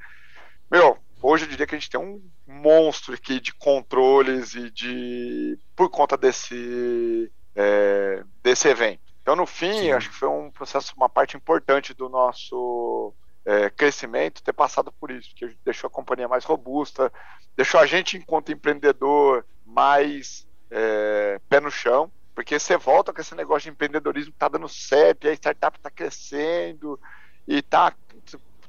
Meu, 0.69 0.97
hoje 1.21 1.45
eu 1.45 1.49
diria 1.49 1.67
que 1.67 1.75
a 1.75 1.77
gente 1.77 1.89
tem 1.89 1.99
um 1.99 2.21
monstro 2.47 3.13
aqui 3.13 3.39
de 3.39 3.53
controles 3.53 4.55
e 4.55 4.69
de. 4.69 5.59
por 5.75 5.89
conta 5.89 6.17
desse, 6.17 7.31
é, 7.55 8.23
desse 8.41 8.67
evento. 8.67 9.01
Então, 9.21 9.35
no 9.35 9.45
fim, 9.45 9.73
Sim. 9.73 9.91
acho 9.91 10.09
que 10.09 10.15
foi 10.15 10.29
um 10.29 10.49
processo, 10.49 10.93
uma 10.97 11.09
parte 11.09 11.37
importante 11.37 11.93
do 11.93 12.09
nosso 12.09 13.13
é, 13.45 13.69
crescimento 13.69 14.41
ter 14.41 14.53
passado 14.53 14.91
por 14.91 15.11
isso, 15.11 15.35
que 15.35 15.55
deixou 15.63 15.87
a 15.87 15.91
companhia 15.91 16.27
mais 16.27 16.45
robusta, 16.45 17.11
deixou 17.55 17.79
a 17.79 17.85
gente, 17.85 18.17
enquanto 18.17 18.51
empreendedor, 18.51 19.45
mais 19.65 20.47
é, 20.71 21.39
pé 21.47 21.59
no 21.59 21.69
chão, 21.69 22.11
porque 22.33 22.57
você 22.57 22.77
volta 22.77 23.11
com 23.13 23.21
esse 23.21 23.35
negócio 23.35 23.63
de 23.63 23.69
empreendedorismo 23.69 24.31
que 24.31 24.35
está 24.35 24.47
dando 24.47 24.69
certo, 24.69 25.25
e 25.25 25.29
a 25.29 25.33
startup 25.33 25.77
está 25.77 25.91
crescendo, 25.91 26.99
e 27.47 27.57
está 27.57 27.93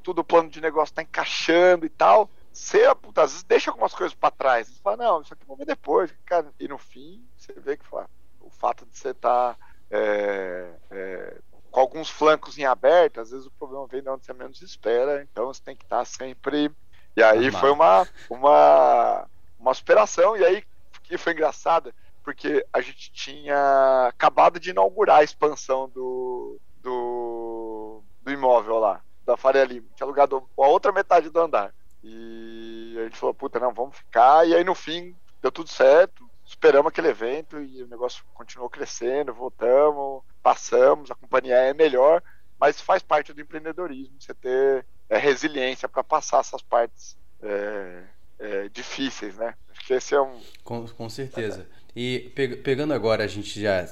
tudo 0.02 0.20
o 0.20 0.24
plano 0.24 0.50
de 0.50 0.60
negócio 0.60 0.92
está 0.92 1.02
encaixando 1.02 1.86
e 1.86 1.88
tal, 1.88 2.30
você 2.52 2.92
puta, 2.94 3.22
às 3.22 3.30
vezes 3.30 3.44
deixa 3.44 3.70
algumas 3.70 3.94
coisas 3.94 4.14
para 4.14 4.30
trás. 4.30 4.68
Você 4.68 4.80
fala, 4.82 4.96
não, 4.96 5.22
isso 5.22 5.32
aqui 5.32 5.44
vou 5.46 5.56
ver 5.56 5.66
depois. 5.66 6.12
Cara. 6.24 6.52
E 6.58 6.66
no 6.68 6.78
fim, 6.78 7.24
você 7.36 7.52
vê 7.52 7.76
que 7.76 7.86
fala, 7.86 8.08
o 8.40 8.50
fato 8.50 8.84
de 8.86 8.96
você 8.96 9.10
estar 9.10 9.54
tá, 9.54 9.58
é, 9.90 10.72
é, 10.90 11.38
com 11.70 11.80
alguns 11.80 12.10
flancos 12.10 12.58
em 12.58 12.64
aberto, 12.64 13.20
às 13.20 13.30
vezes 13.30 13.46
o 13.46 13.50
problema 13.52 13.86
vem 13.86 14.02
de 14.02 14.08
onde 14.08 14.24
você 14.24 14.32
menos 14.32 14.60
espera, 14.62 15.22
então 15.22 15.46
você 15.46 15.62
tem 15.62 15.76
que 15.76 15.84
estar 15.84 15.98
tá 15.98 16.04
sempre. 16.04 16.70
E 17.16 17.22
aí 17.22 17.50
foi 17.50 17.70
uma, 17.70 18.06
uma, 18.28 19.26
uma 19.58 19.74
superação, 19.74 20.36
e 20.36 20.44
aí 20.44 20.64
que 21.02 21.18
foi 21.18 21.32
engraçado, 21.32 21.92
porque 22.22 22.64
a 22.72 22.80
gente 22.80 23.10
tinha 23.12 24.06
acabado 24.08 24.60
de 24.60 24.70
inaugurar 24.70 25.18
a 25.18 25.24
expansão 25.24 25.88
do, 25.88 26.60
do, 26.80 28.02
do 28.22 28.30
imóvel 28.30 28.78
lá 28.78 29.02
da 29.24 29.36
Faria 29.36 29.64
Lima. 29.64 29.86
Tinha 29.94 30.06
alugado 30.06 30.48
a 30.56 30.66
outra 30.66 30.92
metade 30.92 31.30
do 31.30 31.40
andar. 31.40 31.74
E 32.02 32.96
a 32.98 33.04
gente 33.04 33.16
falou, 33.16 33.34
puta, 33.34 33.58
não, 33.58 33.72
vamos 33.72 33.96
ficar. 33.96 34.46
E 34.46 34.54
aí 34.54 34.64
no 34.64 34.74
fim 34.74 35.14
deu 35.42 35.52
tudo 35.52 35.68
certo. 35.68 36.28
Esperamos 36.46 36.88
aquele 36.88 37.08
evento 37.08 37.60
e 37.60 37.82
o 37.82 37.88
negócio 37.88 38.24
continuou 38.34 38.68
crescendo, 38.68 39.32
voltamos, 39.32 40.22
passamos, 40.42 41.10
a 41.10 41.14
companhia 41.14 41.54
é 41.54 41.72
melhor, 41.72 42.20
mas 42.58 42.80
faz 42.80 43.02
parte 43.02 43.32
do 43.32 43.40
empreendedorismo 43.40 44.20
você 44.20 44.34
ter 44.34 44.84
é, 45.08 45.16
resiliência 45.16 45.88
para 45.88 46.02
passar 46.02 46.40
essas 46.40 46.60
partes 46.60 47.16
é, 47.40 48.02
é, 48.40 48.68
difíceis, 48.68 49.36
né? 49.36 49.54
Acho 49.70 49.86
que 49.86 49.94
esse 49.94 50.14
é 50.14 50.20
um. 50.20 50.40
Com, 50.64 50.88
com 50.88 51.08
certeza. 51.08 51.68
E 51.94 52.32
pegando 52.64 52.94
agora, 52.94 53.24
a 53.24 53.28
gente 53.28 53.60
já 53.60 53.86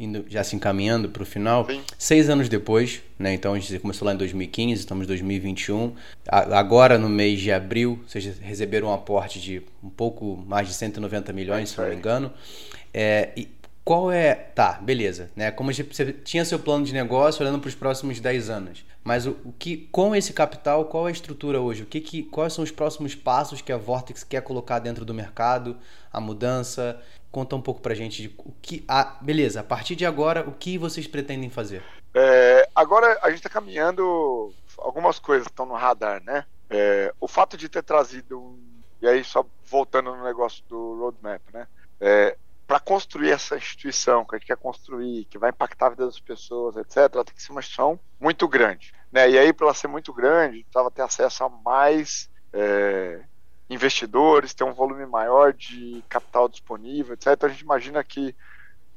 indo, 0.00 0.24
já 0.28 0.42
se 0.42 0.56
encaminhando 0.56 1.10
para 1.10 1.22
o 1.22 1.26
final, 1.26 1.66
Sim. 1.66 1.82
seis 1.98 2.30
anos 2.30 2.48
depois, 2.48 3.02
né? 3.18 3.34
Então 3.34 3.52
a 3.52 3.58
gente 3.58 3.78
começou 3.78 4.06
lá 4.06 4.14
em 4.14 4.16
2015, 4.16 4.80
estamos 4.80 5.04
em 5.04 5.06
2021. 5.06 5.94
agora, 6.26 6.98
no 6.98 7.08
mês 7.08 7.40
de 7.40 7.52
abril, 7.52 8.02
vocês 8.08 8.38
receberam 8.40 8.88
um 8.88 8.94
aporte 8.94 9.40
de 9.40 9.62
um 9.84 9.90
pouco 9.90 10.42
mais 10.46 10.66
de 10.66 10.74
190 10.74 11.32
milhões, 11.32 11.70
é 11.70 11.74
se 11.74 11.80
não 11.80 11.88
me 11.88 11.94
engano. 11.94 12.32
É, 12.92 13.30
e 13.36 13.48
qual 13.84 14.10
é. 14.10 14.34
Tá, 14.34 14.72
beleza. 14.80 15.30
Né? 15.36 15.50
Como 15.50 15.72
você 15.72 16.12
tinha 16.24 16.44
seu 16.44 16.58
plano 16.58 16.84
de 16.84 16.92
negócio 16.92 17.42
olhando 17.42 17.58
para 17.58 17.68
os 17.68 17.74
próximos 17.74 18.20
10 18.20 18.50
anos. 18.50 18.84
Mas 19.02 19.26
o, 19.26 19.30
o, 19.44 19.52
que, 19.58 19.88
com 19.90 20.14
esse 20.14 20.32
capital, 20.32 20.84
qual 20.84 21.06
é 21.06 21.10
a 21.10 21.12
estrutura 21.12 21.60
hoje? 21.60 21.82
O 21.82 21.86
que, 21.86 22.00
que, 22.00 22.22
quais 22.22 22.52
são 22.52 22.62
os 22.62 22.70
próximos 22.70 23.14
passos 23.14 23.62
que 23.62 23.72
a 23.72 23.76
Vortex 23.76 24.22
quer 24.22 24.42
colocar 24.42 24.78
dentro 24.78 25.04
do 25.04 25.14
mercado? 25.14 25.76
A 26.12 26.20
mudança? 26.20 27.00
Conta 27.30 27.54
um 27.54 27.62
pouco 27.62 27.80
pra 27.80 27.94
gente 27.94 28.22
de 28.22 28.34
o 28.38 28.52
que. 28.60 28.84
Ah, 28.88 29.16
beleza, 29.20 29.60
a 29.60 29.64
partir 29.64 29.94
de 29.94 30.04
agora, 30.04 30.48
o 30.48 30.52
que 30.52 30.76
vocês 30.76 31.06
pretendem 31.06 31.48
fazer? 31.48 31.82
É, 32.12 32.68
agora 32.74 33.18
a 33.22 33.28
gente 33.30 33.38
está 33.38 33.48
caminhando. 33.48 34.52
Algumas 34.76 35.18
coisas 35.18 35.46
estão 35.46 35.66
no 35.66 35.74
radar, 35.74 36.22
né? 36.24 36.44
É, 36.68 37.14
o 37.20 37.28
fato 37.28 37.56
de 37.56 37.68
ter 37.68 37.82
trazido. 37.82 38.58
E 39.00 39.06
aí, 39.06 39.22
só 39.22 39.46
voltando 39.66 40.14
no 40.14 40.24
negócio 40.24 40.64
do 40.68 40.98
roadmap, 40.98 41.40
né? 41.52 41.66
É, 42.00 42.36
para 42.66 42.78
construir 42.78 43.30
essa 43.30 43.56
instituição 43.56 44.24
que 44.24 44.34
a 44.34 44.38
gente 44.38 44.46
quer 44.46 44.56
construir, 44.56 45.24
que 45.24 45.38
vai 45.38 45.50
impactar 45.50 45.86
a 45.86 45.90
vida 45.90 46.06
das 46.06 46.20
pessoas, 46.20 46.76
etc., 46.76 46.98
ela 47.12 47.24
tem 47.24 47.34
que 47.34 47.42
ser 47.42 47.50
uma 47.50 47.60
instituição 47.60 47.98
muito 48.20 48.46
grande. 48.46 48.92
Né? 49.10 49.30
E 49.30 49.38
aí, 49.38 49.52
para 49.52 49.66
ela 49.66 49.74
ser 49.74 49.88
muito 49.88 50.12
grande, 50.12 50.62
precisava 50.62 50.90
ter 50.90 51.02
acesso 51.02 51.42
a 51.42 51.48
mais 51.48 52.30
é, 52.52 53.22
investidores, 53.70 54.52
ter 54.52 54.64
um 54.64 54.74
volume 54.74 55.06
maior 55.06 55.52
de 55.52 56.02
capital 56.08 56.48
disponível, 56.48 57.14
etc. 57.14 57.28
Então 57.28 57.48
a 57.48 57.52
gente 57.52 57.62
imagina 57.62 58.02
que 58.02 58.34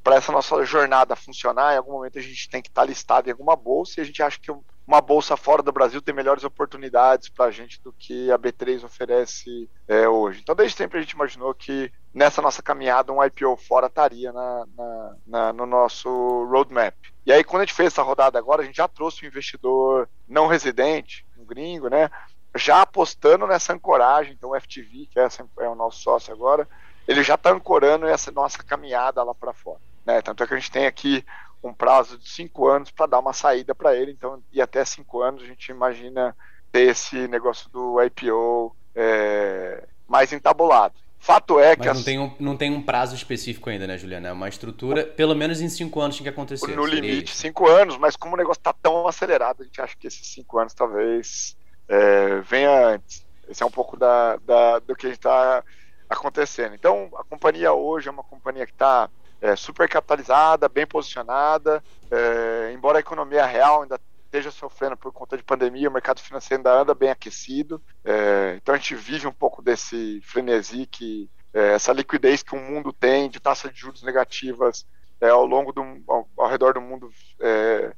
para 0.04 0.16
essa 0.16 0.32
nossa 0.32 0.66
jornada 0.66 1.16
funcionar, 1.16 1.74
em 1.74 1.78
algum 1.78 1.94
momento 1.94 2.20
a 2.20 2.22
gente 2.22 2.50
tem 2.50 2.62
que 2.62 2.68
estar 2.68 2.84
listado 2.84 3.30
em 3.30 3.32
alguma 3.32 3.56
bolsa 3.56 4.00
e 4.00 4.02
a 4.02 4.06
gente 4.06 4.22
acha 4.22 4.38
que 4.40 4.52
uma 4.86 5.00
bolsa 5.00 5.38
fora 5.38 5.64
do 5.64 5.72
Brasil 5.72 6.02
tem 6.02 6.14
melhores 6.14 6.44
oportunidades 6.44 7.30
para 7.30 7.46
a 7.46 7.52
gente 7.52 7.82
do 7.82 7.94
que 7.94 8.30
a 8.30 8.38
B3 8.38 8.84
oferece 8.84 9.70
é, 9.88 10.08
hoje. 10.10 10.42
Então, 10.42 10.54
desde 10.54 10.78
sempre 10.78 10.98
a 10.98 11.02
gente 11.02 11.12
imaginou 11.12 11.54
que 11.54 11.90
nessa 12.14 12.42
nossa 12.42 12.62
caminhada 12.62 13.14
um 13.14 13.24
IPO 13.24 13.56
fora 13.56 13.88
estaria 13.88 14.34
na, 14.34 14.66
na, 14.76 15.16
na, 15.26 15.54
no 15.54 15.66
nosso 15.66 16.10
roadmap. 16.52 16.96
E 17.26 17.32
aí, 17.32 17.46
quando 17.46 17.62
a 17.62 17.66
gente 17.66 17.76
fez 17.76 17.94
essa 17.94 18.04
rodada 18.04 18.38
agora, 18.38 18.62
a 18.62 18.66
gente 18.66 18.76
já 18.76 18.88
trouxe 18.88 19.24
um 19.24 19.28
investidor 19.30 20.10
não 20.28 20.48
residente, 20.48 21.26
um 21.38 21.46
gringo, 21.46 21.88
né? 21.88 22.10
Já 22.56 22.82
apostando 22.82 23.48
nessa 23.48 23.74
ancoragem. 23.74 24.34
Então, 24.34 24.52
o 24.52 24.60
FTV, 24.60 25.08
que 25.10 25.20
é, 25.20 25.28
é 25.60 25.70
o 25.70 25.76
nosso 25.76 26.02
sócio 26.02 26.34
agora, 26.34 26.68
ele 27.08 27.24
já 27.24 27.36
está 27.36 27.52
ancorando 27.52 28.08
essa 28.08 28.32
nossa 28.32 28.64
caminhada 28.64 29.24
lá 29.24 29.34
para 29.34 29.54
fora. 29.54 29.80
Né? 30.06 30.22
Tanto 30.22 30.44
é 30.44 30.48
que 30.48 30.54
a 30.54 30.58
gente 30.58 30.72
tem 30.72 30.86
aqui 30.86 31.26
um 31.64 31.74
prazo 31.74 32.18
de 32.18 32.30
cinco 32.30 32.68
anos 32.68 32.92
para 32.92 33.06
dar 33.06 33.20
uma 33.20 33.34
saída 33.34 33.74
para 33.74 33.96
ele. 33.96 34.12
Então, 34.12 34.42
e 34.52 34.62
até 34.62 34.84
cinco 34.84 35.22
anos 35.22 35.44
a 35.44 35.46
gente 35.46 35.70
imagina 35.70 36.36
ter 36.72 36.90
esse 36.90 37.28
negócio 37.28 37.70
do 37.70 38.02
IPO 38.02 38.76
é, 38.96 39.88
mais 40.08 40.34
entabulado. 40.34 40.96
Fato 41.24 41.58
é 41.58 41.74
que. 41.74 41.88
Mas 41.88 41.98
não, 41.98 42.04
tem 42.04 42.20
um, 42.20 42.36
não 42.38 42.58
tem 42.58 42.70
um 42.70 42.82
prazo 42.82 43.16
específico 43.16 43.70
ainda, 43.70 43.88
né, 43.88 43.98
Juliana? 43.98 44.28
É 44.28 44.32
uma 44.34 44.50
estrutura, 44.50 45.06
pelo 45.06 45.34
menos 45.34 45.62
em 45.62 45.70
cinco 45.70 46.02
anos 46.02 46.18
tinha 46.18 46.26
que 46.26 46.30
acontecer. 46.30 46.76
No 46.76 46.86
limite, 46.86 47.34
cinco 47.34 47.66
anos, 47.66 47.98
mas 47.98 48.18
como 48.18 48.36
o 48.36 48.38
negócio 48.38 48.60
está 48.60 48.74
tão 48.74 49.08
acelerado, 49.08 49.62
a 49.62 49.64
gente 49.64 49.80
acha 49.80 49.96
que 49.98 50.06
esses 50.06 50.28
cinco 50.28 50.60
anos 50.60 50.74
talvez 50.74 51.56
é, 51.88 52.40
venha 52.42 52.88
antes. 52.88 53.26
Esse 53.48 53.64
é 53.64 53.66
um 53.66 53.72
pouco 53.72 53.98
da, 53.98 54.38
da 54.38 54.80
do 54.80 54.96
que 54.96 55.08
está 55.08 55.64
acontecendo. 56.10 56.76
Então, 56.76 57.10
a 57.16 57.24
companhia 57.24 57.74
hoje 57.74 58.08
é 58.08 58.12
uma 58.12 58.24
companhia 58.24 58.66
que 58.66 58.72
está 58.72 59.10
é, 59.42 59.56
super 59.56 59.90
capitalizada, 59.90 60.70
bem 60.70 60.88
posicionada, 60.88 61.84
é, 62.10 62.72
embora 62.74 62.98
a 62.98 63.02
economia 63.02 63.46
real 63.46 63.82
ainda 63.82 64.00
esteja 64.26 64.50
sofrendo 64.50 64.98
por 64.98 65.12
conta 65.12 65.38
de 65.38 65.44
pandemia, 65.44 65.90
o 65.90 65.94
mercado 65.94 66.20
financeiro 66.20 66.60
ainda 66.60 66.82
anda 66.82 66.96
bem 66.96 67.10
aquecido. 67.10 67.82
É, 68.04 68.58
então, 68.62 68.74
a 68.74 68.78
gente 68.78 68.96
vive 68.96 69.28
um 69.28 69.32
pouco 69.34 69.62
desse 69.62 70.22
frenesi 70.24 70.88
que 70.88 71.30
é, 71.54 71.74
essa 71.74 71.94
liquidez 71.94 72.42
que 72.42 72.56
o 72.56 72.60
mundo 72.60 72.92
tem 72.92 73.30
de 73.30 73.40
taxas 73.40 73.72
de 73.72 73.80
juros 73.80 74.02
negativas 74.02 74.88
é, 75.22 75.30
ao 75.30 75.46
longo 75.46 75.72
do 75.72 75.82
ao, 76.08 76.28
ao 76.36 76.50
redor 76.50 76.74
do 76.74 76.82
mundo 76.82 77.12
é, 77.40 77.94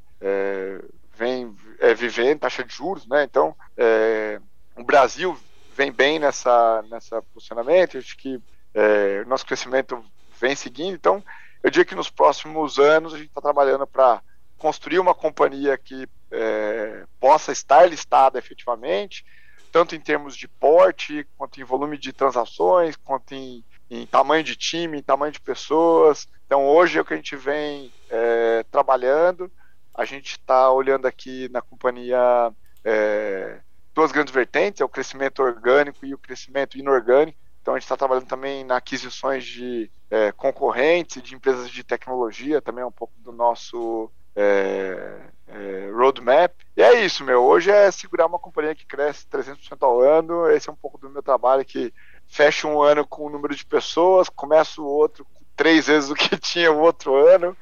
vem 1.18 1.55
é, 1.80 1.93
vivendo 1.93 2.39
taxa 2.39 2.63
de 2.63 2.74
juros, 2.74 3.07
né? 3.07 3.24
Então, 3.24 3.55
é, 3.78 4.39
o 4.76 4.84
Brasil 4.84 5.38
vem 5.76 5.91
bem 5.91 6.20
nessa, 6.20 6.84
nessa 6.89 7.22
posicionamento, 7.22 7.97
acho 7.97 8.18
que 8.18 8.41
é, 8.74 9.24
nosso 9.26 9.45
crescimento 9.45 10.03
vem 10.39 10.55
seguindo. 10.55 10.95
Então, 10.95 11.24
eu 11.63 11.70
diria 11.70 11.86
que 11.86 11.95
nos 11.95 12.09
próximos 12.09 12.78
anos 12.78 13.13
a 13.13 13.18
gente 13.18 13.30
está 13.30 13.41
trabalhando 13.41 13.88
para 13.88 14.22
construir 14.57 14.99
uma 14.99 15.16
companhia 15.16 15.78
que 15.78 16.07
é, 16.32 17.05
possa 17.20 17.51
estar 17.51 17.89
listada 17.89 18.38
efetivamente, 18.38 19.26
tanto 19.72 19.95
em 19.95 19.99
termos 19.99 20.38
de 20.38 20.47
porte, 20.47 21.28
quanto 21.38 21.59
em 21.59 21.63
volume 21.63 21.97
de 21.97 22.13
transações, 22.13 22.95
quanto 22.95 23.34
em, 23.34 23.63
em 23.89 24.05
tamanho 24.05 24.43
de 24.43 24.55
time, 24.55 24.97
em 24.97 25.03
tamanho 25.03 25.32
de 25.32 25.41
pessoas. 25.41 26.28
Então, 26.45 26.66
hoje 26.66 26.97
é 26.97 27.01
o 27.01 27.05
que 27.05 27.13
a 27.13 27.18
gente 27.18 27.36
vem 27.36 27.91
é, 28.09 28.63
trabalhando. 28.72 29.51
A 29.96 30.06
gente 30.06 30.32
está 30.32 30.70
olhando 30.72 31.08
aqui 31.08 31.50
na 31.50 31.62
companhia 31.62 32.52
é, 32.84 33.60
duas 33.93 34.12
grandes 34.12 34.34
vertentes, 34.34 34.82
é 34.82 34.86
o 34.86 34.89
crescimento 34.89 35.41
orgânico 35.41 36.06
e 36.06 36.14
o 36.14 36.18
crescimento 36.18 36.78
inorgânico. 36.78 37.39
Então 37.62 37.74
a 37.74 37.78
gente 37.78 37.86
está 37.86 37.98
trabalhando 37.98 38.28
também 38.28 38.64
na 38.64 38.78
aquisições 38.78 39.43
de 39.43 39.89
é, 40.12 40.32
concorrentes, 40.32 41.24
de 41.24 41.34
empresas 41.34 41.70
de 41.70 41.84
tecnologia, 41.84 42.62
também 42.62 42.84
é 42.84 42.86
um 42.86 42.91
pouco 42.91 43.14
do 43.20 43.32
nosso 43.32 44.12
é, 44.36 45.22
é, 45.48 45.89
roadmap. 45.91 46.52
E 46.76 46.84
é 46.84 47.06
isso, 47.06 47.24
meu. 47.24 47.43
Hoje 47.43 47.72
é 47.72 47.89
segurar 47.89 48.28
uma 48.28 48.38
companhia 48.38 48.76
que 48.76 48.86
cresce 48.86 49.26
300% 49.28 49.78
ao 49.82 50.02
ano. 50.02 50.50
Esse 50.52 50.70
é 50.70 50.74
um 50.74 50.76
pouco 50.76 50.98
do 50.98 51.10
meu 51.10 51.24
trabalho, 51.24 51.66
que 51.66 51.93
fecha 52.28 52.68
um 52.68 52.82
ano 52.82 53.08
com 53.08 53.28
um 53.28 53.30
número 53.30 53.56
de 53.56 53.66
pessoas, 53.66 54.30
começa 54.30 54.82
o 54.82 54.86
outro 54.86 55.26
com 55.34 55.43
três 55.56 55.88
vezes 55.88 56.10
o 56.10 56.16
que 56.16 56.36
tinha 56.38 56.72
o 56.72 56.80
outro 56.80 57.16
ano, 57.16 57.56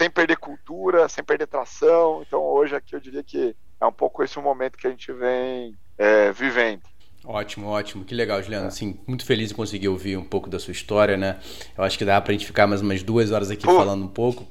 sem 0.00 0.08
perder 0.08 0.38
cultura, 0.38 1.06
sem 1.10 1.22
perder 1.22 1.46
tração. 1.46 2.22
Então 2.26 2.40
hoje 2.40 2.74
aqui 2.74 2.94
eu 2.94 3.00
diria 3.00 3.22
que 3.22 3.54
é 3.78 3.84
um 3.84 3.92
pouco 3.92 4.24
esse 4.24 4.38
o 4.38 4.42
momento 4.42 4.78
que 4.78 4.86
a 4.86 4.90
gente 4.90 5.12
vem 5.12 5.76
é, 5.98 6.32
vivendo. 6.32 6.80
Ótimo, 7.22 7.66
ótimo. 7.66 8.02
Que 8.02 8.14
legal, 8.14 8.42
Juliano. 8.42 8.66
Assim, 8.66 8.98
muito 9.06 9.26
feliz 9.26 9.50
em 9.50 9.54
conseguir 9.54 9.88
ouvir 9.88 10.16
um 10.16 10.24
pouco 10.24 10.48
da 10.48 10.58
sua 10.58 10.72
história, 10.72 11.18
né? 11.18 11.38
Eu 11.76 11.84
acho 11.84 11.98
que 11.98 12.04
dá 12.06 12.18
pra 12.18 12.32
gente 12.32 12.46
ficar 12.46 12.66
mais 12.66 12.80
umas 12.80 13.02
duas 13.02 13.30
horas 13.30 13.50
aqui 13.50 13.66
falando 13.66 14.02
um 14.02 14.08
pouco. 14.08 14.42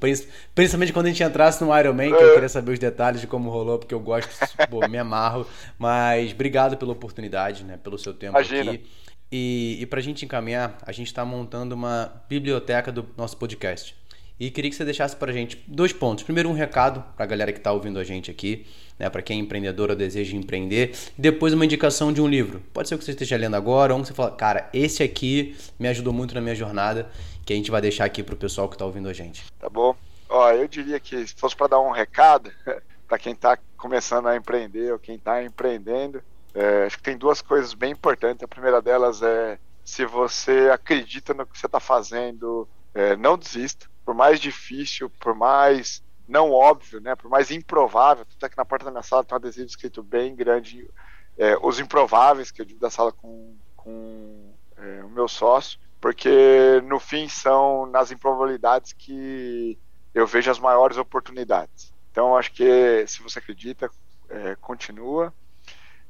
Principalmente 0.53 0.93
quando 0.93 1.07
a 1.07 1.09
gente 1.09 1.23
entrasse 1.23 1.63
no 1.63 1.75
Iron 1.75 1.93
Man, 1.93 2.09
que 2.09 2.23
eu 2.23 2.29
é. 2.29 2.33
queria 2.35 2.49
saber 2.49 2.73
os 2.73 2.77
detalhes 2.77 3.19
de 3.19 3.25
como 3.25 3.49
rolou, 3.49 3.79
porque 3.79 3.93
eu 3.93 3.99
gosto, 3.99 4.29
pô, 4.69 4.87
me 4.87 4.99
amarro. 4.99 5.47
Mas 5.79 6.31
obrigado 6.31 6.77
pela 6.77 6.91
oportunidade, 6.91 7.63
né? 7.63 7.75
Pelo 7.75 7.97
seu 7.97 8.13
tempo 8.13 8.37
Imagina. 8.37 8.73
aqui. 8.73 8.85
E, 9.31 9.79
e 9.81 9.85
pra 9.87 9.99
gente 9.99 10.23
encaminhar, 10.23 10.77
a 10.83 10.91
gente 10.91 11.07
está 11.07 11.25
montando 11.25 11.73
uma 11.73 12.23
biblioteca 12.29 12.91
do 12.91 13.09
nosso 13.17 13.35
podcast. 13.35 13.98
E 14.39 14.49
queria 14.49 14.71
que 14.71 14.77
você 14.77 14.85
deixasse 14.85 15.17
para 15.17 15.31
a 15.31 15.33
gente 15.33 15.61
dois 15.67 15.91
pontos. 15.91 16.23
Primeiro, 16.23 16.47
um 16.47 16.53
recado 16.53 17.03
para 17.13 17.25
a 17.25 17.27
galera 17.27 17.51
que 17.51 17.57
está 17.57 17.73
ouvindo 17.73 17.99
a 17.99 18.05
gente 18.05 18.31
aqui, 18.31 18.65
né, 18.97 19.09
para 19.09 19.21
quem 19.21 19.37
é 19.37 19.41
empreendedor 19.41 19.89
ou 19.89 19.95
deseja 19.97 20.37
empreender. 20.37 20.95
E 21.17 21.21
depois, 21.21 21.53
uma 21.53 21.65
indicação 21.65 22.13
de 22.13 22.21
um 22.21 22.27
livro. 22.27 22.61
Pode 22.73 22.87
ser 22.87 22.97
que 22.97 23.03
você 23.03 23.11
esteja 23.11 23.35
lendo 23.35 23.57
agora, 23.57 23.93
ou 23.93 23.99
que 24.01 24.07
você 24.07 24.13
fala, 24.13 24.31
cara, 24.31 24.69
esse 24.71 25.03
aqui 25.03 25.57
me 25.77 25.89
ajudou 25.89 26.13
muito 26.13 26.33
na 26.33 26.39
minha 26.39 26.55
jornada, 26.55 27.09
que 27.45 27.51
a 27.51 27.55
gente 27.55 27.69
vai 27.69 27.81
deixar 27.81 28.05
aqui 28.05 28.23
para 28.23 28.33
o 28.33 28.37
pessoal 28.37 28.69
que 28.69 28.75
está 28.75 28.85
ouvindo 28.85 29.09
a 29.09 29.13
gente. 29.13 29.43
Tá 29.59 29.69
bom. 29.69 29.93
Ó, 30.29 30.49
eu 30.51 30.69
diria 30.69 31.01
que 31.01 31.27
se 31.27 31.35
fosse 31.35 31.55
para 31.55 31.67
dar 31.67 31.81
um 31.81 31.91
recado 31.91 32.49
para 33.09 33.19
quem 33.19 33.33
está 33.33 33.57
começando 33.75 34.27
a 34.27 34.37
empreender 34.37 34.93
ou 34.93 34.99
quem 34.99 35.15
está 35.15 35.43
empreendendo, 35.43 36.21
é, 36.55 36.85
acho 36.85 36.95
que 36.95 37.03
tem 37.03 37.17
duas 37.17 37.41
coisas 37.41 37.73
bem 37.73 37.91
importantes. 37.91 38.41
A 38.41 38.47
primeira 38.47 38.81
delas 38.81 39.21
é 39.21 39.59
se 39.83 40.05
você 40.05 40.69
acredita 40.71 41.33
no 41.33 41.45
que 41.45 41.59
você 41.59 41.65
está 41.65 41.79
fazendo, 41.79 42.65
é, 42.93 43.17
não 43.17 43.37
desista 43.37 43.89
por 44.09 44.15
mais 44.15 44.39
difícil, 44.39 45.07
por 45.07 45.35
mais 45.35 46.03
não 46.27 46.49
óbvio, 46.49 46.99
né, 46.99 47.15
por 47.15 47.29
mais 47.29 47.51
improvável, 47.51 48.25
tanto 48.25 48.43
é 48.43 48.49
que 48.49 48.57
na 48.57 48.65
porta 48.65 48.85
da 48.85 48.89
minha 48.89 49.03
sala 49.03 49.23
tem 49.23 49.35
um 49.35 49.37
adesivo 49.37 49.67
escrito 49.67 50.01
bem 50.01 50.35
grande, 50.35 50.89
é, 51.37 51.55
os 51.61 51.79
improváveis, 51.79 52.49
que 52.49 52.59
eu 52.59 52.65
digo 52.65 52.79
da 52.79 52.89
sala 52.89 53.11
com, 53.11 53.55
com 53.75 54.51
é, 54.77 55.03
o 55.03 55.09
meu 55.09 55.27
sócio, 55.27 55.79
porque 56.01 56.81
no 56.85 56.99
fim 56.99 57.29
são 57.29 57.85
nas 57.85 58.09
improbabilidades 58.09 58.93
que 58.93 59.77
eu 60.11 60.25
vejo 60.25 60.49
as 60.49 60.57
maiores 60.57 60.97
oportunidades. 60.97 61.93
Então 62.09 62.35
acho 62.35 62.51
que 62.51 63.05
se 63.05 63.21
você 63.21 63.37
acredita, 63.37 63.91
é, 64.27 64.55
continua. 64.55 65.31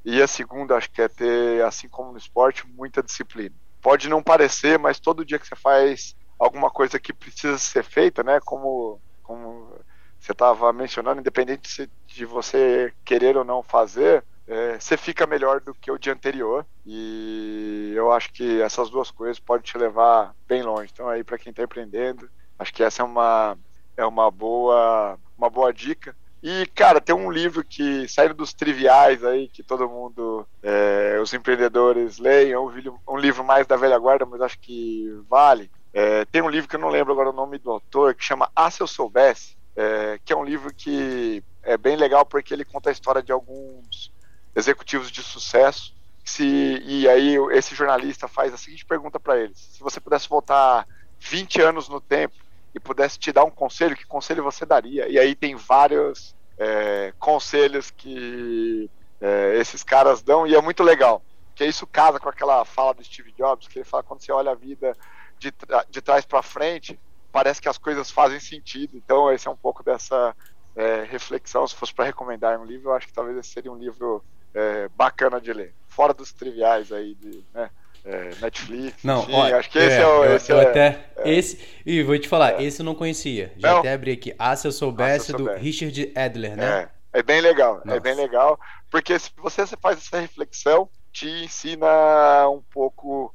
E 0.05 0.21
a 0.21 0.27
segunda, 0.27 0.77
acho 0.77 0.89
que 0.89 1.01
é 1.01 1.09
ter, 1.09 1.65
assim 1.65 1.89
como 1.89 2.13
no 2.13 2.17
esporte, 2.17 2.65
muita 2.65 3.03
disciplina. 3.03 3.53
Pode 3.81 4.07
não 4.07 4.23
parecer, 4.23 4.79
mas 4.79 5.01
todo 5.01 5.25
dia 5.25 5.37
que 5.37 5.45
você 5.45 5.55
faz 5.57 6.15
alguma 6.39 6.71
coisa 6.71 6.99
que 6.99 7.13
precisa 7.13 7.57
ser 7.57 7.83
feita, 7.83 8.23
né? 8.23 8.39
Como, 8.39 9.01
como 9.21 9.71
você 10.19 10.31
estava 10.31 10.71
mencionando, 10.73 11.19
independente 11.19 11.89
de 12.07 12.25
você 12.25 12.93
querer 13.05 13.37
ou 13.37 13.43
não 13.43 13.61
fazer, 13.61 14.23
é, 14.47 14.79
você 14.79 14.97
fica 14.97 15.27
melhor 15.27 15.61
do 15.61 15.73
que 15.73 15.91
o 15.91 15.99
dia 15.99 16.13
anterior. 16.13 16.65
E 16.85 17.91
eu 17.95 18.11
acho 18.11 18.31
que 18.31 18.61
essas 18.61 18.89
duas 18.89 19.11
coisas 19.11 19.39
podem 19.39 19.63
te 19.63 19.77
levar 19.77 20.33
bem 20.47 20.63
longe. 20.63 20.89
Então 20.91 21.07
aí 21.09 21.23
para 21.23 21.37
quem 21.37 21.51
está 21.51 21.63
empreendendo, 21.63 22.29
acho 22.57 22.73
que 22.73 22.83
essa 22.83 23.01
é 23.01 23.05
uma 23.05 23.57
é 23.97 24.05
uma 24.05 24.31
boa 24.31 25.19
uma 25.37 25.49
boa 25.49 25.73
dica. 25.73 26.15
E, 26.41 26.65
cara, 26.67 27.01
tem 27.01 27.13
um 27.13 27.29
livro 27.29 27.65
que, 27.65 28.07
saindo 28.07 28.33
dos 28.33 28.53
triviais 28.53 29.23
aí, 29.25 29.49
que 29.49 29.61
todo 29.61 29.89
mundo, 29.89 30.47
é, 30.63 31.19
os 31.21 31.33
empreendedores 31.33 32.17
leem, 32.17 32.53
é 32.53 32.59
um, 32.59 32.71
um 33.09 33.17
livro 33.17 33.43
mais 33.43 33.67
da 33.67 33.75
velha 33.75 33.97
guarda, 33.97 34.25
mas 34.25 34.39
acho 34.41 34.57
que 34.59 35.05
vale, 35.27 35.69
é, 35.93 36.25
tem 36.25 36.41
um 36.41 36.49
livro 36.49 36.69
que 36.69 36.75
eu 36.75 36.79
não 36.79 36.89
lembro 36.89 37.11
agora 37.13 37.29
o 37.29 37.33
nome 37.33 37.57
do 37.57 37.71
autor, 37.71 38.13
que 38.13 38.23
chama 38.23 38.51
Ah 38.55 38.69
Se 38.69 38.81
Eu 38.81 38.87
Soubesse, 38.87 39.57
é, 39.75 40.19
que 40.23 40.31
é 40.31 40.35
um 40.35 40.43
livro 40.43 40.73
que 40.73 41.43
é 41.63 41.77
bem 41.77 41.95
legal 41.95 42.25
porque 42.25 42.53
ele 42.53 42.65
conta 42.65 42.89
a 42.89 42.91
história 42.91 43.21
de 43.21 43.31
alguns 43.31 44.11
executivos 44.55 45.11
de 45.11 45.23
sucesso. 45.23 45.93
Se, 46.23 46.45
e 46.85 47.09
aí 47.09 47.35
esse 47.51 47.73
jornalista 47.73 48.27
faz 48.27 48.53
a 48.53 48.57
seguinte 48.57 48.85
pergunta 48.85 49.19
para 49.19 49.39
eles: 49.39 49.57
se 49.57 49.79
você 49.79 49.99
pudesse 49.99 50.29
voltar 50.29 50.87
20 51.19 51.61
anos 51.61 51.89
no 51.89 51.99
tempo 51.99 52.35
e 52.73 52.79
pudesse 52.79 53.17
te 53.17 53.31
dar 53.31 53.43
um 53.43 53.49
conselho, 53.49 53.95
que 53.95 54.05
conselho 54.05 54.43
você 54.43 54.65
daria? 54.65 55.07
E 55.07 55.17
aí 55.17 55.33
tem 55.33 55.55
vários 55.55 56.35
é, 56.57 57.13
conselhos 57.17 57.89
que 57.89 58.89
é, 59.19 59.57
esses 59.57 59.83
caras 59.83 60.21
dão 60.21 60.45
e 60.45 60.53
é 60.53 60.61
muito 60.61 60.83
legal. 60.83 61.23
Que 61.55 61.65
isso 61.65 61.87
casa 61.87 62.19
com 62.19 62.29
aquela 62.29 62.63
fala 62.63 62.93
do 62.93 63.03
Steve 63.03 63.31
Jobs, 63.31 63.67
que 63.67 63.79
ele 63.79 63.85
fala 63.85 64.03
quando 64.03 64.21
você 64.21 64.31
olha 64.31 64.51
a 64.51 64.55
vida 64.55 64.95
de, 65.39 65.53
de 65.89 66.01
trás 66.01 66.25
para 66.25 66.41
frente, 66.41 66.99
parece 67.31 67.61
que 67.61 67.69
as 67.69 67.77
coisas 67.77 68.11
fazem 68.11 68.39
sentido. 68.39 68.97
Então, 68.97 69.31
esse 69.31 69.47
é 69.47 69.51
um 69.51 69.55
pouco 69.55 69.83
dessa 69.83 70.35
é, 70.75 71.03
reflexão. 71.03 71.67
Se 71.67 71.75
fosse 71.75 71.93
para 71.93 72.05
recomendar 72.05 72.59
um 72.59 72.65
livro, 72.65 72.89
eu 72.89 72.93
acho 72.93 73.07
que 73.07 73.13
talvez 73.13 73.37
esse 73.37 73.49
seria 73.49 73.71
um 73.71 73.77
livro 73.77 74.23
é, 74.53 74.87
bacana 74.89 75.39
de 75.39 75.53
ler. 75.53 75.73
Fora 75.87 76.13
dos 76.13 76.31
triviais 76.31 76.91
aí 76.91 77.15
de 77.15 77.43
né, 77.53 77.69
é, 78.05 78.31
Netflix. 78.41 79.03
Não, 79.03 79.23
enfim, 79.23 79.33
olha, 79.33 79.57
acho 79.57 79.69
que 79.69 79.77
esse 79.77 79.97
é, 79.97 80.01
é 80.01 80.07
o. 80.07 80.25
Esse 80.25 80.51
eu, 80.51 80.57
eu 80.57 80.61
é, 80.61 80.69
até, 80.69 81.05
é. 81.17 81.31
esse, 81.31 81.59
e 81.85 82.03
vou 82.03 82.17
te 82.17 82.27
falar, 82.27 82.61
esse 82.61 82.81
eu 82.81 82.85
não 82.85 82.95
conhecia. 82.95 83.53
Já 83.57 83.71
não. 83.71 83.79
até 83.79 83.93
abri 83.93 84.11
aqui. 84.11 84.35
Ah, 84.37 84.55
se 84.55 84.67
eu 84.67 84.71
soubesse, 84.71 85.15
ah, 85.15 85.19
se 85.25 85.31
eu 85.33 85.37
soubesse. 85.37 85.59
do 85.59 85.63
Richard 85.63 86.13
Adler, 86.15 86.55
né? 86.55 86.89
É, 87.11 87.23
bem 87.23 87.41
legal, 87.41 87.81
Nossa. 87.83 87.97
é 87.97 87.99
bem 87.99 88.15
legal. 88.15 88.59
Porque 88.89 89.17
se 89.17 89.31
você 89.37 89.65
faz 89.81 89.97
essa 89.97 90.19
reflexão, 90.19 90.89
te 91.11 91.27
ensina 91.27 92.47
um 92.49 92.61
pouco 92.61 93.33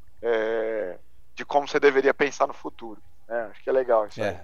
de 1.35 1.45
como 1.45 1.67
você 1.67 1.81
deveria 1.81 2.15
pensar 2.15 2.47
no 2.47 2.55
futuro. 2.55 3.01
É, 3.29 3.41
acho 3.51 3.63
que 3.63 3.71
é 3.71 3.73
legal 3.73 4.07
isso. 4.07 4.23
É. 4.23 4.41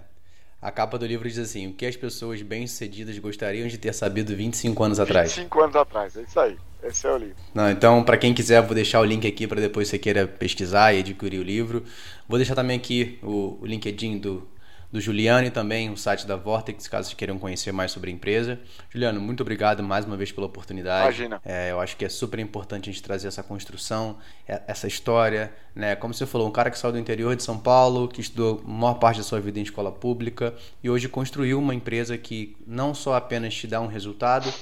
A 0.61 0.71
capa 0.71 0.99
do 0.99 1.07
livro 1.07 1.27
diz 1.29 1.39
assim: 1.39 1.69
o 1.69 1.73
que 1.73 1.87
as 1.87 1.97
pessoas 1.97 2.43
bem-sucedidas 2.43 3.19
gostariam 3.19 3.67
de 3.67 3.79
ter 3.79 3.95
sabido 3.95 4.37
25 4.37 4.85
anos 4.85 5.01
atrás. 5.01 5.31
25 5.31 5.61
anos 5.63 5.77
atrás, 5.77 6.17
é 6.17 6.23
isso 6.23 6.39
aí. 6.39 6.59
Esse 6.83 7.07
é 7.07 7.13
o 7.13 7.17
livro. 7.17 7.37
Não, 7.55 7.71
então, 7.71 8.03
para 8.03 8.17
quem 8.17 8.33
quiser, 8.33 8.63
vou 8.63 8.75
deixar 8.75 9.01
o 9.01 9.05
link 9.05 9.27
aqui 9.27 9.47
para 9.47 9.61
depois 9.61 9.89
você 9.89 9.99
queira 9.99 10.27
pesquisar 10.27 10.93
e 10.95 11.01
adquirir 11.01 11.39
o 11.39 11.43
livro. 11.43 11.85
Vou 12.29 12.39
deixar 12.39 12.55
também 12.55 12.77
aqui 12.77 13.19
o, 13.23 13.59
o 13.61 13.67
LinkedIn 13.67 14.19
do, 14.19 14.49
do 14.93 15.01
Juliano 15.01 15.47
e 15.47 15.51
também 15.51 15.89
o 15.91 15.97
site 15.97 16.27
da 16.27 16.35
Vortex, 16.35 16.89
caso 16.89 17.09
vocês 17.09 17.15
queiram 17.17 17.39
conhecer 17.39 17.71
mais 17.73 17.93
sobre 17.93 18.11
a 18.11 18.13
empresa. 18.13 18.59
Juliano, 18.91 19.21
muito 19.21 19.41
obrigado 19.43 19.83
mais 19.83 20.05
uma 20.05 20.17
vez 20.17 20.33
pela 20.33 20.47
oportunidade. 20.47 21.23
Imagina. 21.23 21.41
É, 21.45 21.71
eu 21.71 21.81
acho 21.81 21.97
que 21.97 22.05
é 22.05 22.09
super 22.09 22.41
importante 22.41 22.91
a 22.91 22.93
gente 22.93 23.03
trazer 23.03 23.29
essa 23.29 23.43
construção, 23.43 24.19
é, 24.49 24.61
essa 24.67 24.89
história. 24.89 25.53
Né? 25.75 25.95
Como 25.95 26.13
você 26.13 26.27
falou, 26.27 26.49
um 26.49 26.51
cara 26.51 26.71
que 26.71 26.79
saiu 26.79 26.93
do 26.93 26.99
interior 26.99 27.37
de 27.37 27.43
São 27.43 27.57
Paulo, 27.57 28.09
que 28.09 28.21
estudou 28.21 28.63
a 28.65 28.69
maior 28.69 28.95
parte 28.95 29.19
da 29.19 29.23
sua 29.23 29.41
vida 29.41 29.61
em 29.61 29.63
escola 29.63 29.93
pública 29.93 30.55
e 30.83 30.91
hoje 30.91 31.09
construiu 31.09 31.59
uma 31.61 31.75
empresa 31.75 32.19
que 32.19 32.57
não 32.67 32.93
só 32.93 33.15
apenas 33.15 33.55
te 33.55 33.69
dá 33.69 33.81
um 33.81 33.87
resultado, 33.87 34.53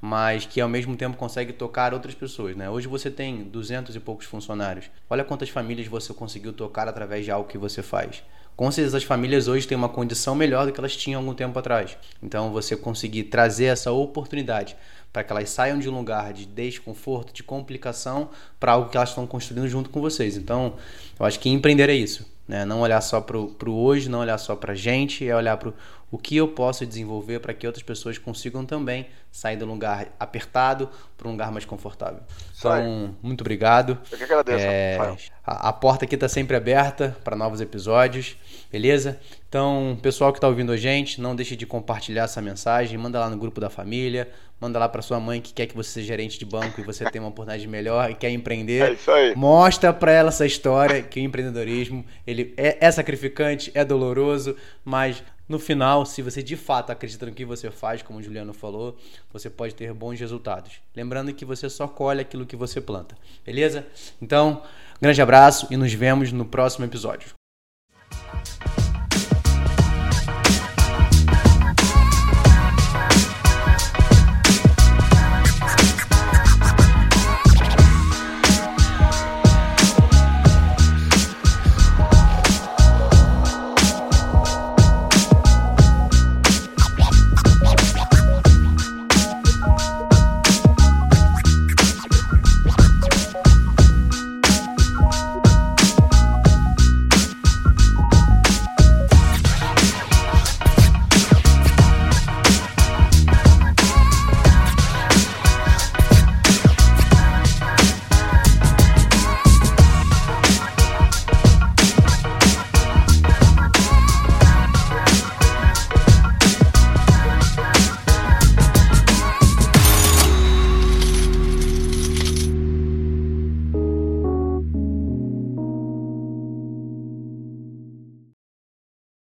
mas 0.00 0.44
que 0.44 0.60
ao 0.60 0.68
mesmo 0.68 0.96
tempo 0.96 1.16
consegue 1.16 1.52
tocar 1.52 1.94
outras 1.94 2.14
pessoas, 2.14 2.56
né? 2.56 2.68
Hoje 2.68 2.88
você 2.88 3.10
tem 3.10 3.44
duzentos 3.44 3.94
e 3.94 4.00
poucos 4.00 4.26
funcionários. 4.26 4.90
Olha 5.08 5.24
quantas 5.24 5.48
famílias 5.48 5.86
você 5.86 6.12
conseguiu 6.12 6.52
tocar 6.52 6.88
através 6.88 7.24
de 7.24 7.30
algo 7.30 7.48
que 7.48 7.58
você 7.58 7.82
faz 7.82 8.22
com 8.58 8.72
certeza 8.72 8.96
as 8.96 9.04
famílias 9.04 9.46
hoje 9.46 9.68
têm 9.68 9.78
uma 9.78 9.88
condição 9.88 10.34
melhor 10.34 10.66
do 10.66 10.72
que 10.72 10.80
elas 10.80 10.96
tinham 10.96 11.20
algum 11.20 11.32
tempo 11.32 11.56
atrás. 11.56 11.96
Então 12.20 12.50
você 12.50 12.76
conseguir 12.76 13.22
trazer 13.24 13.66
essa 13.66 13.92
oportunidade 13.92 14.76
para 15.12 15.22
que 15.22 15.32
elas 15.32 15.48
saiam 15.48 15.78
de 15.78 15.88
um 15.88 15.96
lugar 15.96 16.32
de 16.32 16.44
desconforto, 16.44 17.32
de 17.32 17.44
complicação, 17.44 18.30
para 18.58 18.72
algo 18.72 18.90
que 18.90 18.96
elas 18.96 19.10
estão 19.10 19.28
construindo 19.28 19.68
junto 19.68 19.90
com 19.90 20.00
vocês. 20.00 20.36
Então, 20.36 20.74
eu 21.20 21.24
acho 21.24 21.38
que 21.38 21.48
empreender 21.48 21.88
é 21.88 21.94
isso. 21.94 22.26
Né? 22.48 22.64
Não 22.64 22.80
olhar 22.80 23.00
só 23.02 23.20
para 23.20 23.38
o 23.38 23.56
hoje, 23.70 24.08
não 24.08 24.20
olhar 24.20 24.38
só 24.38 24.56
para 24.56 24.72
a 24.72 24.74
gente, 24.74 25.28
é 25.28 25.36
olhar 25.36 25.56
para 25.58 25.72
o 26.10 26.16
que 26.16 26.34
eu 26.34 26.48
posso 26.48 26.86
desenvolver 26.86 27.38
para 27.40 27.52
que 27.52 27.66
outras 27.66 27.82
pessoas 27.82 28.16
consigam 28.16 28.64
também 28.64 29.06
sair 29.30 29.56
do 29.58 29.66
lugar 29.66 30.08
apertado 30.18 30.88
para 31.16 31.28
um 31.28 31.32
lugar 31.32 31.52
mais 31.52 31.66
confortável. 31.66 32.20
Então, 32.58 33.14
muito 33.22 33.42
obrigado. 33.42 33.98
Eu 34.10 34.16
que 34.16 34.24
agradeço. 34.24 34.64
É, 34.64 35.16
a, 35.46 35.68
a, 35.68 35.72
porta 35.72 36.06
aqui 36.06 36.14
está 36.14 36.28
sempre 36.28 36.56
aberta 36.56 37.14
para 37.22 37.36
novos 37.36 37.60
episódios, 37.60 38.36
beleza? 38.72 39.20
Então, 39.48 39.98
pessoal 40.02 40.30
que 40.30 40.36
está 40.36 40.46
ouvindo 40.46 40.72
a 40.72 40.76
gente, 40.76 41.22
não 41.22 41.34
deixe 41.34 41.56
de 41.56 41.64
compartilhar 41.64 42.24
essa 42.24 42.42
mensagem, 42.42 42.98
manda 42.98 43.18
lá 43.18 43.30
no 43.30 43.36
grupo 43.38 43.58
da 43.58 43.70
família, 43.70 44.28
manda 44.60 44.78
lá 44.78 44.86
para 44.86 45.00
sua 45.00 45.18
mãe 45.18 45.40
que 45.40 45.54
quer 45.54 45.66
que 45.66 45.74
você 45.74 45.88
seja 45.88 46.08
gerente 46.08 46.38
de 46.38 46.44
banco 46.44 46.78
e 46.78 46.84
você 46.84 47.10
tenha 47.10 47.22
uma 47.22 47.30
oportunidade 47.30 47.66
melhor 47.66 48.10
e 48.10 48.14
quer 48.14 48.28
empreender. 48.30 48.90
É 48.90 48.92
isso 48.92 49.10
aí. 49.10 49.34
Mostra 49.34 49.90
para 49.90 50.12
ela 50.12 50.28
essa 50.28 50.44
história 50.44 51.02
que 51.02 51.18
o 51.18 51.22
empreendedorismo 51.22 52.04
ele 52.26 52.52
é, 52.58 52.76
é 52.78 52.90
sacrificante, 52.90 53.70
é 53.74 53.82
doloroso, 53.86 54.54
mas 54.84 55.22
no 55.48 55.58
final, 55.58 56.04
se 56.04 56.20
você 56.20 56.42
de 56.42 56.54
fato 56.54 56.92
acredita 56.92 57.24
no 57.24 57.32
que 57.32 57.46
você 57.46 57.70
faz, 57.70 58.02
como 58.02 58.18
o 58.18 58.22
Juliano 58.22 58.52
falou, 58.52 58.98
você 59.32 59.48
pode 59.48 59.74
ter 59.74 59.94
bons 59.94 60.20
resultados. 60.20 60.74
Lembrando 60.94 61.32
que 61.32 61.46
você 61.46 61.70
só 61.70 61.88
colhe 61.88 62.20
aquilo 62.20 62.44
que 62.44 62.54
você 62.54 62.82
planta. 62.82 63.16
Beleza? 63.46 63.86
Então, 64.20 64.62
grande 65.00 65.22
abraço 65.22 65.66
e 65.70 65.76
nos 65.78 65.94
vemos 65.94 66.32
no 66.32 66.44
próximo 66.44 66.84
episódio. 66.84 67.37